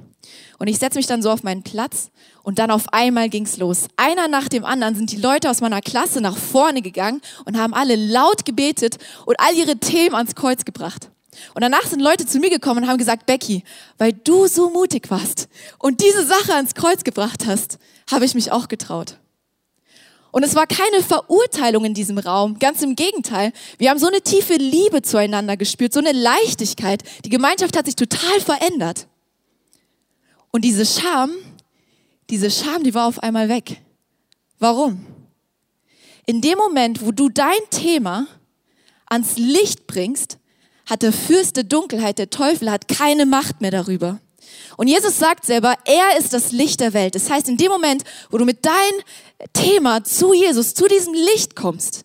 Und 0.59 0.67
ich 0.67 0.79
setze 0.79 0.99
mich 0.99 1.07
dann 1.07 1.23
so 1.23 1.31
auf 1.31 1.45
meinen 1.45 1.63
Platz 1.63 2.11
und 2.43 2.59
dann 2.59 2.71
auf 2.71 2.93
einmal 2.93 3.31
ging's 3.31 3.57
los. 3.57 3.89
Einer 3.97 4.29
nach 4.29 4.51
dem 4.51 4.67
anderen 4.67 4.95
sind 4.95 5.11
die 5.11 5.17
Leute 5.17 5.49
aus 5.49 5.63
meiner 5.63 5.81
Klasse 5.81 6.21
nach 6.21 6.37
vorne 6.37 6.83
gegangen 6.83 7.23
und 7.47 7.57
haben 7.57 7.73
alle 7.73 7.97
laut 7.97 8.45
gebetet 8.45 8.99
und 9.25 9.41
all 9.41 9.55
ihre 9.55 9.79
Themen 9.79 10.15
ans 10.15 10.35
Kreuz 10.35 10.67
gebracht. 10.67 11.09
Und 11.55 11.63
danach 11.63 11.87
sind 11.87 12.01
Leute 12.01 12.27
zu 12.27 12.39
mir 12.39 12.51
gekommen 12.51 12.83
und 12.83 12.91
haben 12.91 12.99
gesagt, 12.99 13.25
Becky, 13.25 13.65
weil 13.97 14.13
du 14.13 14.47
so 14.47 14.69
mutig 14.69 15.11
warst 15.11 15.49
und 15.79 16.03
diese 16.03 16.27
Sache 16.27 16.53
ans 16.53 16.75
Kreuz 16.75 17.03
gebracht 17.03 17.47
hast, 17.47 17.79
habe 18.11 18.27
ich 18.27 18.35
mich 18.35 18.53
auch 18.53 18.69
getraut. 18.69 19.17
Und 20.33 20.43
es 20.45 20.55
war 20.55 20.67
keine 20.67 21.03
Verurteilung 21.03 21.85
in 21.85 21.95
diesem 21.95 22.17
Raum, 22.17 22.59
ganz 22.59 22.83
im 22.83 22.97
Gegenteil. 22.97 23.53
Wir 23.77 23.91
haben 23.91 23.99
so 23.99 24.07
eine 24.09 24.23
tiefe 24.23 24.55
Liebe 24.55 25.03
zueinander 25.03 25.59
gespürt, 25.59 25.93
so 25.93 26.01
eine 26.01 26.13
Leichtigkeit. 26.13 27.03
Die 27.25 27.29
Gemeinschaft 27.29 27.77
hat 27.77 27.85
sich 27.85 27.97
total 27.97 28.41
verändert. 28.41 29.07
Und 30.51 30.65
diese 30.65 30.87
Scham, 30.87 31.33
diese 32.31 32.51
Scham, 32.51 32.83
die 32.83 32.95
war 32.95 33.07
auf 33.07 33.23
einmal 33.23 33.51
weg. 33.51 33.83
Warum? 34.59 35.05
In 36.25 36.41
dem 36.41 36.57
Moment, 36.57 37.05
wo 37.05 37.13
du 37.13 37.29
dein 37.29 37.61
Thema 37.71 38.27
ans 39.07 39.37
Licht 39.37 39.87
bringst, 39.87 40.39
hat 40.87 41.03
der 41.03 41.13
Fürst 41.13 41.57
der 41.57 41.65
Dunkelheit, 41.65 42.19
der 42.19 42.31
Teufel, 42.31 42.71
hat 42.71 42.89
keine 42.89 43.27
Macht 43.27 43.61
mehr 43.61 43.71
darüber. 43.71 44.19
Und 44.77 44.89
Jesus 44.89 45.19
sagt 45.19 45.45
selber, 45.45 45.77
er 45.85 46.19
ist 46.19 46.33
das 46.33 46.53
Licht 46.53 46.81
der 46.81 46.93
Welt. 46.93 47.15
Das 47.15 47.31
heißt, 47.31 47.49
in 47.49 47.57
dem 47.57 47.71
Moment, 47.71 48.05
wo 48.31 48.39
du 48.39 48.45
mit 48.45 48.65
deinem 48.65 49.01
Thema 49.53 50.05
zu 50.05 50.33
Jesus, 50.33 50.75
zu 50.75 50.89
diesem 50.89 51.15
Licht 51.15 51.57
kommst, 51.57 52.05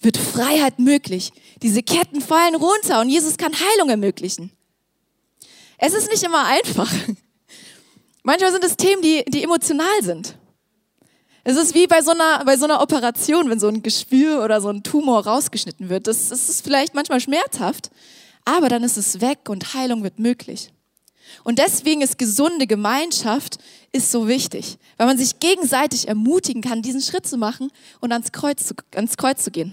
wird 0.00 0.16
Freiheit 0.16 0.78
möglich. 0.78 1.32
Diese 1.62 1.82
Ketten 1.82 2.20
fallen 2.20 2.54
runter 2.54 3.00
und 3.00 3.08
Jesus 3.08 3.36
kann 3.36 3.52
Heilung 3.52 3.90
ermöglichen. 3.90 4.52
Es 5.78 5.94
ist 5.94 6.10
nicht 6.10 6.22
immer 6.22 6.44
einfach. 6.44 6.92
Manchmal 8.22 8.52
sind 8.52 8.64
es 8.64 8.76
Themen, 8.76 9.02
die, 9.02 9.24
die 9.26 9.42
emotional 9.42 10.02
sind. 10.02 10.36
Es 11.44 11.56
ist 11.56 11.74
wie 11.74 11.88
bei 11.88 12.02
so, 12.02 12.12
einer, 12.12 12.44
bei 12.44 12.56
so 12.56 12.66
einer 12.66 12.80
Operation, 12.80 13.50
wenn 13.50 13.58
so 13.58 13.66
ein 13.66 13.82
Geschwür 13.82 14.44
oder 14.44 14.60
so 14.60 14.68
ein 14.68 14.84
Tumor 14.84 15.26
rausgeschnitten 15.26 15.88
wird. 15.88 16.06
Das, 16.06 16.28
das 16.28 16.48
ist 16.48 16.62
vielleicht 16.62 16.94
manchmal 16.94 17.20
schmerzhaft, 17.20 17.90
aber 18.44 18.68
dann 18.68 18.84
ist 18.84 18.96
es 18.96 19.20
weg 19.20 19.48
und 19.48 19.74
Heilung 19.74 20.04
wird 20.04 20.20
möglich. 20.20 20.72
Und 21.44 21.58
deswegen 21.58 22.00
ist 22.02 22.18
gesunde 22.18 22.66
Gemeinschaft 22.66 23.58
ist 23.92 24.10
so 24.10 24.28
wichtig, 24.28 24.78
weil 24.96 25.06
man 25.06 25.18
sich 25.18 25.38
gegenseitig 25.40 26.08
ermutigen 26.08 26.62
kann, 26.62 26.82
diesen 26.82 27.00
Schritt 27.00 27.26
zu 27.26 27.36
machen 27.36 27.70
und 28.00 28.12
ans 28.12 28.32
Kreuz 28.32 28.66
zu, 28.66 28.74
ans 28.94 29.16
Kreuz 29.16 29.44
zu 29.44 29.50
gehen. 29.50 29.72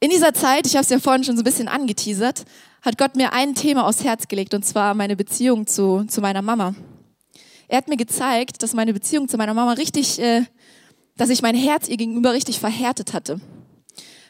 In 0.00 0.10
dieser 0.10 0.34
Zeit, 0.34 0.66
ich 0.66 0.74
habe 0.74 0.82
es 0.82 0.90
ja 0.90 0.98
vorhin 0.98 1.24
schon 1.24 1.36
so 1.36 1.42
ein 1.42 1.44
bisschen 1.44 1.68
angeteasert, 1.68 2.44
hat 2.82 2.98
Gott 2.98 3.16
mir 3.16 3.32
ein 3.32 3.54
Thema 3.54 3.86
aufs 3.86 4.04
Herz 4.04 4.28
gelegt, 4.28 4.52
und 4.52 4.64
zwar 4.64 4.94
meine 4.94 5.16
Beziehung 5.16 5.66
zu, 5.66 6.04
zu 6.04 6.20
meiner 6.20 6.42
Mama. 6.42 6.74
Er 7.68 7.78
hat 7.78 7.88
mir 7.88 7.96
gezeigt, 7.96 8.62
dass 8.62 8.74
meine 8.74 8.92
Beziehung 8.92 9.28
zu 9.28 9.38
meiner 9.38 9.54
Mama 9.54 9.72
richtig, 9.72 10.18
äh, 10.18 10.44
dass 11.16 11.30
ich 11.30 11.40
mein 11.40 11.54
Herz 11.54 11.88
ihr 11.88 11.96
gegenüber 11.96 12.34
richtig 12.34 12.60
verhärtet 12.60 13.14
hatte. 13.14 13.40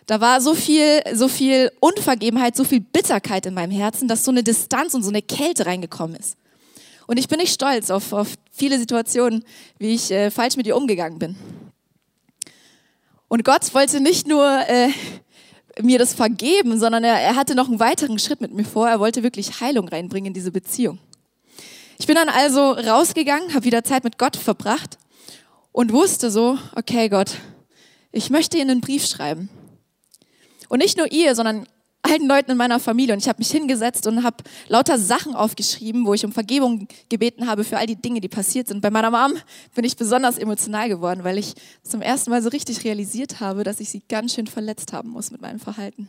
Da 0.07 0.21
war 0.21 0.41
so 0.41 0.55
viel, 0.55 1.03
so 1.15 1.29
viel 1.29 1.73
Unvergebenheit, 1.81 2.57
so 2.57 2.65
viel 2.65 2.81
Bitterkeit 2.81 3.47
in 3.47 3.55
meinem 3.55 3.71
Herzen, 3.71 4.07
dass 4.07 4.25
so 4.25 4.31
eine 4.31 4.43
Distanz 4.43 4.95
und 4.95 5.03
so 5.03 5.09
eine 5.09 5.23
Kälte 5.23 5.67
reingekommen 5.67 6.17
ist. 6.17 6.37
Und 7.07 7.19
ich 7.19 7.29
bin 7.29 7.39
nicht 7.39 7.55
stolz 7.55 7.91
auf, 7.91 8.13
auf 8.13 8.35
viele 8.51 8.79
Situationen, 8.79 9.45
wie 9.79 9.95
ich 9.95 10.11
äh, 10.11 10.31
falsch 10.31 10.57
mit 10.57 10.67
ihr 10.67 10.77
umgegangen 10.77 11.19
bin. 11.19 11.37
Und 13.29 13.45
Gott 13.45 13.75
wollte 13.75 14.01
nicht 14.01 14.27
nur 14.27 14.47
äh, 14.69 14.91
mir 15.83 15.99
das 15.99 16.15
vergeben, 16.15 16.79
sondern 16.79 17.05
er, 17.05 17.21
er 17.21 17.37
hatte 17.37 17.55
noch 17.55 17.69
einen 17.69 17.81
weiteren 17.81 18.19
Schritt 18.19 18.41
mit 18.41 18.53
mir 18.53 18.65
vor. 18.65 18.89
Er 18.89 19.01
wollte 19.01 19.23
wirklich 19.23 19.61
Heilung 19.61 19.89
reinbringen 19.89 20.29
in 20.29 20.35
diese 20.35 20.53
Beziehung. 20.53 20.99
Ich 21.99 22.07
bin 22.07 22.17
dann 22.17 22.29
also 22.29 22.73
rausgegangen, 22.73 23.55
habe 23.55 23.65
wieder 23.65 23.85
Zeit 23.85 24.05
mit 24.05 24.19
Gott 24.19 24.37
verbracht 24.37 24.99
und 25.73 25.93
wusste 25.93 26.31
so, 26.31 26.59
okay 26.75 27.09
Gott, 27.09 27.37
ich 28.13 28.31
möchte 28.31 28.59
Ihnen 28.59 28.71
einen 28.71 28.81
Brief 28.81 29.07
schreiben. 29.07 29.49
Und 30.69 30.79
nicht 30.79 30.97
nur 30.97 31.11
ihr, 31.11 31.35
sondern 31.35 31.67
allen 32.05 32.29
Leuten 32.29 32.51
in 32.51 32.57
meiner 32.57 32.79
Familie. 32.81 33.15
Und 33.15 33.21
ich 33.21 33.29
habe 33.29 33.39
mich 33.39 33.51
hingesetzt 33.51 34.07
und 34.07 34.23
habe 34.23 34.37
lauter 34.69 34.99
Sachen 34.99 35.35
aufgeschrieben, 35.35 36.07
wo 36.07 36.15
ich 36.15 36.25
um 36.25 36.33
Vergebung 36.33 36.87
gebeten 37.09 37.47
habe 37.47 37.65
für 37.65 37.79
all 37.79 37.87
die 37.87 37.97
Dinge, 37.97 38.21
die 38.21 38.29
passiert 38.29 38.69
sind. 38.69 38.83
Bei 38.83 38.91
meiner 38.91 39.11
Mom 39.11 39.39
bin 39.75 39.85
ich 39.85 39.97
besonders 39.97 40.39
emotional 40.39 40.89
geworden, 40.89 41.25
weil 41.25 41.39
ich 41.39 41.55
zum 41.83 42.03
ersten 42.03 42.31
Mal 42.31 42.43
so 42.43 42.51
richtig 42.51 42.85
realisiert 42.85 43.41
habe, 43.41 43.65
dass 43.65 43.81
ich 43.81 43.89
sie 43.89 44.03
ganz 44.09 44.35
schön 44.35 44.47
verletzt 44.47 44.93
haben 44.93 45.11
muss 45.11 45.31
mit 45.31 45.41
meinem 45.41 45.61
Verhalten. 45.61 46.09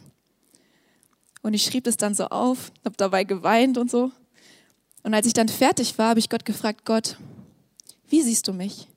Und 1.41 1.53
ich 1.53 1.63
schrieb 1.63 1.87
es 1.87 1.95
dann 1.95 2.13
so 2.13 2.25
auf, 2.25 2.71
habe 2.83 2.97
dabei 2.97 3.23
geweint 3.23 3.77
und 3.77 3.89
so. 3.89 4.11
Und 5.03 5.13
als 5.13 5.27
ich 5.27 5.33
dann 5.33 5.47
fertig 5.47 5.97
war, 5.97 6.09
habe 6.09 6.19
ich 6.19 6.29
Gott 6.29 6.43
gefragt, 6.43 6.83
Gott, 6.83 7.17
wie 8.09 8.21
siehst 8.21 8.47
du 8.47 8.53
mich? 8.53 8.87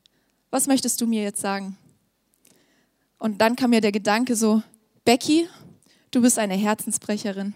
Was 0.51 0.67
möchtest 0.67 1.01
du 1.01 1.07
mir 1.07 1.23
jetzt 1.23 1.41
sagen? 1.41 1.77
Und 3.19 3.41
dann 3.41 3.55
kam 3.55 3.71
mir 3.71 3.81
der 3.81 3.93
Gedanke 3.93 4.35
so, 4.35 4.63
Becky, 5.09 5.49
du 6.11 6.21
bist 6.21 6.39
eine 6.39 6.53
Herzensbrecherin. 6.53 7.55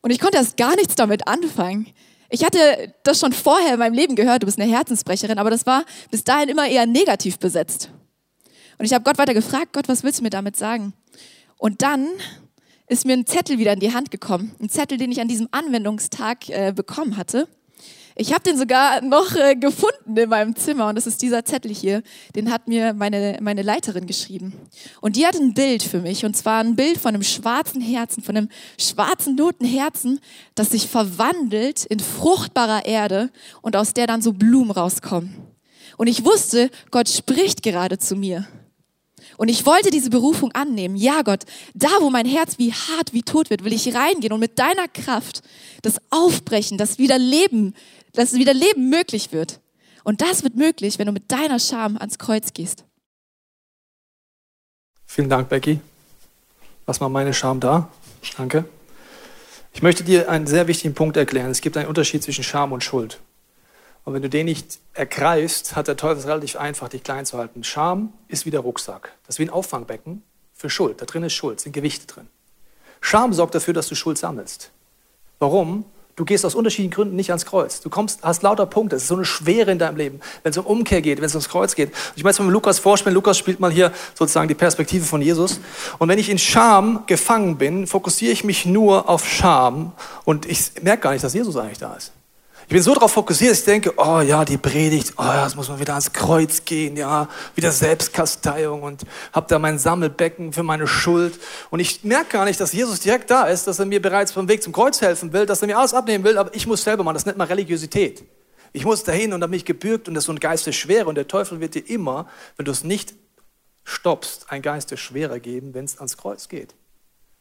Und 0.00 0.12
ich 0.12 0.20
konnte 0.20 0.36
erst 0.36 0.56
gar 0.56 0.76
nichts 0.76 0.94
damit 0.94 1.26
anfangen. 1.26 1.88
Ich 2.30 2.44
hatte 2.44 2.94
das 3.02 3.18
schon 3.18 3.32
vorher 3.32 3.72
in 3.72 3.80
meinem 3.80 3.94
Leben 3.94 4.14
gehört, 4.14 4.44
du 4.44 4.46
bist 4.46 4.60
eine 4.60 4.70
Herzensbrecherin, 4.70 5.40
aber 5.40 5.50
das 5.50 5.66
war 5.66 5.84
bis 6.12 6.22
dahin 6.22 6.50
immer 6.50 6.68
eher 6.68 6.86
negativ 6.86 7.40
besetzt. 7.40 7.90
Und 8.78 8.84
ich 8.84 8.92
habe 8.92 9.02
Gott 9.02 9.18
weiter 9.18 9.34
gefragt, 9.34 9.72
Gott, 9.72 9.88
was 9.88 10.04
willst 10.04 10.20
du 10.20 10.22
mir 10.22 10.30
damit 10.30 10.54
sagen? 10.54 10.92
Und 11.56 11.82
dann 11.82 12.06
ist 12.86 13.04
mir 13.04 13.14
ein 13.14 13.26
Zettel 13.26 13.58
wieder 13.58 13.72
in 13.72 13.80
die 13.80 13.92
Hand 13.92 14.12
gekommen. 14.12 14.54
Ein 14.60 14.68
Zettel, 14.68 14.98
den 14.98 15.10
ich 15.10 15.20
an 15.20 15.26
diesem 15.26 15.48
Anwendungstag 15.50 16.48
äh, 16.48 16.72
bekommen 16.72 17.16
hatte. 17.16 17.48
Ich 18.20 18.32
habe 18.32 18.42
den 18.42 18.58
sogar 18.58 19.00
noch 19.00 19.36
äh, 19.36 19.54
gefunden 19.54 20.16
in 20.16 20.28
meinem 20.28 20.56
Zimmer 20.56 20.88
und 20.88 20.96
das 20.96 21.06
ist 21.06 21.22
dieser 21.22 21.44
Zettel 21.44 21.72
hier. 21.72 22.02
Den 22.34 22.50
hat 22.50 22.66
mir 22.66 22.92
meine, 22.92 23.38
meine 23.40 23.62
Leiterin 23.62 24.08
geschrieben. 24.08 24.54
Und 25.00 25.14
die 25.14 25.24
hat 25.24 25.36
ein 25.36 25.54
Bild 25.54 25.84
für 25.84 26.00
mich 26.00 26.24
und 26.24 26.36
zwar 26.36 26.58
ein 26.58 26.74
Bild 26.74 26.98
von 26.98 27.14
einem 27.14 27.22
schwarzen 27.22 27.80
Herzen, 27.80 28.20
von 28.24 28.36
einem 28.36 28.48
schwarzen, 28.76 29.36
toten 29.36 29.64
Herzen, 29.64 30.18
das 30.56 30.70
sich 30.70 30.88
verwandelt 30.88 31.84
in 31.84 32.00
fruchtbarer 32.00 32.86
Erde 32.86 33.30
und 33.62 33.76
aus 33.76 33.94
der 33.94 34.08
dann 34.08 34.20
so 34.20 34.32
Blumen 34.32 34.72
rauskommen. 34.72 35.36
Und 35.96 36.08
ich 36.08 36.24
wusste, 36.24 36.70
Gott 36.90 37.08
spricht 37.08 37.62
gerade 37.62 37.98
zu 37.98 38.16
mir. 38.16 38.48
Und 39.36 39.48
ich 39.48 39.66
wollte 39.66 39.90
diese 39.90 40.10
Berufung 40.10 40.52
annehmen. 40.52 40.96
Ja, 40.96 41.22
Gott, 41.22 41.44
da 41.74 41.88
wo 42.00 42.10
mein 42.10 42.26
Herz 42.26 42.58
wie 42.58 42.72
hart, 42.72 43.12
wie 43.12 43.22
tot 43.22 43.50
wird, 43.50 43.64
will 43.64 43.72
ich 43.72 43.94
reingehen 43.94 44.32
und 44.32 44.40
mit 44.40 44.58
deiner 44.58 44.88
Kraft 44.88 45.42
das 45.82 45.98
Aufbrechen, 46.10 46.78
das 46.78 46.98
Wiederleben 46.98 47.74
dass 48.18 48.34
wieder 48.34 48.54
Leben 48.54 48.90
möglich 48.90 49.32
wird. 49.32 49.60
Und 50.04 50.20
das 50.20 50.42
wird 50.42 50.56
möglich, 50.56 50.98
wenn 50.98 51.06
du 51.06 51.12
mit 51.12 51.30
deiner 51.30 51.58
Scham 51.58 51.96
ans 51.96 52.18
Kreuz 52.18 52.52
gehst. 52.52 52.84
Vielen 55.06 55.28
Dank, 55.28 55.48
Becky. 55.48 55.80
Lass 56.86 57.00
mal 57.00 57.08
meine 57.08 57.32
Scham 57.34 57.60
da. 57.60 57.90
Danke. 58.36 58.64
Ich 59.72 59.82
möchte 59.82 60.02
dir 60.02 60.28
einen 60.28 60.46
sehr 60.46 60.66
wichtigen 60.66 60.94
Punkt 60.94 61.16
erklären. 61.16 61.50
Es 61.50 61.60
gibt 61.60 61.76
einen 61.76 61.88
Unterschied 61.88 62.22
zwischen 62.22 62.42
Scham 62.42 62.72
und 62.72 62.82
Schuld. 62.82 63.20
Und 64.08 64.14
wenn 64.14 64.22
du 64.22 64.30
den 64.30 64.46
nicht 64.46 64.78
ergreifst, 64.94 65.76
hat 65.76 65.86
der 65.86 65.98
Teufel 65.98 66.16
es 66.16 66.26
relativ 66.26 66.56
einfach, 66.56 66.88
dich 66.88 67.02
klein 67.02 67.26
zu 67.26 67.36
halten. 67.36 67.62
Scham 67.62 68.14
ist 68.26 68.46
wie 68.46 68.50
der 68.50 68.60
Rucksack. 68.60 69.12
Das 69.26 69.34
ist 69.34 69.38
wie 69.38 69.42
ein 69.42 69.50
Auffangbecken 69.50 70.22
für 70.54 70.70
Schuld. 70.70 71.02
Da 71.02 71.04
drin 71.04 71.24
ist 71.24 71.34
Schuld, 71.34 71.60
sind 71.60 71.72
Gewichte 71.72 72.06
drin. 72.06 72.26
Scham 73.02 73.34
sorgt 73.34 73.54
dafür, 73.54 73.74
dass 73.74 73.86
du 73.86 73.94
Schuld 73.94 74.16
sammelst. 74.16 74.70
Warum? 75.40 75.84
Du 76.16 76.24
gehst 76.24 76.46
aus 76.46 76.54
unterschiedlichen 76.54 76.90
Gründen 76.90 77.16
nicht 77.16 77.28
ans 77.28 77.44
Kreuz. 77.44 77.82
Du 77.82 77.90
kommst, 77.90 78.22
hast 78.22 78.42
lauter 78.42 78.64
Punkte. 78.64 78.96
Es 78.96 79.02
ist 79.02 79.08
so 79.08 79.14
eine 79.14 79.26
Schwere 79.26 79.72
in 79.72 79.78
deinem 79.78 79.98
Leben, 79.98 80.20
wenn 80.42 80.52
es 80.52 80.56
um 80.56 80.64
Umkehr 80.64 81.02
geht, 81.02 81.18
wenn 81.18 81.26
es 81.26 81.34
ums 81.34 81.50
Kreuz 81.50 81.74
geht. 81.74 81.90
Und 81.90 82.12
ich 82.16 82.24
meine, 82.24 82.38
wenn 82.38 82.46
wir 82.46 82.52
Lukas 82.52 82.78
vorspielen, 82.78 83.14
Lukas 83.14 83.36
spielt 83.36 83.60
mal 83.60 83.70
hier 83.70 83.92
sozusagen 84.14 84.48
die 84.48 84.54
Perspektive 84.54 85.04
von 85.04 85.20
Jesus. 85.20 85.60
Und 85.98 86.08
wenn 86.08 86.18
ich 86.18 86.30
in 86.30 86.38
Scham 86.38 87.04
gefangen 87.06 87.58
bin, 87.58 87.86
fokussiere 87.86 88.32
ich 88.32 88.42
mich 88.42 88.64
nur 88.64 89.06
auf 89.06 89.28
Scham 89.28 89.92
und 90.24 90.46
ich 90.46 90.72
merke 90.80 91.02
gar 91.02 91.12
nicht, 91.12 91.22
dass 91.22 91.34
Jesus 91.34 91.58
eigentlich 91.58 91.76
da 91.76 91.92
ist. 91.92 92.12
Ich 92.68 92.74
bin 92.74 92.82
so 92.82 92.92
darauf 92.92 93.12
fokussiert, 93.12 93.52
dass 93.52 93.60
ich 93.60 93.64
denke, 93.64 93.94
oh 93.96 94.20
ja, 94.20 94.44
die 94.44 94.58
Predigt, 94.58 95.14
oh 95.16 95.22
ja, 95.22 95.44
jetzt 95.44 95.56
muss 95.56 95.70
man 95.70 95.80
wieder 95.80 95.94
ans 95.94 96.12
Kreuz 96.12 96.66
gehen, 96.66 96.98
ja, 96.98 97.26
wieder 97.54 97.72
Selbstkasteiung 97.72 98.82
und 98.82 99.04
habe 99.32 99.46
da 99.48 99.58
mein 99.58 99.78
Sammelbecken 99.78 100.52
für 100.52 100.62
meine 100.62 100.86
Schuld. 100.86 101.40
Und 101.70 101.80
ich 101.80 102.04
merke 102.04 102.32
gar 102.32 102.44
nicht, 102.44 102.60
dass 102.60 102.74
Jesus 102.74 103.00
direkt 103.00 103.30
da 103.30 103.44
ist, 103.44 103.66
dass 103.66 103.78
er 103.78 103.86
mir 103.86 104.02
bereits 104.02 104.34
beim 104.34 104.48
Weg 104.48 104.62
zum 104.62 104.74
Kreuz 104.74 105.00
helfen 105.00 105.32
will, 105.32 105.46
dass 105.46 105.62
er 105.62 105.68
mir 105.68 105.78
alles 105.78 105.94
abnehmen 105.94 106.24
will, 106.24 106.36
aber 106.36 106.54
ich 106.54 106.66
muss 106.66 106.84
selber 106.84 107.04
machen. 107.04 107.14
Das 107.14 107.24
nennt 107.24 107.38
man 107.38 107.48
Religiosität. 107.48 108.22
Ich 108.74 108.84
muss 108.84 109.02
dahin 109.02 109.32
und 109.32 109.40
dann 109.40 109.50
bin 109.50 109.56
ich 109.56 109.64
gebürgt 109.64 110.06
und 110.06 110.12
das 110.12 110.24
ist 110.24 110.26
so 110.26 110.32
ein 110.32 110.38
Geist 110.38 110.66
der 110.66 110.72
Schwere. 110.72 111.08
Und 111.08 111.14
der 111.14 111.26
Teufel 111.26 111.60
wird 111.60 111.74
dir 111.74 111.88
immer, 111.88 112.28
wenn 112.58 112.66
du 112.66 112.72
es 112.72 112.84
nicht 112.84 113.14
stoppst, 113.84 114.44
ein 114.50 114.60
Geist 114.60 114.90
der 114.90 114.98
Schwere 114.98 115.40
geben, 115.40 115.72
wenn 115.72 115.86
es 115.86 115.96
ans 115.96 116.18
Kreuz 116.18 116.50
geht. 116.50 116.74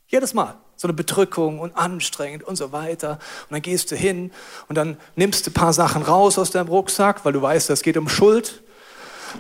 Jedes 0.08 0.34
Mal. 0.34 0.56
So 0.76 0.88
eine 0.88 0.94
Bedrückung 0.94 1.60
und 1.60 1.76
anstrengend 1.76 2.44
und 2.44 2.56
so 2.56 2.72
weiter. 2.72 3.20
Und 3.50 3.54
dann 3.54 3.62
gehst 3.62 3.92
du 3.92 3.96
hin 3.96 4.32
und 4.70 4.76
dann 4.76 4.98
nimmst 5.16 5.46
du 5.46 5.52
ein 5.52 5.54
paar 5.54 5.74
Sachen 5.74 6.04
raus 6.04 6.38
aus 6.38 6.52
deinem 6.52 6.68
Rucksack, 6.68 7.26
weil 7.26 7.34
du 7.34 7.42
weißt, 7.42 7.70
es 7.72 7.82
geht 7.82 7.98
um 7.98 8.08
Schuld. 8.08 8.62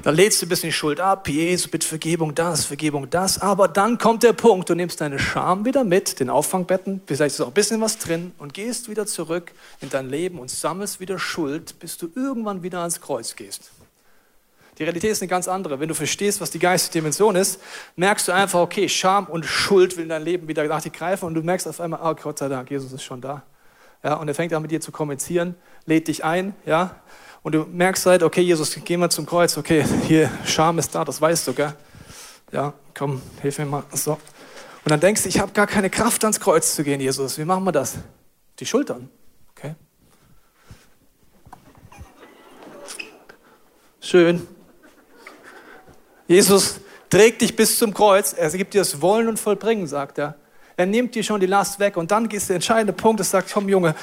Dann 0.03 0.15
lädst 0.15 0.41
du 0.41 0.45
ein 0.45 0.49
bisschen 0.49 0.71
Schuld 0.71 0.99
ab. 0.99 1.27
Jesus, 1.29 1.69
bitte 1.69 1.87
Vergebung 1.87 2.35
das, 2.35 2.65
Vergebung 2.65 3.09
das. 3.09 3.39
Aber 3.39 3.67
dann 3.67 3.97
kommt 3.97 4.23
der 4.23 4.33
Punkt, 4.33 4.69
du 4.69 4.75
nimmst 4.75 4.99
deine 4.99 5.19
Scham 5.19 5.63
wieder 5.63 5.83
mit, 5.83 6.19
den 6.19 6.29
Auffangbetten, 6.29 7.01
vielleicht 7.05 7.35
ist 7.35 7.41
auch 7.41 7.47
ein 7.47 7.53
bisschen 7.53 7.79
was 7.79 7.97
drin 7.97 8.33
und 8.37 8.53
gehst 8.53 8.89
wieder 8.89 9.05
zurück 9.05 9.53
in 9.79 9.89
dein 9.89 10.09
Leben 10.09 10.39
und 10.39 10.49
sammelst 10.49 10.99
wieder 10.99 11.19
Schuld, 11.19 11.79
bis 11.79 11.97
du 11.97 12.09
irgendwann 12.15 12.63
wieder 12.63 12.79
ans 12.79 12.99
Kreuz 12.99 13.35
gehst. 13.35 13.71
Die 14.77 14.83
Realität 14.83 15.11
ist 15.11 15.21
eine 15.21 15.29
ganz 15.29 15.47
andere. 15.47 15.79
Wenn 15.79 15.87
du 15.87 15.95
verstehst, 15.95 16.39
was 16.39 16.51
die 16.51 16.59
geistige 16.59 16.99
Dimension 16.99 17.35
ist, 17.35 17.59
merkst 17.95 18.27
du 18.27 18.31
einfach, 18.31 18.59
okay, 18.59 18.87
Scham 18.87 19.25
und 19.25 19.45
Schuld 19.45 19.97
will 19.97 20.03
in 20.03 20.09
dein 20.09 20.23
Leben 20.23 20.47
wieder 20.47 20.63
nach 20.65 20.81
dir 20.81 20.91
greifen 20.91 21.25
und 21.25 21.33
du 21.33 21.41
merkst 21.41 21.67
auf 21.67 21.81
einmal, 21.81 21.99
oh 22.03 22.15
Gott 22.15 22.37
sei 22.37 22.47
Dank, 22.47 22.69
Jesus 22.69 22.91
ist 22.93 23.03
schon 23.03 23.19
da. 23.19 23.43
Ja, 24.03 24.15
und 24.15 24.27
er 24.27 24.35
fängt 24.35 24.53
an 24.53 24.61
mit 24.61 24.69
dir 24.69 24.79
zu 24.79 24.91
kommunizieren, 24.91 25.55
lädt 25.85 26.07
dich 26.07 26.23
ein, 26.23 26.53
ja, 26.65 26.95
und 27.41 27.55
du 27.55 27.63
merkst 27.63 28.05
halt, 28.05 28.23
okay, 28.23 28.41
Jesus, 28.41 28.77
geh 28.83 28.97
mal 28.97 29.09
zum 29.09 29.25
Kreuz, 29.25 29.57
okay, 29.57 29.83
hier, 30.05 30.29
Scham 30.45 30.77
ist 30.77 30.93
da, 30.93 31.03
das 31.03 31.19
weißt 31.19 31.47
du, 31.47 31.53
gell? 31.53 31.73
Ja, 32.51 32.73
komm, 32.93 33.21
hilf 33.41 33.57
mir 33.57 33.65
mal. 33.65 33.83
So. 33.93 34.13
Und 34.13 34.91
dann 34.91 34.99
denkst 34.99 35.23
du, 35.23 35.29
ich 35.29 35.39
habe 35.39 35.51
gar 35.53 35.67
keine 35.67 35.89
Kraft, 35.89 36.23
ans 36.23 36.39
Kreuz 36.39 36.75
zu 36.75 36.83
gehen, 36.83 37.01
Jesus. 37.01 37.37
Wie 37.37 37.45
machen 37.45 37.63
wir 37.63 37.71
das? 37.71 37.95
Die 38.59 38.65
Schultern, 38.65 39.09
okay? 39.51 39.75
Schön. 43.99 44.47
Jesus 46.27 46.81
trägt 47.09 47.41
dich 47.41 47.55
bis 47.55 47.77
zum 47.77 47.93
Kreuz. 47.93 48.33
Er 48.33 48.49
gibt 48.51 48.73
dir 48.73 48.79
das 48.79 49.01
Wollen 49.01 49.27
und 49.27 49.39
Vollbringen, 49.39 49.87
sagt 49.87 50.17
er. 50.17 50.35
Er 50.75 50.85
nimmt 50.85 51.15
dir 51.15 51.23
schon 51.23 51.39
die 51.39 51.47
Last 51.47 51.79
weg. 51.79 51.97
Und 51.97 52.11
dann 52.11 52.29
ist 52.29 52.49
der 52.49 52.55
entscheidende 52.55 52.93
Punkt, 52.93 53.19
es 53.21 53.31
sagt, 53.31 53.51
komm 53.51 53.69
Junge, 53.69 53.95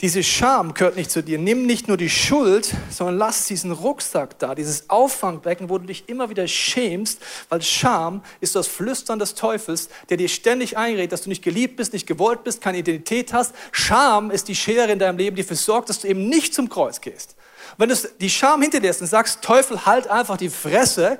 diese 0.00 0.24
Scham 0.24 0.74
gehört 0.74 0.96
nicht 0.96 1.12
zu 1.12 1.22
dir. 1.22 1.38
Nimm 1.38 1.64
nicht 1.64 1.86
nur 1.86 1.96
die 1.96 2.10
Schuld, 2.10 2.74
sondern 2.90 3.18
lass 3.18 3.46
diesen 3.46 3.70
Rucksack 3.70 4.36
da, 4.40 4.56
dieses 4.56 4.90
Auffangbecken, 4.90 5.68
wo 5.68 5.78
du 5.78 5.86
dich 5.86 6.08
immer 6.08 6.28
wieder 6.28 6.48
schämst, 6.48 7.20
weil 7.48 7.62
Scham 7.62 8.22
ist 8.40 8.56
das 8.56 8.66
Flüstern 8.66 9.20
des 9.20 9.34
Teufels, 9.34 9.88
der 10.08 10.16
dir 10.16 10.28
ständig 10.28 10.76
einredet, 10.76 11.12
dass 11.12 11.22
du 11.22 11.28
nicht 11.28 11.44
geliebt 11.44 11.76
bist, 11.76 11.92
nicht 11.92 12.08
gewollt 12.08 12.42
bist, 12.42 12.60
keine 12.60 12.78
Identität 12.78 13.32
hast. 13.32 13.54
Scham 13.70 14.32
ist 14.32 14.48
die 14.48 14.56
Schere 14.56 14.90
in 14.90 14.98
deinem 14.98 15.18
Leben, 15.18 15.36
die 15.36 15.42
dafür 15.42 15.56
sorgt, 15.56 15.88
dass 15.88 16.00
du 16.00 16.08
eben 16.08 16.28
nicht 16.28 16.52
zum 16.52 16.68
Kreuz 16.68 17.00
gehst. 17.00 17.36
Wenn 17.78 17.88
du 17.88 17.96
die 18.20 18.30
Scham 18.30 18.62
hinter 18.62 18.80
dir 18.80 18.88
lässt 18.88 19.00
und 19.00 19.06
sagst, 19.06 19.42
Teufel, 19.42 19.86
halt 19.86 20.08
einfach 20.08 20.36
die 20.36 20.50
Fresse, 20.50 21.18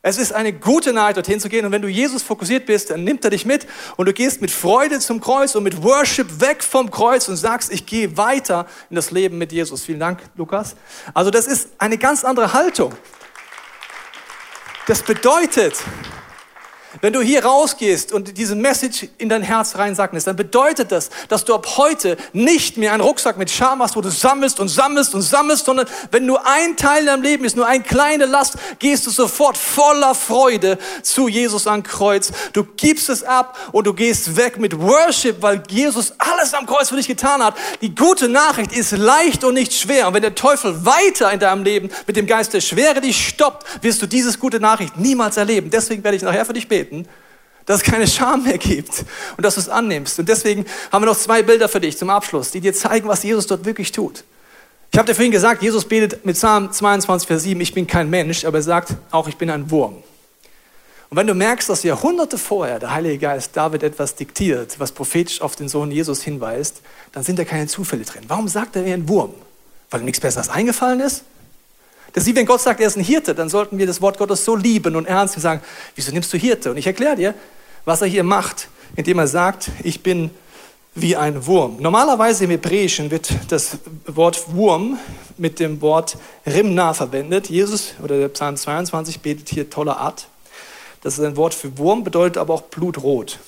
es 0.00 0.16
ist 0.16 0.32
eine 0.32 0.52
gute 0.52 0.92
Nachricht, 0.92 1.16
dorthin 1.16 1.40
zu 1.40 1.48
gehen. 1.48 1.66
Und 1.66 1.72
wenn 1.72 1.82
du 1.82 1.88
Jesus 1.88 2.22
fokussiert 2.22 2.66
bist, 2.66 2.90
dann 2.90 3.02
nimmt 3.04 3.24
er 3.24 3.30
dich 3.30 3.44
mit 3.44 3.66
und 3.96 4.06
du 4.06 4.12
gehst 4.12 4.40
mit 4.40 4.50
Freude 4.50 5.00
zum 5.00 5.20
Kreuz 5.20 5.54
und 5.54 5.64
mit 5.64 5.82
Worship 5.82 6.40
weg 6.40 6.62
vom 6.62 6.90
Kreuz 6.90 7.28
und 7.28 7.36
sagst, 7.36 7.72
ich 7.72 7.84
gehe 7.84 8.16
weiter 8.16 8.66
in 8.90 8.96
das 8.96 9.10
Leben 9.10 9.38
mit 9.38 9.52
Jesus. 9.52 9.84
Vielen 9.84 10.00
Dank, 10.00 10.20
Lukas. 10.36 10.76
Also 11.14 11.30
das 11.30 11.46
ist 11.46 11.70
eine 11.78 11.98
ganz 11.98 12.24
andere 12.24 12.52
Haltung. 12.52 12.94
Das 14.86 15.02
bedeutet, 15.02 15.74
Wenn 17.02 17.12
du 17.12 17.20
hier 17.20 17.44
rausgehst 17.44 18.12
und 18.12 18.38
diese 18.38 18.54
Message 18.54 19.08
in 19.18 19.28
dein 19.28 19.42
Herz 19.42 19.76
reinsacken 19.76 20.18
dann 20.24 20.36
bedeutet 20.36 20.90
das, 20.90 21.10
dass 21.28 21.44
du 21.44 21.54
ab 21.54 21.76
heute 21.76 22.16
nicht 22.32 22.78
mehr 22.78 22.94
einen 22.94 23.02
Rucksack 23.02 23.36
mit 23.36 23.50
Scham 23.50 23.82
hast, 23.82 23.94
wo 23.94 24.00
du 24.00 24.10
sammelst 24.10 24.58
und 24.58 24.68
sammelst 24.68 25.14
und 25.14 25.20
sammelst, 25.20 25.66
sondern 25.66 25.86
wenn 26.10 26.24
nur 26.24 26.46
ein 26.46 26.76
Teil 26.76 27.00
in 27.00 27.06
deinem 27.06 27.22
Leben 27.22 27.44
ist, 27.44 27.56
nur 27.56 27.66
eine 27.66 27.84
kleine 27.84 28.24
Last, 28.24 28.54
gehst 28.78 29.06
du 29.06 29.10
sofort 29.10 29.58
voller 29.58 30.14
Freude 30.14 30.78
zu 31.02 31.28
Jesus 31.28 31.66
am 31.66 31.82
Kreuz. 31.82 32.32
Du 32.54 32.64
gibst 32.64 33.10
es 33.10 33.22
ab 33.22 33.58
und 33.72 33.86
du 33.86 33.92
gehst 33.92 34.36
weg 34.36 34.58
mit 34.58 34.78
Worship, 34.80 35.42
weil 35.42 35.62
Jesus 35.68 36.14
alles 36.16 36.54
am 36.54 36.64
Kreuz 36.64 36.88
für 36.88 36.96
dich 36.96 37.06
getan 37.06 37.44
hat. 37.44 37.54
Die 37.82 37.94
gute 37.94 38.30
Nachricht 38.30 38.72
ist 38.72 38.92
leicht 38.92 39.44
und 39.44 39.54
nicht 39.54 39.74
schwer. 39.74 40.08
Und 40.08 40.14
wenn 40.14 40.22
der 40.22 40.34
Teufel 40.34 40.86
weiter 40.86 41.30
in 41.32 41.38
deinem 41.38 41.64
Leben 41.64 41.90
mit 42.06 42.16
dem 42.16 42.26
Geist 42.26 42.54
der 42.54 42.62
Schwere 42.62 43.02
dich 43.02 43.28
stoppt, 43.28 43.84
wirst 43.84 44.00
du 44.00 44.06
dieses 44.06 44.40
gute 44.40 44.58
Nachricht 44.58 44.96
niemals 44.96 45.36
erleben. 45.36 45.68
Deswegen 45.68 46.02
werde 46.02 46.16
ich 46.16 46.22
nachher 46.22 46.46
für 46.46 46.54
dich 46.54 46.66
beten 46.66 46.77
beten, 46.78 47.06
dass 47.66 47.78
es 47.78 47.82
keine 47.82 48.06
Scham 48.06 48.44
mehr 48.44 48.58
gibt 48.58 49.04
und 49.36 49.44
dass 49.44 49.54
du 49.54 49.60
es 49.60 49.68
annimmst. 49.68 50.18
Und 50.18 50.28
deswegen 50.28 50.64
haben 50.90 51.02
wir 51.02 51.06
noch 51.06 51.18
zwei 51.18 51.42
Bilder 51.42 51.68
für 51.68 51.80
dich 51.80 51.98
zum 51.98 52.08
Abschluss, 52.10 52.50
die 52.50 52.60
dir 52.60 52.72
zeigen, 52.72 53.08
was 53.08 53.22
Jesus 53.22 53.46
dort 53.46 53.64
wirklich 53.64 53.92
tut. 53.92 54.24
Ich 54.90 54.98
habe 54.98 55.06
dir 55.06 55.14
vorhin 55.14 55.32
gesagt, 55.32 55.62
Jesus 55.62 55.84
betet 55.84 56.24
mit 56.24 56.36
Psalm 56.36 56.72
22, 56.72 57.26
Vers 57.26 57.42
7, 57.42 57.60
ich 57.60 57.74
bin 57.74 57.86
kein 57.86 58.08
Mensch, 58.08 58.46
aber 58.46 58.58
er 58.58 58.62
sagt 58.62 58.94
auch, 59.10 59.28
ich 59.28 59.36
bin 59.36 59.50
ein 59.50 59.70
Wurm. 59.70 60.02
Und 61.10 61.16
wenn 61.16 61.26
du 61.26 61.34
merkst, 61.34 61.68
dass 61.68 61.82
Jahrhunderte 61.82 62.38
vorher 62.38 62.78
der 62.78 62.92
Heilige 62.92 63.18
Geist 63.18 63.54
David 63.54 63.82
etwas 63.82 64.14
diktiert, 64.14 64.78
was 64.78 64.92
prophetisch 64.92 65.40
auf 65.42 65.56
den 65.56 65.68
Sohn 65.68 65.90
Jesus 65.90 66.22
hinweist, 66.22 66.80
dann 67.12 67.22
sind 67.22 67.38
da 67.38 67.44
keine 67.44 67.66
Zufälle 67.66 68.04
drin. 68.04 68.24
Warum 68.28 68.48
sagt 68.48 68.76
er 68.76 68.84
wie 68.84 68.92
ein 68.92 69.08
Wurm? 69.08 69.34
Weil 69.90 70.00
ihm 70.00 70.06
nichts 70.06 70.20
Besseres 70.20 70.48
eingefallen 70.48 71.00
ist? 71.00 71.24
Das 72.12 72.24
ist 72.24 72.30
wie 72.30 72.36
wenn 72.36 72.46
Gott 72.46 72.60
sagt, 72.60 72.80
er 72.80 72.86
ist 72.86 72.96
ein 72.96 73.04
Hirte, 73.04 73.34
dann 73.34 73.48
sollten 73.48 73.78
wir 73.78 73.86
das 73.86 74.00
Wort 74.00 74.18
Gottes 74.18 74.44
so 74.44 74.56
lieben 74.56 74.96
und 74.96 75.06
ernst 75.06 75.36
und 75.36 75.42
sagen, 75.42 75.60
wieso 75.94 76.12
nimmst 76.12 76.32
du 76.32 76.38
Hirte? 76.38 76.70
Und 76.70 76.76
ich 76.76 76.86
erkläre 76.86 77.16
dir, 77.16 77.34
was 77.84 78.00
er 78.00 78.08
hier 78.08 78.24
macht, 78.24 78.68
indem 78.96 79.18
er 79.18 79.26
sagt, 79.26 79.70
ich 79.82 80.02
bin 80.02 80.30
wie 80.94 81.16
ein 81.16 81.46
Wurm. 81.46 81.76
Normalerweise 81.80 82.44
im 82.44 82.50
Hebräischen 82.50 83.10
wird 83.10 83.30
das 83.48 83.78
Wort 84.06 84.52
Wurm 84.54 84.98
mit 85.36 85.60
dem 85.60 85.80
Wort 85.80 86.16
Rimna 86.46 86.94
verwendet. 86.94 87.48
Jesus 87.48 87.94
oder 88.02 88.18
der 88.18 88.28
Psalm 88.28 88.56
22 88.56 89.20
betet 89.20 89.48
hier 89.48 89.70
toller 89.70 89.98
Art. 89.98 90.28
Das 91.02 91.18
ist 91.18 91.24
ein 91.24 91.36
Wort 91.36 91.54
für 91.54 91.78
Wurm, 91.78 92.02
bedeutet 92.02 92.38
aber 92.38 92.54
auch 92.54 92.62
blutrot. 92.62 93.38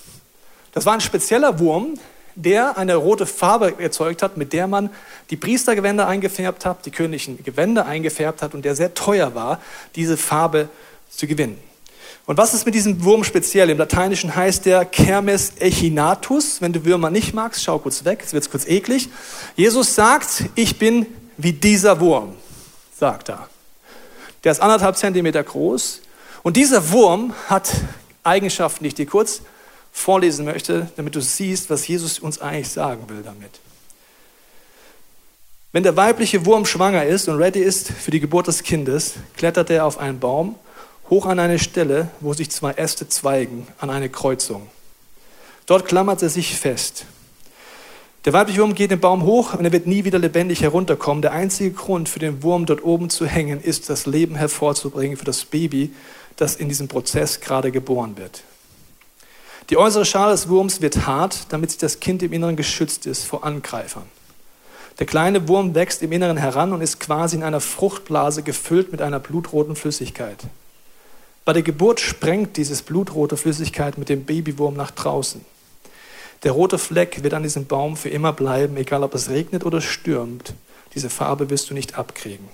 Das 0.73 0.87
war 0.87 0.94
ein 0.94 1.01
spezieller 1.01 1.59
Wurm, 1.59 1.94
der 2.42 2.79
eine 2.79 2.96
rote 2.96 3.26
Farbe 3.26 3.74
erzeugt 3.79 4.22
hat, 4.22 4.37
mit 4.37 4.53
der 4.53 4.66
man 4.66 4.90
die 5.31 5.37
Priestergewänder 5.37 6.07
eingefärbt 6.07 6.64
hat, 6.64 6.87
die 6.87 6.90
königlichen 6.90 7.42
Gewänder 7.42 7.87
eingefärbt 7.87 8.42
hat 8.42 8.55
und 8.55 8.64
der 8.64 8.74
sehr 8.74 8.94
teuer 8.94 9.35
war, 9.35 9.61
diese 9.96 10.16
Farbe 10.16 10.68
zu 11.11 11.26
gewinnen. 11.26 11.59
Und 12.26 12.37
was 12.37 12.55
ist 12.55 12.64
mit 12.64 12.74
diesem 12.74 13.03
Wurm 13.03 13.24
speziell? 13.24 13.70
Im 13.70 13.79
Lateinischen 13.79 14.37
heißt 14.37 14.64
der 14.66 14.85
Kermes 14.85 15.55
echinatus. 15.59 16.61
Wenn 16.61 16.72
du 16.72 16.85
Würmer 16.85 17.11
nicht 17.11 17.35
magst, 17.35 17.64
schau 17.64 17.79
kurz 17.79 18.05
weg, 18.05 18.20
jetzt 18.20 18.33
wird 18.33 18.44
es 18.44 18.50
kurz 18.50 18.66
eklig. 18.66 19.09
Jesus 19.57 19.94
sagt, 19.94 20.44
ich 20.55 20.79
bin 20.79 21.07
wie 21.37 21.53
dieser 21.53 21.98
Wurm, 22.00 22.35
sagt 22.96 23.31
er. 23.31 23.48
Der 24.44 24.53
ist 24.53 24.61
anderthalb 24.61 24.96
Zentimeter 24.96 25.42
groß. 25.42 26.03
Und 26.42 26.57
dieser 26.57 26.92
Wurm 26.92 27.35
hat 27.48 27.70
Eigenschaften, 28.22 28.85
die 28.85 28.88
ich 28.88 28.94
dir 28.94 29.07
kurz 29.07 29.42
vorlesen 29.92 30.44
möchte, 30.44 30.90
damit 30.96 31.14
du 31.14 31.20
siehst, 31.20 31.70
was 31.70 31.87
Jesus 31.87 32.18
uns 32.18 32.40
eigentlich 32.40 32.68
sagen 32.68 33.09
will 33.09 33.22
damit. 33.22 33.61
Wenn 35.72 35.85
der 35.85 35.96
weibliche 35.96 36.46
Wurm 36.46 36.66
schwanger 36.66 37.05
ist 37.05 37.29
und 37.29 37.37
ready 37.37 37.61
ist 37.61 37.92
für 37.92 38.11
die 38.11 38.18
Geburt 38.18 38.48
des 38.48 38.64
Kindes, 38.64 39.14
klettert 39.37 39.70
er 39.70 39.87
auf 39.87 39.98
einen 39.98 40.18
Baum, 40.18 40.57
hoch 41.09 41.26
an 41.26 41.38
eine 41.38 41.59
Stelle, 41.59 42.09
wo 42.20 42.33
sich 42.35 42.50
zwei 42.50 42.72
Äste 42.72 43.09
zweigen, 43.09 43.66
an 43.79 43.90
eine 43.90 44.09
Kreuzung. 44.09 44.68
Dort 45.66 45.87
klammert 45.87 46.22
er 46.22 46.29
sich 46.29 46.57
fest. 46.57 47.05
Der 48.24 48.33
weibliche 48.33 48.61
Wurm 48.61 48.74
geht 48.74 48.90
den 48.90 49.00
Baum 49.00 49.22
hoch 49.22 49.55
und 49.55 49.64
er 49.64 49.72
wird 49.72 49.87
nie 49.87 50.05
wieder 50.05 50.18
lebendig 50.18 50.62
herunterkommen. 50.62 51.22
Der 51.22 51.33
einzige 51.33 51.70
Grund 51.70 52.09
für 52.09 52.18
den 52.18 52.42
Wurm 52.42 52.66
dort 52.66 52.85
oben 52.85 53.09
zu 53.09 53.24
hängen, 53.24 53.62
ist 53.62 53.88
das 53.88 54.07
Leben 54.07 54.35
hervorzubringen 54.35 55.16
für 55.16 55.24
das 55.24 55.44
Baby, 55.44 55.94
das 56.37 56.57
in 56.57 56.68
diesem 56.68 56.88
Prozess 56.88 57.40
gerade 57.40 57.70
geboren 57.70 58.16
wird. 58.16 58.42
Die 59.70 59.76
äußere 59.76 60.04
Schale 60.04 60.33
des 60.33 60.48
Wurms 60.48 60.80
wird 60.80 61.06
hart, 61.06 61.46
damit 61.50 61.70
sich 61.70 61.78
das 61.78 62.00
Kind 62.00 62.24
im 62.24 62.33
Inneren 62.33 62.56
geschützt 62.56 63.06
ist 63.06 63.24
vor 63.24 63.44
Angreifern. 63.44 64.02
Der 64.98 65.06
kleine 65.06 65.46
Wurm 65.46 65.76
wächst 65.76 66.02
im 66.02 66.11
Inneren 66.11 66.37
heran 66.37 66.72
und 66.72 66.80
ist 66.80 66.98
quasi 66.98 67.37
in 67.37 67.44
einer 67.44 67.61
Fruchtblase 67.61 68.42
gefüllt 68.42 68.90
mit 68.90 69.00
einer 69.00 69.20
blutroten 69.20 69.76
Flüssigkeit. 69.76 70.38
Bei 71.44 71.52
der 71.52 71.62
Geburt 71.62 72.00
sprengt 72.00 72.56
dieses 72.56 72.83
blutrote 72.83 73.37
Flüssigkeit 73.37 73.96
mit 73.96 74.09
dem 74.09 74.24
Babywurm 74.24 74.74
nach 74.74 74.90
draußen. 74.90 75.44
Der 76.42 76.52
rote 76.52 76.78
Fleck 76.78 77.22
wird 77.22 77.35
an 77.35 77.44
diesem 77.44 77.66
Baum 77.66 77.96
für 77.96 78.09
immer 78.09 78.33
bleiben, 78.33 78.76
egal 78.76 79.04
ob 79.04 79.14
es 79.14 79.30
regnet 79.30 79.64
oder 79.64 79.80
stürmt. 79.80 80.54
Diese 80.94 81.11
Farbe 81.11 81.48
wirst 81.48 81.70
du 81.70 81.74
nicht 81.74 81.96
abkriegen. 81.96 82.48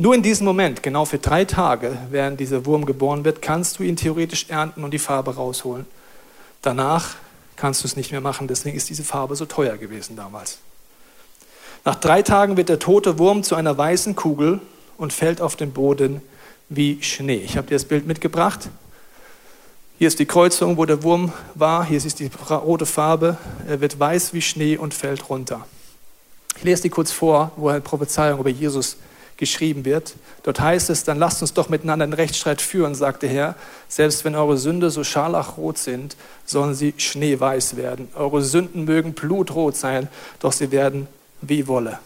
Nur 0.00 0.14
in 0.14 0.22
diesem 0.22 0.46
Moment, 0.46 0.82
genau 0.82 1.04
für 1.04 1.18
drei 1.18 1.44
Tage, 1.44 1.98
während 2.08 2.40
dieser 2.40 2.64
Wurm 2.64 2.86
geboren 2.86 3.26
wird, 3.26 3.42
kannst 3.42 3.78
du 3.78 3.82
ihn 3.82 3.96
theoretisch 3.96 4.46
ernten 4.48 4.82
und 4.82 4.92
die 4.92 4.98
Farbe 4.98 5.34
rausholen. 5.34 5.84
Danach 6.62 7.16
kannst 7.56 7.82
du 7.82 7.86
es 7.86 7.96
nicht 7.96 8.10
mehr 8.10 8.22
machen, 8.22 8.48
deswegen 8.48 8.78
ist 8.78 8.88
diese 8.88 9.04
Farbe 9.04 9.36
so 9.36 9.44
teuer 9.44 9.76
gewesen 9.76 10.16
damals. 10.16 10.56
Nach 11.84 11.96
drei 11.96 12.22
Tagen 12.22 12.56
wird 12.56 12.70
der 12.70 12.78
tote 12.78 13.18
Wurm 13.18 13.42
zu 13.42 13.56
einer 13.56 13.76
weißen 13.76 14.16
Kugel 14.16 14.62
und 14.96 15.12
fällt 15.12 15.42
auf 15.42 15.54
den 15.54 15.72
Boden 15.72 16.22
wie 16.70 17.02
Schnee. 17.02 17.42
Ich 17.44 17.58
habe 17.58 17.66
dir 17.66 17.74
das 17.74 17.84
Bild 17.84 18.06
mitgebracht. 18.06 18.70
Hier 19.98 20.08
ist 20.08 20.18
die 20.18 20.24
Kreuzung, 20.24 20.78
wo 20.78 20.86
der 20.86 21.02
Wurm 21.02 21.30
war. 21.56 21.84
Hier 21.84 21.98
ist 21.98 22.20
die 22.20 22.30
rote 22.48 22.86
Farbe. 22.86 23.36
Er 23.68 23.82
wird 23.82 24.00
weiß 24.00 24.32
wie 24.32 24.40
Schnee 24.40 24.78
und 24.78 24.94
fällt 24.94 25.28
runter. 25.28 25.66
Ich 26.56 26.64
lese 26.64 26.84
dir 26.84 26.90
kurz 26.90 27.12
vor, 27.12 27.52
wo 27.56 27.68
eine 27.68 27.82
Prophezeiung 27.82 28.40
über 28.40 28.48
Jesus 28.48 28.96
geschrieben 29.40 29.84
wird. 29.84 30.14
Dort 30.44 30.60
heißt 30.60 30.90
es, 30.90 31.02
dann 31.02 31.18
lasst 31.18 31.42
uns 31.42 31.54
doch 31.54 31.68
miteinander 31.68 32.04
einen 32.04 32.12
Rechtsstreit 32.12 32.62
führen, 32.62 32.94
sagt 32.94 33.22
der 33.22 33.30
Herr. 33.30 33.56
Selbst 33.88 34.24
wenn 34.24 34.36
eure 34.36 34.56
Sünde 34.56 34.90
so 34.90 35.02
scharlachrot 35.02 35.78
sind, 35.78 36.16
sollen 36.44 36.74
sie 36.74 36.94
schneeweiß 36.96 37.76
werden. 37.76 38.08
Eure 38.14 38.42
Sünden 38.42 38.84
mögen 38.84 39.14
blutrot 39.14 39.76
sein, 39.76 40.08
doch 40.38 40.52
sie 40.52 40.70
werden 40.70 41.08
wie 41.40 41.66
Wolle. 41.66 41.98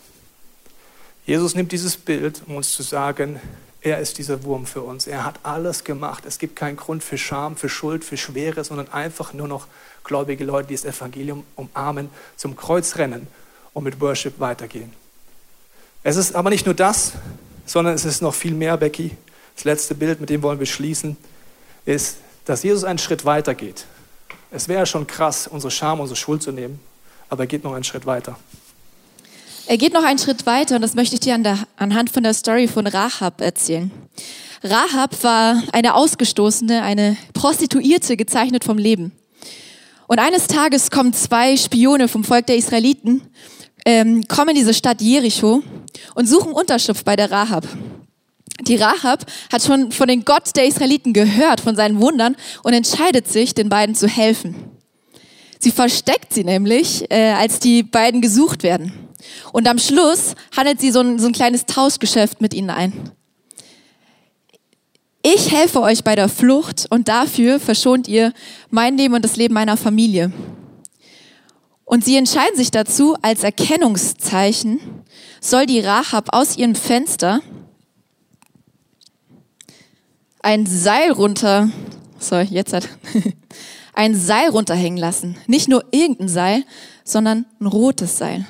Jesus 1.27 1.55
nimmt 1.55 1.73
dieses 1.73 1.97
Bild, 1.97 2.43
um 2.47 2.57
uns 2.57 2.73
zu 2.73 2.83
sagen, 2.83 3.41
er 3.81 3.99
ist 3.99 4.17
dieser 4.19 4.45
Wurm 4.45 4.65
für 4.65 4.83
uns. 4.83 5.07
Er 5.07 5.25
hat 5.25 5.41
alles 5.43 5.85
gemacht. 5.85 6.25
Es 6.27 6.39
gibt 6.39 6.57
keinen 6.57 6.77
Grund 6.77 7.03
für 7.03 7.19
Scham, 7.19 7.57
für 7.57 7.69
Schuld, 7.69 8.05
für 8.05 8.17
Schwere, 8.17 8.65
sondern 8.65 8.91
einfach 8.93 9.35
nur 9.35 9.49
noch 9.49 9.67
gläubige 10.05 10.45
Leute, 10.45 10.69
die 10.69 10.75
das 10.75 10.85
Evangelium 10.85 11.45
umarmen, 11.57 12.11
zum 12.37 12.57
Kreuz 12.57 12.97
rennen 12.97 13.27
und 13.73 13.85
mit 13.85 14.01
Worship 14.01 14.39
weitergehen. 14.39 15.04
Es 16.07 16.17
ist 16.17 16.35
aber 16.35 16.51
nicht 16.51 16.67
nur 16.67 16.75
das, 16.75 17.13
sondern 17.65 17.95
es 17.95 18.05
ist 18.05 18.21
noch 18.21 18.35
viel 18.35 18.53
mehr, 18.53 18.77
Becky. 18.77 19.13
Das 19.57 19.65
letzte 19.65 19.95
Bild, 19.95 20.21
mit 20.21 20.29
dem 20.29 20.43
wollen 20.43 20.59
wir 20.59 20.67
schließen, 20.67 21.17
ist, 21.87 22.19
dass 22.45 22.63
Jesus 22.63 22.85
einen 22.85 22.99
Schritt 22.99 23.25
weiter 23.25 23.55
geht. 23.55 23.87
Es 24.51 24.69
wäre 24.69 24.85
schon 24.85 25.07
krass, 25.07 25.47
unsere 25.47 25.71
Scham, 25.71 26.01
unsere 26.01 26.17
Schuld 26.17 26.43
zu 26.43 26.53
nehmen, 26.53 26.79
aber 27.31 27.45
er 27.45 27.47
geht 27.47 27.65
noch 27.65 27.73
einen 27.73 27.85
Schritt 27.85 28.05
weiter. 28.05 28.39
Er 29.67 29.79
geht 29.79 29.95
noch 29.95 30.05
einen 30.05 30.19
Schritt 30.19 30.45
weiter 30.45 30.77
und 30.77 30.83
das 30.83 30.95
möchte 30.95 31.15
ich 31.15 31.21
dir 31.21 31.35
an 31.35 31.43
der, 31.43 31.59
anhand 31.79 32.11
von 32.11 32.23
der 32.23 32.35
Story 32.35 32.69
von 32.69 32.87
Rahab 32.87 33.41
erzählen. 33.41 33.91
Rahab 34.63 35.25
war 35.25 35.63
eine 35.73 35.95
Ausgestoßene, 35.95 36.83
eine 36.83 37.17
Prostituierte, 37.33 38.19
gezeichnet 38.19 38.63
vom 38.63 38.77
Leben. 38.77 39.13
Und 40.07 40.19
eines 40.19 40.49
Tages 40.49 40.91
kommen 40.91 41.15
zwei 41.15 41.57
Spione 41.57 42.09
vom 42.09 42.25
Volk 42.25 42.47
der 42.47 42.57
Israeliten 42.57 43.23
ähm, 43.85 44.27
kommen 44.29 44.51
in 44.51 44.57
diese 44.57 44.75
Stadt 44.75 45.01
Jericho 45.01 45.63
und 46.15 46.29
suchen 46.29 46.53
Unterschlupf 46.53 47.05
bei 47.05 47.17
der 47.17 47.31
Rahab. 47.31 47.67
Die 48.63 48.77
Rahab 48.77 49.27
hat 49.53 49.63
schon 49.63 49.91
von 49.93 50.09
den 50.09 50.25
Gott 50.25 50.55
der 50.57 50.67
Israeliten 50.67 51.13
gehört, 51.13 51.61
von 51.61 51.77
seinen 51.77 52.01
Wundern 52.01 52.37
und 52.63 52.73
entscheidet 52.73 53.29
sich, 53.29 53.55
den 53.55 53.69
beiden 53.69 53.95
zu 53.95 54.07
helfen. 54.07 54.55
Sie 55.59 55.73
versteckt 55.73 56.33
sie 56.33 56.45
nämlich, 56.45 57.11
äh, 57.11 57.33
als 57.33 57.59
die 57.59 57.83
beiden 57.83 58.21
gesucht 58.21 58.63
werden. 58.63 58.93
Und 59.53 59.67
am 59.67 59.79
Schluss 59.79 60.35
handelt 60.57 60.81
sie 60.81 60.91
so 60.91 61.01
ein, 61.01 61.19
so 61.19 61.27
ein 61.27 61.33
kleines 61.33 61.67
Tauschgeschäft 61.67 62.41
mit 62.41 62.55
ihnen 62.55 62.71
ein. 62.71 62.93
Ich 65.23 65.51
helfe 65.51 65.81
euch 65.81 66.05
bei 66.05 66.15
der 66.15 66.29
Flucht 66.29 66.87
und 66.91 67.09
dafür 67.09 67.59
verschont 67.59 68.09
ihr 68.09 68.35
mein 68.71 68.99
Leben 68.99 69.15
und 69.15 69.25
das 69.25 69.37
Leben 69.37 69.55
meiner 69.55 69.79
Familie. 69.79 70.31
Und 71.85 72.05
sie 72.05 72.17
entscheiden 72.17 72.57
sich 72.57 72.71
dazu, 72.71 73.17
als 73.21 73.45
Erkennungszeichen 73.45 74.81
soll 75.41 75.67
die 75.67 75.81
Rahab 75.81 76.29
aus 76.33 76.57
ihrem 76.57 76.75
Fenster 76.75 77.41
ein 80.41 80.67
Seil 80.67 81.11
runter, 81.13 81.71
sorry, 82.19 82.47
jetzt 82.51 82.73
hat, 82.73 82.89
ein 83.95 84.15
Seil 84.15 84.51
runterhängen 84.51 84.99
lassen. 84.99 85.37
Nicht 85.47 85.69
nur 85.69 85.85
irgendein 85.91 86.29
Seil, 86.29 86.65
sondern 87.05 87.47
ein 87.61 87.67
rotes 87.67 88.19
Seil. 88.19 88.47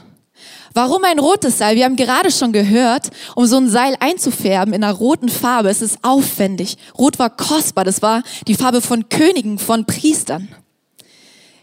Warum 0.73 1.05
ein 1.05 1.20
rotes 1.20 1.59
Seil? 1.59 1.77
Wir 1.77 1.85
haben 1.85 1.94
gerade 1.94 2.33
schon 2.33 2.53
gehört, 2.53 3.11
um 3.37 3.47
so 3.47 3.57
ein 3.57 3.70
Seil 3.70 3.97
einzufärben 4.01 4.75
in 4.75 4.83
einer 4.83 4.92
roten 4.92 5.29
Farbe, 5.29 5.68
es 5.68 5.83
ist 5.83 5.99
aufwendig. 6.03 6.77
Rot 6.99 7.20
war 7.20 7.31
kostbar, 7.31 7.85
das 7.85 8.03
war 8.03 8.25
die 8.49 8.57
Farbe 8.57 8.81
von 8.81 9.09
Königen, 9.09 9.61
von 9.61 9.87
Priestern. 9.87 10.49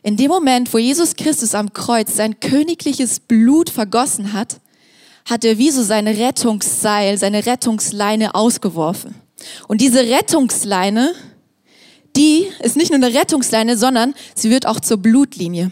In 0.03 0.17
dem 0.17 0.29
Moment, 0.29 0.73
wo 0.73 0.79
Jesus 0.79 1.15
Christus 1.15 1.53
am 1.53 1.73
Kreuz 1.73 2.15
sein 2.15 2.39
königliches 2.39 3.19
Blut 3.19 3.69
vergossen 3.69 4.33
hat, 4.33 4.59
hat 5.29 5.45
er 5.45 5.57
wie 5.59 5.69
so 5.69 5.83
seine 5.83 6.17
Rettungsseil, 6.17 7.17
seine 7.17 7.45
Rettungsleine 7.45 8.33
ausgeworfen. 8.33 9.15
Und 9.67 9.81
diese 9.81 9.99
Rettungsleine, 9.99 11.13
die 12.15 12.47
ist 12.61 12.75
nicht 12.75 12.89
nur 12.89 12.97
eine 12.97 13.13
Rettungsleine, 13.13 13.77
sondern 13.77 14.15
sie 14.33 14.49
wird 14.49 14.65
auch 14.65 14.79
zur 14.79 14.97
Blutlinie. 14.97 15.71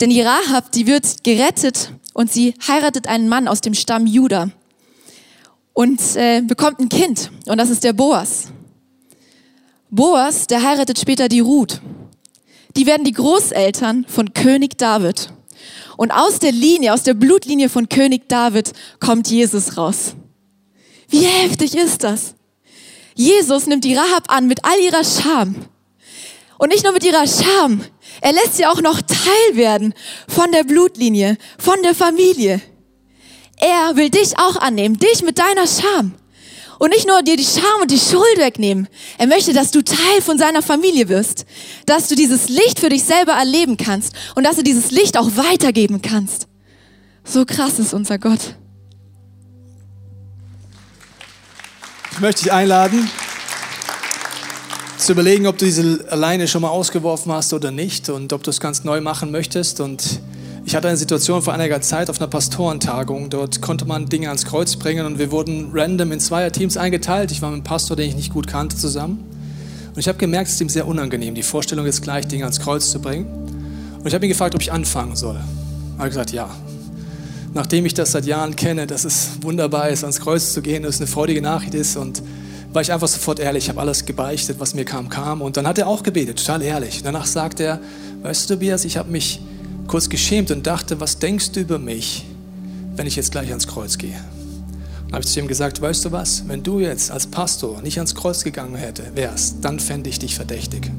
Denn 0.00 0.10
die 0.10 0.20
Rahab, 0.20 0.72
die 0.72 0.86
wird 0.86 1.22
gerettet 1.22 1.92
und 2.14 2.32
sie 2.32 2.54
heiratet 2.66 3.06
einen 3.06 3.28
Mann 3.28 3.46
aus 3.46 3.60
dem 3.60 3.74
Stamm 3.74 4.06
Juda 4.06 4.50
und 5.72 6.00
äh, 6.16 6.40
bekommt 6.42 6.80
ein 6.80 6.88
Kind 6.88 7.30
und 7.46 7.58
das 7.58 7.70
ist 7.70 7.84
der 7.84 7.92
Boas. 7.92 8.48
Boas, 9.88 10.48
der 10.48 10.62
heiratet 10.62 10.98
später 10.98 11.28
die 11.28 11.40
Ruth. 11.40 11.80
Die 12.76 12.86
werden 12.86 13.04
die 13.04 13.12
Großeltern 13.12 14.06
von 14.08 14.34
König 14.34 14.78
David. 14.78 15.32
Und 15.96 16.10
aus 16.10 16.40
der 16.40 16.52
Linie, 16.52 16.92
aus 16.92 17.04
der 17.04 17.14
Blutlinie 17.14 17.68
von 17.68 17.88
König 17.88 18.28
David 18.28 18.72
kommt 19.00 19.28
Jesus 19.28 19.76
raus. 19.76 20.14
Wie 21.08 21.24
heftig 21.24 21.76
ist 21.76 22.02
das? 22.02 22.34
Jesus 23.14 23.66
nimmt 23.66 23.84
die 23.84 23.94
Rahab 23.94 24.24
an 24.28 24.48
mit 24.48 24.64
all 24.64 24.78
ihrer 24.80 25.04
Scham. 25.04 25.54
Und 26.58 26.70
nicht 26.70 26.84
nur 26.84 26.92
mit 26.92 27.04
ihrer 27.04 27.26
Scham, 27.26 27.84
er 28.20 28.32
lässt 28.32 28.56
sie 28.56 28.66
auch 28.66 28.80
noch 28.80 29.00
Teil 29.02 29.56
werden 29.56 29.94
von 30.28 30.50
der 30.50 30.64
Blutlinie, 30.64 31.36
von 31.58 31.80
der 31.82 31.94
Familie. 31.94 32.60
Er 33.56 33.96
will 33.96 34.10
dich 34.10 34.38
auch 34.38 34.56
annehmen, 34.56 34.98
dich 34.98 35.22
mit 35.22 35.38
deiner 35.38 35.66
Scham. 35.66 36.14
Und 36.78 36.90
nicht 36.90 37.06
nur 37.06 37.22
dir 37.22 37.36
die 37.36 37.44
Scham 37.44 37.82
und 37.82 37.90
die 37.90 37.98
Schuld 37.98 38.38
wegnehmen. 38.38 38.88
Er 39.18 39.26
möchte, 39.26 39.52
dass 39.52 39.70
du 39.70 39.82
Teil 39.82 40.22
von 40.22 40.38
seiner 40.38 40.62
Familie 40.62 41.08
wirst. 41.08 41.46
Dass 41.86 42.08
du 42.08 42.14
dieses 42.14 42.48
Licht 42.48 42.80
für 42.80 42.88
dich 42.88 43.04
selber 43.04 43.32
erleben 43.32 43.76
kannst. 43.76 44.12
Und 44.34 44.44
dass 44.44 44.56
du 44.56 44.62
dieses 44.62 44.90
Licht 44.90 45.16
auch 45.16 45.30
weitergeben 45.36 46.02
kannst. 46.02 46.48
So 47.24 47.44
krass 47.44 47.78
ist 47.78 47.94
unser 47.94 48.18
Gott. 48.18 48.56
Ich 52.12 52.20
möchte 52.20 52.44
dich 52.44 52.52
einladen, 52.52 53.10
zu 54.98 55.12
überlegen, 55.12 55.46
ob 55.46 55.58
du 55.58 55.64
diese 55.64 56.06
alleine 56.10 56.48
schon 56.48 56.62
mal 56.62 56.68
ausgeworfen 56.68 57.32
hast 57.32 57.52
oder 57.52 57.70
nicht 57.70 58.08
und 58.08 58.32
ob 58.32 58.42
du 58.42 58.50
es 58.50 58.60
ganz 58.60 58.84
neu 58.84 59.00
machen 59.00 59.30
möchtest. 59.30 59.80
Und 59.80 60.20
ich 60.66 60.74
hatte 60.74 60.88
eine 60.88 60.96
Situation 60.96 61.42
vor 61.42 61.52
einiger 61.52 61.80
Zeit 61.82 62.08
auf 62.08 62.20
einer 62.20 62.28
Pastorentagung. 62.28 63.28
Dort 63.28 63.60
konnte 63.60 63.84
man 63.84 64.06
Dinge 64.06 64.28
ans 64.28 64.46
Kreuz 64.46 64.76
bringen 64.76 65.04
und 65.04 65.18
wir 65.18 65.30
wurden 65.30 65.70
random 65.74 66.12
in 66.12 66.20
Zweierteams 66.20 66.76
eingeteilt. 66.78 67.30
Ich 67.30 67.42
war 67.42 67.50
mit 67.50 67.56
einem 67.56 67.64
Pastor, 67.64 67.96
den 67.96 68.08
ich 68.08 68.16
nicht 68.16 68.32
gut 68.32 68.46
kannte, 68.46 68.76
zusammen. 68.76 69.24
Und 69.94 69.98
ich 69.98 70.08
habe 70.08 70.18
gemerkt, 70.18 70.48
es 70.48 70.54
ist 70.54 70.60
ihm 70.62 70.70
sehr 70.70 70.86
unangenehm, 70.86 71.34
die 71.34 71.42
Vorstellung 71.42 71.84
jetzt 71.84 72.02
gleich 72.02 72.26
Dinge 72.26 72.44
ans 72.44 72.60
Kreuz 72.60 72.90
zu 72.90 72.98
bringen. 72.98 73.26
Und 73.98 74.06
ich 74.06 74.14
habe 74.14 74.24
ihn 74.24 74.30
gefragt, 74.30 74.54
ob 74.54 74.62
ich 74.62 74.72
anfangen 74.72 75.16
soll. 75.16 75.36
Er 75.98 75.98
hat 75.98 76.08
gesagt, 76.08 76.32
ja. 76.32 76.48
Nachdem 77.52 77.84
ich 77.86 77.94
das 77.94 78.12
seit 78.12 78.24
Jahren 78.24 78.56
kenne, 78.56 78.86
dass 78.86 79.04
es 79.04 79.42
wunderbar 79.42 79.90
ist, 79.90 80.02
ans 80.02 80.20
Kreuz 80.20 80.52
zu 80.52 80.62
gehen, 80.62 80.82
dass 80.82 80.96
es 80.96 81.00
eine 81.02 81.06
freudige 81.08 81.42
Nachricht 81.42 81.74
ist 81.74 81.96
und 81.96 82.22
war 82.72 82.82
ich 82.82 82.92
einfach 82.92 83.06
sofort 83.06 83.38
ehrlich, 83.38 83.64
ich 83.64 83.68
habe 83.68 83.80
alles 83.80 84.04
gebeichtet, 84.06 84.58
was 84.58 84.74
mir 84.74 84.84
kam, 84.84 85.08
kam. 85.10 85.42
Und 85.42 85.56
dann 85.56 85.68
hat 85.68 85.78
er 85.78 85.86
auch 85.86 86.02
gebetet, 86.02 86.38
total 86.38 86.62
ehrlich. 86.62 87.02
Danach 87.04 87.26
sagt 87.26 87.60
er, 87.60 87.80
weißt 88.22 88.48
du, 88.48 88.54
Tobias, 88.54 88.84
ich 88.84 88.96
habe 88.96 89.12
mich 89.12 89.40
kurz 89.86 90.08
geschämt 90.08 90.50
und 90.50 90.66
dachte, 90.66 91.00
was 91.00 91.18
denkst 91.18 91.52
du 91.52 91.60
über 91.60 91.78
mich, 91.78 92.24
wenn 92.96 93.06
ich 93.06 93.16
jetzt 93.16 93.32
gleich 93.32 93.50
ans 93.50 93.66
Kreuz 93.66 93.98
gehe? 93.98 94.18
Dann 95.06 95.12
habe 95.12 95.22
ich 95.22 95.28
zu 95.28 95.40
ihm 95.40 95.48
gesagt, 95.48 95.80
weißt 95.80 96.04
du 96.04 96.12
was, 96.12 96.48
wenn 96.48 96.62
du 96.62 96.80
jetzt 96.80 97.10
als 97.10 97.26
Pastor 97.26 97.82
nicht 97.82 97.98
ans 97.98 98.14
Kreuz 98.14 98.42
gegangen 98.42 98.74
hätte, 98.74 99.04
wärst, 99.14 99.56
dann 99.62 99.78
fände 99.78 100.10
ich 100.10 100.18
dich 100.18 100.34
verdächtig. 100.34 100.90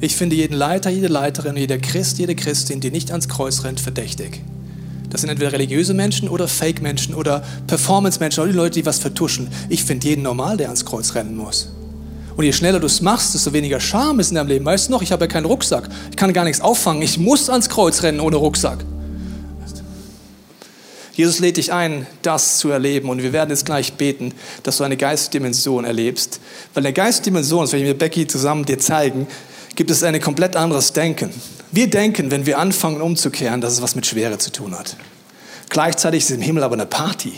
Ich 0.00 0.16
finde 0.16 0.34
jeden 0.34 0.54
Leiter, 0.54 0.90
jede 0.90 1.06
Leiterin, 1.06 1.56
jeder 1.56 1.78
Christ, 1.78 2.18
jede 2.18 2.34
Christin, 2.34 2.80
die 2.80 2.90
nicht 2.90 3.12
ans 3.12 3.28
Kreuz 3.28 3.62
rennt, 3.62 3.78
verdächtig. 3.78 4.42
Das 5.10 5.20
sind 5.20 5.30
entweder 5.30 5.52
religiöse 5.52 5.94
Menschen 5.94 6.28
oder 6.28 6.48
Fake-Menschen 6.48 7.14
oder 7.14 7.44
Performance-Menschen 7.66 8.42
oder 8.42 8.50
die 8.50 8.56
Leute, 8.56 8.80
die 8.80 8.86
was 8.86 8.98
vertuschen. 8.98 9.48
Ich 9.68 9.84
finde 9.84 10.08
jeden 10.08 10.22
normal, 10.22 10.56
der 10.56 10.68
ans 10.68 10.84
Kreuz 10.84 11.14
rennen 11.14 11.36
muss. 11.36 11.68
Und 12.36 12.44
je 12.44 12.52
schneller 12.52 12.80
du 12.80 12.86
es 12.86 13.00
machst, 13.00 13.34
desto 13.34 13.52
weniger 13.52 13.80
Scham 13.80 14.20
ist 14.20 14.30
in 14.30 14.36
deinem 14.36 14.48
Leben. 14.48 14.64
Weißt 14.64 14.88
du 14.88 14.92
noch, 14.92 15.02
ich 15.02 15.12
habe 15.12 15.24
ja 15.24 15.28
keinen 15.28 15.44
Rucksack. 15.44 15.88
Ich 16.10 16.16
kann 16.16 16.32
gar 16.32 16.44
nichts 16.44 16.60
auffangen. 16.60 17.02
Ich 17.02 17.18
muss 17.18 17.50
ans 17.50 17.68
Kreuz 17.68 18.02
rennen 18.02 18.20
ohne 18.20 18.36
Rucksack. 18.36 18.84
Jesus 21.14 21.40
lädt 21.40 21.58
dich 21.58 21.72
ein, 21.72 22.06
das 22.22 22.56
zu 22.56 22.70
erleben. 22.70 23.10
Und 23.10 23.22
wir 23.22 23.32
werden 23.32 23.50
jetzt 23.50 23.66
gleich 23.66 23.92
beten, 23.94 24.32
dass 24.62 24.78
du 24.78 24.84
eine 24.84 24.96
Geistdimension 24.96 25.84
erlebst. 25.84 26.40
Weil 26.72 26.86
eine 26.86 26.94
Geistdimension, 26.94 27.64
das 27.64 27.72
werde 27.72 27.84
ich 27.84 27.90
mit 27.90 27.98
Becky 27.98 28.26
zusammen 28.26 28.64
dir 28.64 28.78
zeigen, 28.78 29.26
gibt 29.74 29.90
es 29.90 30.02
ein 30.02 30.18
komplett 30.20 30.56
anderes 30.56 30.92
Denken. 30.92 31.30
Wir 31.70 31.88
denken, 31.88 32.30
wenn 32.30 32.46
wir 32.46 32.58
anfangen 32.58 33.00
umzukehren, 33.02 33.60
dass 33.60 33.74
es 33.74 33.82
was 33.82 33.94
mit 33.94 34.06
Schwere 34.06 34.38
zu 34.38 34.50
tun 34.52 34.78
hat. 34.78 34.96
Gleichzeitig 35.68 36.24
ist 36.24 36.30
im 36.30 36.42
Himmel 36.42 36.62
aber 36.62 36.74
eine 36.74 36.86
Party. 36.86 37.32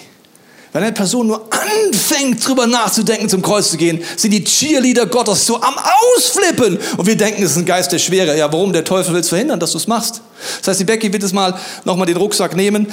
Wenn 0.75 0.83
eine 0.83 0.93
Person 0.93 1.29
nur 1.29 1.41
anfängt, 1.53 2.45
drüber 2.45 2.67
nachzudenken, 2.67 3.29
zum 3.29 3.43
Kreuz 3.43 3.71
zu 3.71 3.77
gehen, 3.77 4.03
sind 4.17 4.33
die 4.33 4.43
Cheerleader 4.43 5.07
Gottes 5.07 5.47
so 5.47 5.63
am 5.63 5.77
Ausflippen. 5.79 6.81
Und 6.97 7.07
wir 7.07 7.17
denken, 7.17 7.45
es 7.45 7.53
ist 7.53 7.59
ein 7.59 7.65
Geist 7.65 7.93
der 7.93 8.01
Schwere. 8.01 8.37
Ja, 8.37 8.53
warum? 8.53 8.73
Der 8.73 8.83
Teufel 8.83 9.15
will 9.15 9.21
es 9.21 9.29
verhindern, 9.29 9.61
dass 9.61 9.71
du 9.71 9.79
es 9.79 9.87
machst. 9.87 10.21
Das 10.59 10.67
heißt, 10.67 10.81
die 10.81 10.85
Becky 10.85 11.13
wird 11.13 11.23
es 11.23 11.33
mal 11.33 11.55
nochmal 11.85 12.09
den 12.09 12.17
Rucksack 12.17 12.57
nehmen, 12.57 12.89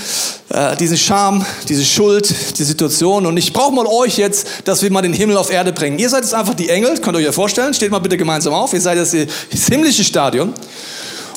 äh, 0.50 0.78
diesen 0.78 0.96
Scham, 0.96 1.44
diese 1.70 1.84
Schuld, 1.84 2.32
die 2.60 2.64
Situation. 2.64 3.26
Und 3.26 3.36
ich 3.38 3.52
brauche 3.52 3.74
mal 3.74 3.88
euch 3.88 4.16
jetzt, 4.16 4.46
dass 4.66 4.84
wir 4.84 4.92
mal 4.92 5.02
den 5.02 5.14
Himmel 5.14 5.36
auf 5.36 5.50
Erde 5.50 5.74
bringen. 5.74 5.98
Ihr 5.98 6.10
seid 6.10 6.22
jetzt 6.22 6.36
einfach 6.36 6.54
die 6.54 6.70
Engel, 6.70 7.00
könnt 7.00 7.16
ihr 7.16 7.22
euch 7.22 7.26
ja 7.26 7.32
vorstellen. 7.32 7.74
Steht 7.74 7.90
mal 7.90 7.98
bitte 7.98 8.16
gemeinsam 8.16 8.54
auf. 8.54 8.74
Ihr 8.74 8.82
seid 8.82 9.00
das, 9.00 9.10
das 9.10 9.66
himmlische 9.68 10.04
Stadion. 10.04 10.54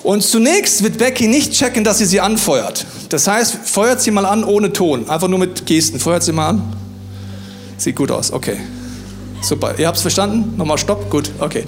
Und 0.04 0.22
zunächst 0.22 0.84
wird 0.84 0.98
Becky 0.98 1.26
nicht 1.28 1.52
checken, 1.52 1.82
dass 1.82 1.96
sie 1.98 2.04
sie 2.04 2.20
anfeuert. 2.20 2.84
Das 3.08 3.26
heißt, 3.26 3.56
feuert 3.64 4.02
sie 4.02 4.10
mal 4.10 4.26
an 4.26 4.44
ohne 4.44 4.70
Ton, 4.70 5.08
einfach 5.08 5.28
nur 5.28 5.38
mit 5.38 5.64
Gesten. 5.64 5.98
Feuert 5.98 6.22
sie 6.22 6.32
mal 6.32 6.50
an. 6.50 6.62
Sieht 7.78 7.96
gut 7.96 8.10
aus, 8.10 8.30
okay. 8.30 8.58
Super. 9.40 9.78
Ihr 9.78 9.86
habt 9.86 9.96
es 9.96 10.02
verstanden? 10.02 10.56
Nochmal 10.58 10.76
Stopp? 10.76 11.08
Gut, 11.10 11.30
okay. 11.40 11.64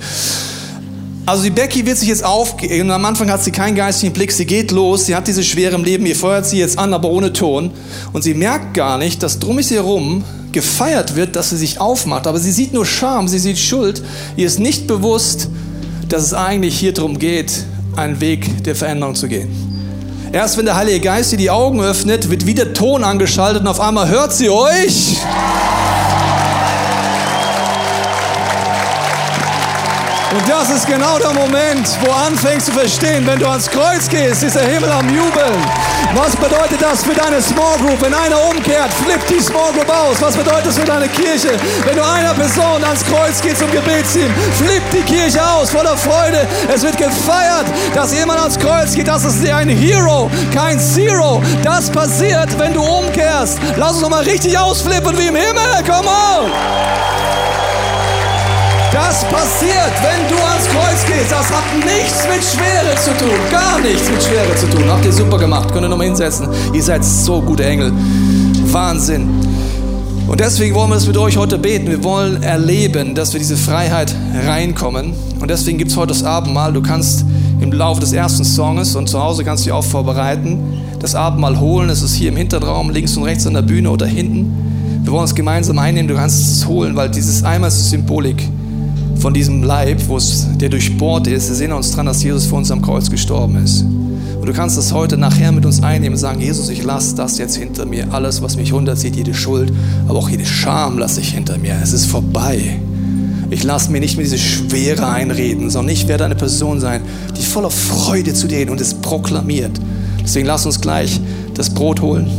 Also 1.24 1.44
die 1.44 1.50
Becky 1.50 1.86
wird 1.86 1.96
sich 1.96 2.08
jetzt 2.08 2.24
aufgehen. 2.24 2.90
Am 2.90 3.04
Anfang 3.06 3.30
hat 3.30 3.42
sie 3.42 3.52
keinen 3.52 3.74
geistigen 3.74 4.12
Blick. 4.12 4.30
Sie 4.30 4.44
geht 4.44 4.70
los. 4.70 5.06
Sie 5.06 5.16
hat 5.16 5.26
diese 5.26 5.42
Schwere 5.42 5.74
im 5.74 5.82
Leben. 5.82 6.04
Ihr 6.04 6.14
feuert 6.14 6.46
sie 6.46 6.58
jetzt 6.58 6.78
an, 6.78 6.92
aber 6.92 7.08
ohne 7.08 7.32
Ton. 7.32 7.70
Und 8.12 8.22
sie 8.22 8.34
merkt 8.34 8.74
gar 8.74 8.98
nicht, 8.98 9.22
dass 9.22 9.38
drum 9.38 9.58
ist 9.58 9.70
herum 9.70 10.24
gefeiert 10.52 11.16
wird, 11.16 11.36
dass 11.36 11.50
sie 11.50 11.56
sich 11.56 11.80
aufmacht. 11.80 12.26
Aber 12.26 12.38
sie 12.38 12.52
sieht 12.52 12.74
nur 12.74 12.84
Scham, 12.84 13.28
sie 13.28 13.38
sieht 13.38 13.58
Schuld. 13.58 14.02
Ihr 14.36 14.46
ist 14.46 14.58
nicht 14.58 14.86
bewusst, 14.86 15.48
dass 16.08 16.22
es 16.22 16.34
eigentlich 16.34 16.78
hier 16.78 16.92
darum 16.92 17.18
geht, 17.18 17.64
einen 17.98 18.20
Weg 18.20 18.64
der 18.64 18.74
Veränderung 18.74 19.14
zu 19.14 19.28
gehen. 19.28 19.48
Erst 20.32 20.58
wenn 20.58 20.66
der 20.66 20.76
Heilige 20.76 21.00
Geist 21.00 21.32
ihr 21.32 21.38
die 21.38 21.50
Augen 21.50 21.80
öffnet, 21.80 22.30
wird 22.30 22.46
wieder 22.46 22.72
Ton 22.72 23.04
angeschaltet 23.04 23.62
und 23.62 23.68
auf 23.68 23.80
einmal 23.80 24.08
hört 24.08 24.32
sie 24.32 24.50
euch. 24.50 25.16
Und 30.36 30.46
das 30.46 30.68
ist 30.68 30.86
genau 30.86 31.18
der 31.18 31.32
Moment, 31.32 31.88
wo 32.04 32.12
anfängst 32.12 32.66
zu 32.66 32.72
verstehen, 32.72 33.26
wenn 33.26 33.38
du 33.38 33.48
ans 33.48 33.70
Kreuz 33.70 34.06
gehst, 34.06 34.42
ist 34.42 34.54
der 34.54 34.64
Himmel 34.64 34.90
am 34.90 35.08
Jubeln. 35.08 35.56
Was 36.14 36.36
bedeutet 36.36 36.82
das 36.82 37.02
für 37.02 37.14
deine 37.14 37.40
Small 37.40 37.78
Group? 37.78 38.02
Wenn 38.02 38.12
einer 38.12 38.38
umkehrt, 38.50 38.92
flippt 39.02 39.30
die 39.30 39.40
Small 39.40 39.72
Group 39.72 39.88
aus. 39.88 40.20
Was 40.20 40.36
bedeutet 40.36 40.66
das 40.66 40.78
für 40.78 40.84
deine 40.84 41.08
Kirche? 41.08 41.52
Wenn 41.86 41.96
du 41.96 42.04
einer 42.04 42.34
Person 42.34 42.84
ans 42.84 43.02
Kreuz 43.06 43.40
geht 43.40 43.56
zum 43.56 43.70
Gebetsteam, 43.70 44.30
flippt 44.58 44.92
die 44.92 45.10
Kirche 45.10 45.42
aus 45.42 45.70
voller 45.70 45.96
Freude. 45.96 46.46
Es 46.68 46.82
wird 46.82 46.98
gefeiert, 46.98 47.64
dass 47.94 48.12
jemand 48.12 48.38
ans 48.38 48.58
Kreuz 48.58 48.94
geht. 48.94 49.08
Das 49.08 49.24
ist 49.24 49.48
ein 49.48 49.70
Hero, 49.70 50.30
kein 50.52 50.78
Zero. 50.78 51.42
Das 51.64 51.88
passiert, 51.88 52.58
wenn 52.58 52.74
du 52.74 52.82
umkehrst. 52.82 53.58
Lass 53.76 53.92
uns 53.92 54.02
nochmal 54.02 54.24
richtig 54.24 54.58
ausflippen 54.58 55.16
wie 55.16 55.28
im 55.28 55.36
Himmel. 55.36 55.82
Come 55.86 56.08
on! 56.08 57.45
Das 58.96 59.24
passiert, 59.24 59.92
wenn 60.00 60.26
du 60.34 60.42
ans 60.42 60.66
Kreuz 60.68 61.04
gehst. 61.06 61.30
Das 61.30 61.50
hat 61.50 61.64
nichts 61.84 62.26
mit 62.26 62.42
Schwere 62.42 62.96
zu 62.96 63.10
tun. 63.22 63.38
Gar 63.50 63.78
nichts 63.80 64.08
mit 64.08 64.22
Schwere 64.22 64.56
zu 64.56 64.66
tun. 64.70 64.88
Habt 64.88 65.04
ihr 65.04 65.12
super 65.12 65.36
gemacht. 65.36 65.70
Könnt 65.70 65.84
ihr 65.84 65.90
nochmal 65.90 66.06
hinsetzen. 66.06 66.48
Ihr 66.72 66.82
seid 66.82 67.04
so 67.04 67.42
gute 67.42 67.66
Engel. 67.66 67.92
Wahnsinn. 68.72 69.28
Und 70.26 70.40
deswegen 70.40 70.74
wollen 70.74 70.88
wir 70.88 70.94
das 70.94 71.06
mit 71.06 71.18
euch 71.18 71.36
heute 71.36 71.58
beten. 71.58 71.88
Wir 71.88 72.02
wollen 72.04 72.42
erleben, 72.42 73.14
dass 73.14 73.34
wir 73.34 73.38
diese 73.38 73.58
Freiheit 73.58 74.14
reinkommen. 74.46 75.12
Und 75.40 75.50
deswegen 75.50 75.76
gibt 75.76 75.90
es 75.90 75.96
heute 75.98 76.14
das 76.14 76.24
Abendmahl. 76.24 76.72
Du 76.72 76.80
kannst 76.80 77.26
im 77.60 77.72
Laufe 77.72 78.00
des 78.00 78.14
ersten 78.14 78.46
Songs 78.46 78.96
und 78.96 79.10
zu 79.10 79.22
Hause 79.22 79.44
kannst 79.44 79.64
du 79.64 79.68
dich 79.68 79.72
auch 79.74 79.84
vorbereiten, 79.84 80.80
das 81.00 81.14
Abendmahl 81.14 81.60
holen. 81.60 81.90
Es 81.90 82.00
ist 82.00 82.14
hier 82.14 82.30
im 82.30 82.36
Hinterraum, 82.38 82.88
links 82.88 83.14
und 83.18 83.24
rechts 83.24 83.46
an 83.46 83.52
der 83.52 83.62
Bühne 83.62 83.90
oder 83.90 84.06
hinten. 84.06 85.02
Wir 85.02 85.12
wollen 85.12 85.26
es 85.26 85.34
gemeinsam 85.34 85.78
einnehmen. 85.78 86.08
Du 86.08 86.14
kannst 86.14 86.40
es 86.40 86.66
holen, 86.66 86.96
weil 86.96 87.10
dieses 87.10 87.44
einmal 87.44 87.68
ist 87.68 87.90
Symbolik 87.90 88.42
von 89.18 89.34
diesem 89.34 89.62
Leib, 89.62 90.00
wo 90.08 90.16
es, 90.16 90.46
der 90.56 90.68
durchbohrt 90.68 91.26
ist. 91.26 91.48
Wir 91.48 91.56
sehen 91.56 91.72
uns 91.72 91.90
dran, 91.92 92.06
dass 92.06 92.22
Jesus 92.22 92.46
für 92.46 92.54
uns 92.54 92.70
am 92.70 92.82
Kreuz 92.82 93.10
gestorben 93.10 93.56
ist. 93.62 93.84
Und 94.40 94.46
Und 94.46 94.52
du 94.54 94.60
kannst 94.60 94.78
das 94.78 94.92
heute 94.92 95.16
nachher 95.16 95.50
mit 95.50 95.66
uns 95.66 95.82
einnehmen 95.82 96.14
und 96.14 96.20
sagen, 96.20 96.40
Jesus, 96.40 96.68
ich 96.68 96.84
lasse 96.84 97.16
das 97.16 97.36
jetzt 97.36 97.56
hinter 97.56 97.84
mir. 97.84 98.06
Alles, 98.12 98.42
was 98.42 98.56
mich 98.56 98.72
runterzieht, 98.72 99.16
jede 99.16 99.34
Schuld, 99.34 99.72
aber 100.06 100.20
auch 100.20 100.28
jede 100.28 100.46
Scham 100.46 100.98
lasse 100.98 101.20
ich 101.20 101.30
hinter 101.30 101.58
mir. 101.58 101.76
Es 101.82 101.92
ist 101.92 102.06
vorbei. 102.06 102.78
Ich 103.50 103.64
lasse 103.64 103.90
mir 103.90 103.98
nicht 103.98 104.16
mehr 104.16 104.22
diese 104.22 104.38
Schwere 104.38 105.08
einreden, 105.08 105.68
sondern 105.68 105.92
ich 105.92 106.06
werde 106.06 106.26
eine 106.26 106.36
Person 106.36 106.78
sein, 106.78 107.00
die 107.36 107.42
voller 107.42 107.72
Freude 107.72 108.34
zu 108.34 108.46
dir 108.46 108.58
geht 108.58 108.70
und 108.70 108.80
es 108.80 108.94
proklamiert. 108.94 109.72
Deswegen 110.22 110.46
lass 110.46 110.64
uns 110.64 110.80
gleich 110.80 111.20
das 111.54 111.68
Brot 111.68 112.00
holen. 112.00 112.30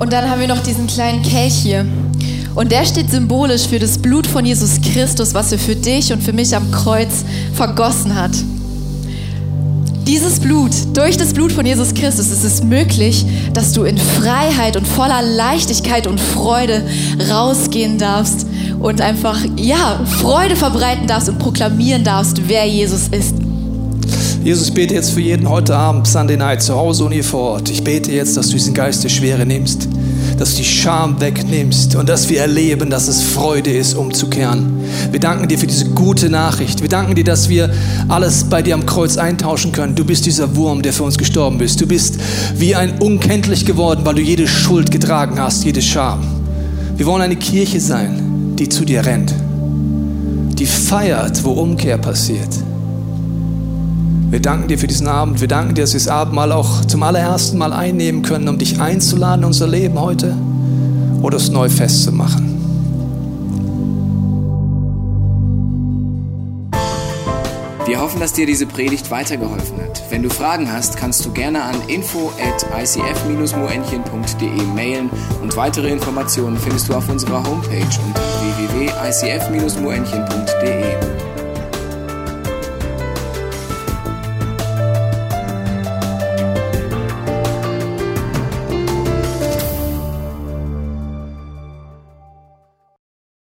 Und 0.00 0.12
dann 0.12 0.28
haben 0.28 0.40
wir 0.40 0.48
noch 0.48 0.64
diesen 0.64 0.88
kleinen 0.88 1.22
Kelch 1.22 1.54
hier. 1.54 1.86
Und 2.54 2.72
der 2.72 2.84
steht 2.84 3.10
symbolisch 3.10 3.66
für 3.66 3.78
das 3.78 3.98
Blut 3.98 4.26
von 4.26 4.44
Jesus 4.44 4.80
Christus, 4.80 5.34
was 5.34 5.52
er 5.52 5.58
für 5.58 5.76
dich 5.76 6.12
und 6.12 6.22
für 6.22 6.32
mich 6.32 6.54
am 6.56 6.70
Kreuz 6.70 7.24
vergossen 7.54 8.14
hat. 8.14 8.32
Dieses 10.08 10.40
Blut, 10.40 10.70
durch 10.94 11.18
das 11.18 11.34
Blut 11.34 11.52
von 11.52 11.66
Jesus 11.66 11.92
Christus 11.92 12.30
ist 12.30 12.42
es 12.42 12.62
möglich, 12.62 13.26
dass 13.52 13.72
du 13.72 13.84
in 13.84 13.98
Freiheit 13.98 14.78
und 14.78 14.86
voller 14.86 15.20
Leichtigkeit 15.20 16.06
und 16.06 16.18
Freude 16.18 16.82
rausgehen 17.30 17.98
darfst 17.98 18.46
und 18.80 19.02
einfach, 19.02 19.38
ja, 19.56 20.00
Freude 20.06 20.56
verbreiten 20.56 21.06
darfst 21.06 21.28
und 21.28 21.38
proklamieren 21.38 22.04
darfst, 22.04 22.40
wer 22.48 22.64
Jesus 22.64 23.08
ist. 23.08 23.34
Jesus, 24.42 24.68
ich 24.68 24.74
bete 24.74 24.94
jetzt 24.94 25.10
für 25.10 25.20
jeden 25.20 25.46
heute 25.46 25.76
Abend, 25.76 26.06
Sunday 26.06 26.38
Night, 26.38 26.62
zu 26.62 26.74
Hause 26.74 27.04
und 27.04 27.12
hier 27.12 27.24
vor 27.24 27.50
Ort. 27.50 27.68
Ich 27.68 27.84
bete 27.84 28.10
jetzt, 28.10 28.34
dass 28.34 28.46
du 28.46 28.54
diesen 28.54 28.72
Geist 28.72 29.04
der 29.04 29.10
Schwere 29.10 29.44
nimmst 29.44 29.88
dass 30.38 30.52
du 30.52 30.58
die 30.58 30.64
Scham 30.64 31.20
wegnimmst 31.20 31.96
und 31.96 32.08
dass 32.08 32.28
wir 32.28 32.40
erleben, 32.40 32.90
dass 32.90 33.08
es 33.08 33.22
Freude 33.22 33.70
ist, 33.70 33.94
umzukehren. 33.94 34.84
Wir 35.10 35.20
danken 35.20 35.48
dir 35.48 35.58
für 35.58 35.66
diese 35.66 35.86
gute 35.90 36.30
Nachricht. 36.30 36.80
Wir 36.80 36.88
danken 36.88 37.14
dir, 37.14 37.24
dass 37.24 37.48
wir 37.48 37.70
alles 38.08 38.44
bei 38.44 38.62
dir 38.62 38.74
am 38.74 38.86
Kreuz 38.86 39.16
eintauschen 39.16 39.72
können. 39.72 39.94
Du 39.94 40.04
bist 40.04 40.26
dieser 40.26 40.54
Wurm, 40.56 40.82
der 40.82 40.92
für 40.92 41.02
uns 41.02 41.18
gestorben 41.18 41.58
bist. 41.58 41.80
Du 41.80 41.86
bist 41.86 42.18
wie 42.56 42.74
ein 42.74 42.98
unkenntlich 42.98 43.66
geworden, 43.66 44.02
weil 44.04 44.14
du 44.14 44.22
jede 44.22 44.46
Schuld 44.46 44.90
getragen 44.90 45.40
hast, 45.40 45.64
jede 45.64 45.82
Scham. 45.82 46.20
Wir 46.96 47.06
wollen 47.06 47.22
eine 47.22 47.36
Kirche 47.36 47.80
sein, 47.80 48.54
die 48.58 48.68
zu 48.68 48.84
dir 48.84 49.04
rennt, 49.04 49.32
die 50.58 50.66
feiert, 50.66 51.44
wo 51.44 51.52
Umkehr 51.52 51.98
passiert. 51.98 52.67
Wir 54.30 54.40
danken 54.40 54.68
dir 54.68 54.78
für 54.78 54.86
diesen 54.86 55.08
Abend. 55.08 55.40
Wir 55.40 55.48
danken 55.48 55.74
dir, 55.74 55.80
dass 55.82 55.94
wir 55.94 56.00
das 56.00 56.08
Abendmahl 56.08 56.52
auch 56.52 56.84
zum 56.84 57.02
allerersten 57.02 57.56
Mal 57.56 57.72
einnehmen 57.72 58.20
können, 58.22 58.46
um 58.48 58.58
dich 58.58 58.78
einzuladen 58.78 59.40
in 59.40 59.46
unser 59.46 59.66
Leben 59.66 59.98
heute 59.98 60.36
oder 61.22 61.38
es 61.38 61.50
neu 61.50 61.70
festzumachen. 61.70 62.56
Wir 67.86 68.02
hoffen, 68.02 68.20
dass 68.20 68.34
dir 68.34 68.44
diese 68.44 68.66
Predigt 68.66 69.10
weitergeholfen 69.10 69.80
hat. 69.80 70.02
Wenn 70.10 70.22
du 70.22 70.28
Fragen 70.28 70.70
hast, 70.70 70.98
kannst 70.98 71.24
du 71.24 71.32
gerne 71.32 71.62
an 71.62 71.76
info 71.88 72.30
at 72.38 72.66
icf-moenchen.de 72.78 74.62
mailen 74.74 75.08
und 75.40 75.56
weitere 75.56 75.90
Informationen 75.90 76.58
findest 76.58 76.90
du 76.90 76.94
auf 76.94 77.08
unserer 77.08 77.42
Homepage 77.44 77.88
unter 78.06 78.20
www.icf-moenchen.de. 78.42 81.27